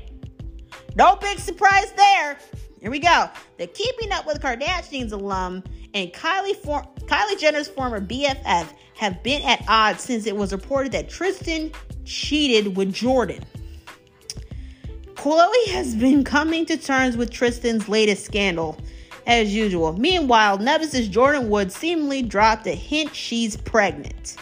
No 0.97 1.17
big 1.17 1.39
surprise 1.39 1.93
there. 1.93 2.39
Here 2.81 2.91
we 2.91 2.99
go. 2.99 3.31
The 3.59 3.69
Keeping 3.69 4.13
Up 4.13 4.27
with 4.27 4.41
Kardashians 4.41 5.13
alum 5.13 5.63
and 5.95 6.13
Kylie, 6.13 6.57
for- 6.57 6.87
Kylie 7.07 7.39
Jenner's 7.39 7.69
former 7.69 8.01
BFF 8.01 8.69
have 8.97 9.23
been 9.23 9.43
at 9.43 9.65
odds 9.69 10.03
since 10.03 10.27
it 10.27 10.37
was 10.37 10.53
reported 10.53 10.93
that 10.93 11.09
Tristan 11.09 11.71
cheated 12.05 12.77
with 12.77 12.93
Jordyn. 12.93 13.43
Khloe 15.15 15.69
has 15.69 15.95
been 15.95 16.25
coming 16.25 16.67
to 16.67 16.77
terms 16.77 17.17
with 17.17 17.31
Tristan's 17.31 17.89
latest 17.89 18.25
scandal, 18.25 18.77
as 19.27 19.55
usual. 19.55 19.93
Meanwhile, 19.95 20.59
Nemesis 20.59 21.09
Jordyn 21.09 21.49
Woods 21.49 21.75
seemingly 21.75 22.23
dropped 22.23 22.67
a 22.67 22.75
hint 22.75 23.15
she's 23.15 23.57
pregnant. 23.57 24.37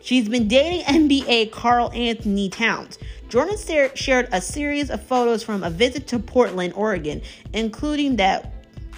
She's 0.00 0.28
been 0.28 0.48
dating 0.48 0.82
NBA 0.82 1.52
Karl 1.52 1.90
Anthony 1.92 2.48
Towns. 2.48 2.98
Jordyn 3.28 3.96
shared 3.96 4.28
a 4.32 4.40
series 4.40 4.90
of 4.90 5.02
photos 5.02 5.42
from 5.42 5.62
a 5.62 5.70
visit 5.70 6.06
to 6.08 6.18
Portland, 6.18 6.74
Oregon, 6.76 7.22
including 7.52 8.16
that 8.16 8.52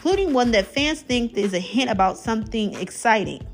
including 0.04 0.34
one 0.34 0.50
that 0.50 0.66
fans 0.66 1.00
think 1.00 1.34
is 1.34 1.54
a 1.54 1.58
hint 1.58 1.90
about 1.90 2.18
something 2.18 2.74
exciting. 2.74 3.46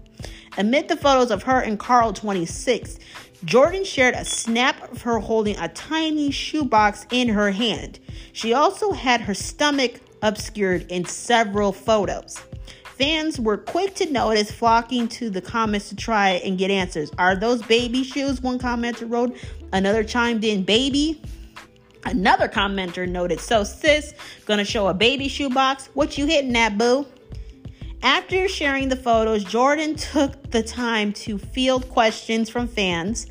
Amid 0.59 0.88
the 0.88 0.97
photos 0.97 1.30
of 1.30 1.45
her 1.45 1.61
and 1.61 1.78
Karl 1.78 2.12
26, 2.12 2.99
Jordyn 3.45 3.86
shared 3.86 4.16
a 4.16 4.24
snap 4.24 4.91
of 4.91 5.03
her 5.03 5.20
holding 5.20 5.57
a 5.59 5.68
tiny 5.68 6.32
shoebox 6.32 7.07
in 7.12 7.28
her 7.28 7.53
hand. 7.53 8.01
She 8.32 8.53
also 8.53 8.91
had 8.91 9.20
her 9.20 9.34
stomach 9.34 10.01
obscured 10.23 10.91
in 10.91 11.05
several 11.05 11.73
photos. 11.73 12.41
Fans 12.85 13.41
were 13.41 13.57
quick 13.57 13.95
to 13.95 14.11
notice, 14.11 14.51
flocking 14.51 15.09
to 15.09 15.31
the 15.31 15.41
comments 15.41 15.89
to 15.89 15.97
try 15.97 16.33
and 16.45 16.59
get 16.59 16.71
answers. 16.71 17.11
Are 17.16 17.35
those 17.35 17.62
baby 17.62 18.05
shoes? 18.05 18.43
One 18.43 18.59
commenter 18.59 19.11
wrote. 19.11 19.37
Another 19.73 20.05
chimed 20.05 20.45
in, 20.45 20.64
baby. 20.64 21.23
Another 22.05 22.49
commenter 22.49 23.09
noted, 23.09 23.41
so 23.41 23.64
sis, 23.64 24.14
gonna 24.45 24.64
show 24.64 24.89
a 24.89 24.95
baby 24.95 25.29
shoe 25.29 25.51
box. 25.51 25.89
What 25.95 26.18
you 26.18 26.27
hitting 26.27 26.57
at, 26.57 26.77
boo? 26.77 27.07
After 28.03 28.49
sharing 28.49 28.89
the 28.89 28.97
photos, 28.97 29.45
Jordyn 29.45 29.99
took 30.12 30.51
the 30.51 30.62
time 30.62 31.12
to 31.14 31.37
field 31.39 31.89
questions 31.91 32.49
from 32.49 32.66
fans. 32.66 33.27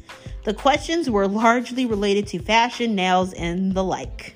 The 0.46 0.54
questions 0.54 1.10
were 1.10 1.28
largely 1.28 1.86
related 1.86 2.28
to 2.28 2.40
fashion, 2.40 2.96
nails, 2.96 3.34
and 3.34 3.74
the 3.74 3.84
like. 3.84 4.36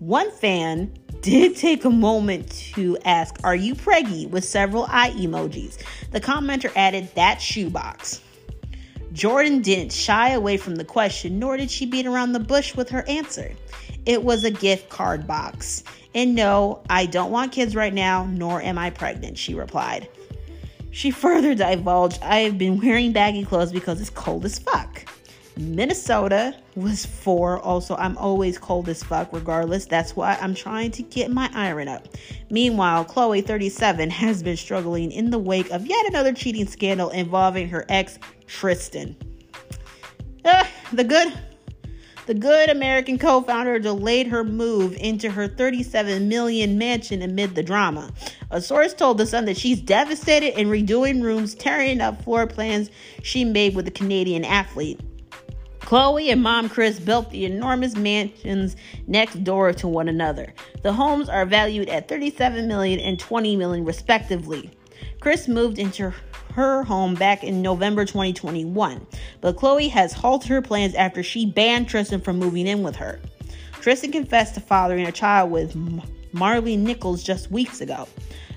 One 0.00 0.30
fan 0.30 0.92
did 1.24 1.56
take 1.56 1.86
a 1.86 1.90
moment 1.90 2.50
to 2.74 2.98
ask, 2.98 3.34
Are 3.44 3.56
you 3.56 3.74
preggy? 3.74 4.28
with 4.28 4.44
several 4.44 4.84
eye 4.90 5.10
emojis. 5.12 5.78
The 6.10 6.20
commenter 6.20 6.70
added, 6.76 7.08
That 7.14 7.40
shoebox. 7.40 8.20
Jordyn 9.14 9.62
didn't 9.62 9.92
shy 9.92 10.30
away 10.30 10.58
from 10.58 10.76
the 10.76 10.84
question, 10.84 11.38
nor 11.38 11.56
did 11.56 11.70
she 11.70 11.86
beat 11.86 12.04
around 12.04 12.32
the 12.32 12.40
bush 12.40 12.76
with 12.76 12.90
her 12.90 13.08
answer. 13.08 13.54
It 14.04 14.22
was 14.22 14.44
a 14.44 14.50
gift 14.50 14.90
card 14.90 15.26
box. 15.26 15.82
And 16.14 16.34
no, 16.34 16.82
I 16.90 17.06
don't 17.06 17.30
want 17.30 17.52
kids 17.52 17.74
right 17.74 17.94
now, 17.94 18.26
nor 18.26 18.60
am 18.60 18.76
I 18.76 18.90
pregnant, 18.90 19.38
she 19.38 19.54
replied. 19.54 20.08
She 20.90 21.10
further 21.10 21.54
divulged, 21.54 22.22
I 22.22 22.40
have 22.40 22.58
been 22.58 22.78
wearing 22.80 23.12
baggy 23.12 23.46
clothes 23.46 23.72
because 23.72 23.98
it's 23.98 24.10
cold 24.10 24.44
as 24.44 24.58
fuck. 24.58 25.06
Minnesota 25.56 26.54
was 26.74 27.06
four. 27.06 27.60
Also, 27.60 27.94
I'm 27.96 28.18
always 28.18 28.58
cold 28.58 28.88
as 28.88 29.02
fuck, 29.04 29.32
regardless. 29.32 29.86
That's 29.86 30.16
why 30.16 30.36
I'm 30.40 30.54
trying 30.54 30.90
to 30.92 31.02
get 31.02 31.30
my 31.30 31.48
iron 31.54 31.86
up. 31.86 32.08
Meanwhile, 32.50 33.04
Khloe, 33.04 33.44
37, 33.44 34.10
has 34.10 34.42
been 34.42 34.56
struggling 34.56 35.12
in 35.12 35.30
the 35.30 35.38
wake 35.38 35.70
of 35.70 35.86
yet 35.86 36.06
another 36.06 36.32
cheating 36.32 36.66
scandal 36.66 37.10
involving 37.10 37.68
her 37.68 37.84
ex, 37.88 38.18
Tristan. 38.46 39.16
Uh, 40.44 40.64
the 40.92 41.04
good 41.04 41.32
the 42.26 42.34
good 42.34 42.70
American 42.70 43.18
co-founder 43.18 43.78
delayed 43.78 44.28
her 44.28 44.44
move 44.44 44.96
into 44.96 45.30
her 45.30 45.46
37 45.46 46.26
million 46.26 46.78
mansion 46.78 47.20
amid 47.20 47.54
the 47.54 47.62
drama. 47.62 48.10
A 48.50 48.62
source 48.62 48.94
told 48.94 49.18
The 49.18 49.26
Sun 49.26 49.44
that 49.44 49.58
she's 49.58 49.80
devastated 49.80 50.58
and 50.58 50.68
redoing 50.68 51.22
rooms, 51.22 51.54
tearing 51.54 52.00
up 52.00 52.22
floor 52.22 52.46
plans 52.46 52.90
she 53.22 53.44
made 53.44 53.74
with 53.74 53.84
the 53.84 53.90
Canadian 53.90 54.42
athlete. 54.42 55.00
Khloe 55.84 56.32
and 56.32 56.42
mom 56.42 56.70
Kris 56.70 56.98
built 56.98 57.30
the 57.30 57.44
enormous 57.44 57.94
mansions 57.94 58.74
next 59.06 59.44
door 59.44 59.72
to 59.74 59.86
one 59.86 60.08
another. 60.08 60.54
The 60.82 60.94
homes 60.94 61.28
are 61.28 61.44
valued 61.44 61.90
at 61.90 62.08
37 62.08 62.66
million 62.66 62.98
and 63.00 63.18
20 63.18 63.56
million 63.56 63.84
respectively. 63.84 64.70
Kris 65.20 65.46
moved 65.46 65.78
into 65.78 66.12
her 66.54 66.84
home 66.84 67.14
back 67.14 67.44
in 67.44 67.60
November 67.60 68.06
2021, 68.06 69.06
but 69.42 69.56
Khloe 69.56 69.90
has 69.90 70.14
halted 70.14 70.48
her 70.48 70.62
plans 70.62 70.94
after 70.94 71.22
she 71.22 71.44
banned 71.44 71.88
Tristan 71.88 72.20
from 72.20 72.38
moving 72.38 72.66
in 72.66 72.82
with 72.82 72.96
her. 72.96 73.20
Tristan 73.80 74.10
confessed 74.10 74.54
to 74.54 74.60
fathering 74.60 75.06
a 75.06 75.12
child 75.12 75.50
with 75.50 75.74
Maralee 76.32 76.78
Nichols 76.78 77.22
just 77.22 77.50
weeks 77.50 77.82
ago. 77.82 78.08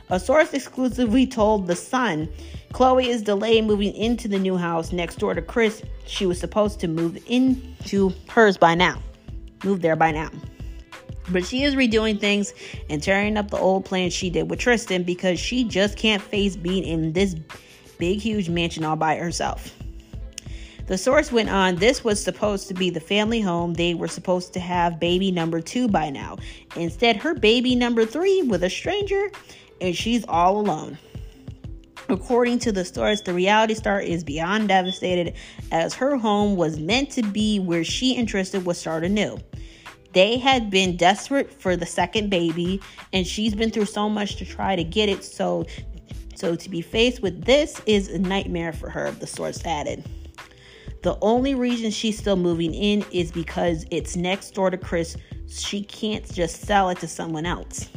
A 0.10 0.20
source 0.20 0.54
exclusively 0.54 1.28
told 1.28 1.68
The 1.68 1.76
Sun 1.76 2.30
Khloe 2.74 3.08
is 3.08 3.22
delayed 3.22 3.66
moving 3.66 3.94
into 3.96 4.28
the 4.28 4.40
new 4.40 4.58
house 4.58 4.92
next 4.92 5.20
door 5.20 5.34
to 5.34 5.42
Kris. 5.42 5.82
She 6.06 6.26
was 6.26 6.40
supposed 6.40 6.80
to 6.82 6.88
move 6.88 7.18
into 7.28 8.14
hers 8.28 8.58
by 8.58 8.76
now. 8.76 9.02
Move 9.64 9.82
there 9.82 9.96
by 9.96 10.12
now. 10.12 10.30
But 11.30 11.46
she 11.46 11.64
is 11.64 11.76
redoing 11.76 12.20
things 12.20 12.54
and 12.90 13.02
tearing 13.02 13.38
up 13.38 13.52
the 13.52 13.58
old 13.58 13.86
plans 13.86 14.14
she 14.14 14.30
did 14.30 14.50
with 14.50 14.60
Tristan 14.60 15.04
because 15.04 15.40
she 15.40 15.64
just 15.64 15.98
can't 15.98 16.22
face 16.22 16.56
being 16.56 16.84
in 16.84 17.14
this 17.14 17.36
big, 17.98 18.20
huge 18.20 18.50
mansion 18.50 18.84
all 18.84 18.96
by 18.96 19.16
herself. 19.16 19.74
The 20.88 20.98
source 20.98 21.34
went 21.34 21.50
on, 21.50 21.76
this 21.76 22.06
was 22.06 22.24
supposed 22.24 22.70
to 22.70 22.74
be 22.74 22.90
the 22.90 23.02
family 23.02 23.42
home. 23.42 23.74
They 23.74 23.94
were 23.94 24.08
supposed 24.08 24.54
to 24.54 24.62
have 24.62 25.02
baby 25.02 25.32
number 25.32 25.60
two 25.60 25.90
by 25.90 26.10
now. 26.10 26.38
Instead, 26.78 27.18
her 27.18 27.34
baby 27.34 27.76
number 27.76 28.06
three 28.06 28.42
with 28.44 28.64
a 28.64 28.70
stranger, 28.70 29.30
and 29.82 29.94
she's 29.94 30.24
all 30.30 30.62
alone. 30.62 30.98
According 32.10 32.60
to 32.60 32.72
the 32.72 32.86
source, 32.86 33.22
the 33.22 33.34
reality 33.34 33.74
star 33.74 34.00
is 34.00 34.24
beyond 34.24 34.70
devastated 34.70 35.34
as 35.72 35.94
her 35.96 36.16
home 36.16 36.56
was 36.56 36.80
meant 36.80 37.12
to 37.12 37.22
be 37.22 37.60
where 37.60 37.84
she 37.84 38.16
and 38.16 38.28
Tristan 38.28 38.64
would 38.64 38.78
start 38.78 39.04
anew. 39.04 39.38
They 40.14 40.38
had 40.38 40.70
been 40.70 40.96
desperate 40.96 41.52
for 41.52 41.76
the 41.76 41.86
second 41.86 42.30
baby, 42.30 42.82
and 43.12 43.28
she's 43.28 43.54
been 43.54 43.72
through 43.72 43.86
so 43.86 44.10
much 44.10 44.38
to 44.38 44.46
try 44.46 44.76
to 44.76 44.84
get 44.84 45.10
it. 45.10 45.24
So, 45.24 45.66
so 46.36 46.56
to 46.56 46.70
be 46.70 46.82
faced 46.82 47.22
with 47.22 47.44
this 47.44 47.82
is 47.86 48.08
a 48.08 48.20
nightmare 48.20 48.72
for 48.72 48.90
her. 48.90 49.12
The 49.12 49.28
source 49.28 49.64
added. 49.66 50.06
The 51.04 51.18
only 51.22 51.56
reason 51.56 51.92
she's 51.92 52.18
still 52.18 52.38
moving 52.38 52.74
in 52.74 53.06
is 53.12 53.32
because 53.32 53.86
it's 53.92 54.16
next 54.16 54.52
door 54.52 54.70
to 54.70 54.78
Kris. 54.78 55.18
She 55.48 55.84
can't 55.84 56.30
just 56.34 56.62
sell 56.62 56.90
it 56.90 57.00
to 57.00 57.08
someone 57.08 57.46
else. 57.46 57.90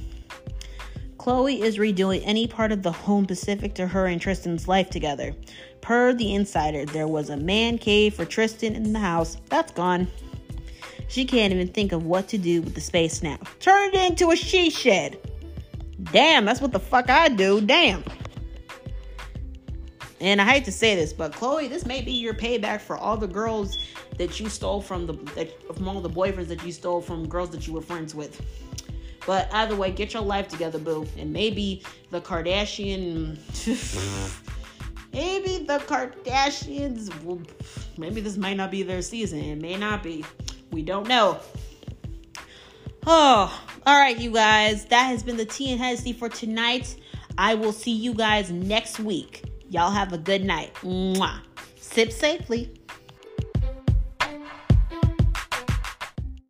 Khloe 1.20 1.60
is 1.60 1.76
redoing 1.76 2.22
any 2.24 2.46
part 2.46 2.72
of 2.72 2.82
the 2.82 2.90
home 2.90 3.24
specific 3.24 3.74
to 3.74 3.86
her 3.86 4.06
and 4.06 4.18
Tristan's 4.18 4.66
life 4.66 4.88
together. 4.88 5.34
Per 5.82 6.14
the 6.14 6.34
insider, 6.34 6.86
there 6.86 7.06
was 7.06 7.28
a 7.28 7.36
man 7.36 7.76
cave 7.76 8.14
for 8.14 8.24
Tristan 8.24 8.74
in 8.74 8.94
the 8.94 8.98
house. 8.98 9.36
That's 9.50 9.70
gone. 9.70 10.08
She 11.08 11.26
can't 11.26 11.52
even 11.52 11.68
think 11.68 11.92
of 11.92 12.06
what 12.06 12.26
to 12.28 12.38
do 12.38 12.62
with 12.62 12.74
the 12.74 12.80
space 12.80 13.22
now. 13.22 13.36
Turn 13.58 13.90
it 13.90 13.96
into 13.96 14.30
a 14.30 14.36
she 14.36 14.70
shed. 14.70 15.18
Damn, 16.04 16.46
that's 16.46 16.62
what 16.62 16.72
the 16.72 16.80
fuck 16.80 17.10
I 17.10 17.28
do. 17.28 17.60
Damn. 17.60 18.02
And 20.22 20.40
I 20.40 20.46
hate 20.46 20.64
to 20.64 20.72
say 20.72 20.94
this, 20.94 21.12
but 21.12 21.32
Khloe, 21.32 21.68
this 21.68 21.84
may 21.84 22.00
be 22.00 22.12
your 22.12 22.32
payback 22.32 22.80
for 22.80 22.96
all 22.96 23.18
the 23.18 23.28
girls 23.28 23.76
that 24.16 24.40
you 24.40 24.48
stole 24.48 24.80
from 24.80 25.06
the 25.06 25.12
that, 25.34 25.76
from 25.76 25.86
all 25.86 26.00
the 26.00 26.08
boyfriends 26.08 26.48
that 26.48 26.64
you 26.64 26.72
stole 26.72 27.02
from 27.02 27.28
girls 27.28 27.50
that 27.50 27.66
you 27.66 27.74
were 27.74 27.82
friends 27.82 28.14
with. 28.14 28.40
But 29.30 29.48
either 29.54 29.76
way, 29.76 29.92
get 29.92 30.12
your 30.12 30.24
life 30.24 30.48
together, 30.48 30.80
boo. 30.80 31.06
And 31.16 31.32
maybe 31.32 31.84
the 32.10 32.20
Kardashian. 32.20 33.38
maybe 35.12 35.58
the 35.64 35.78
Kardashians. 35.78 37.12
Maybe 37.96 38.20
this 38.22 38.36
might 38.36 38.56
not 38.56 38.72
be 38.72 38.82
their 38.82 39.02
season. 39.02 39.38
It 39.38 39.60
may 39.60 39.76
not 39.76 40.02
be. 40.02 40.24
We 40.72 40.82
don't 40.82 41.06
know. 41.06 41.38
Oh, 43.06 43.62
all 43.86 43.96
right, 43.96 44.18
you 44.18 44.32
guys. 44.32 44.86
That 44.86 45.04
has 45.04 45.22
been 45.22 45.36
the 45.36 45.44
Tea 45.44 45.70
and 45.70 45.80
Hennessy 45.80 46.12
for 46.12 46.28
tonight. 46.28 46.96
I 47.38 47.54
will 47.54 47.70
see 47.70 47.92
you 47.92 48.14
guys 48.14 48.50
next 48.50 48.98
week. 48.98 49.44
Y'all 49.68 49.92
have 49.92 50.12
a 50.12 50.18
good 50.18 50.42
night. 50.42 50.74
Mwah. 50.82 51.38
Sip 51.76 52.10
safely. 52.10 52.79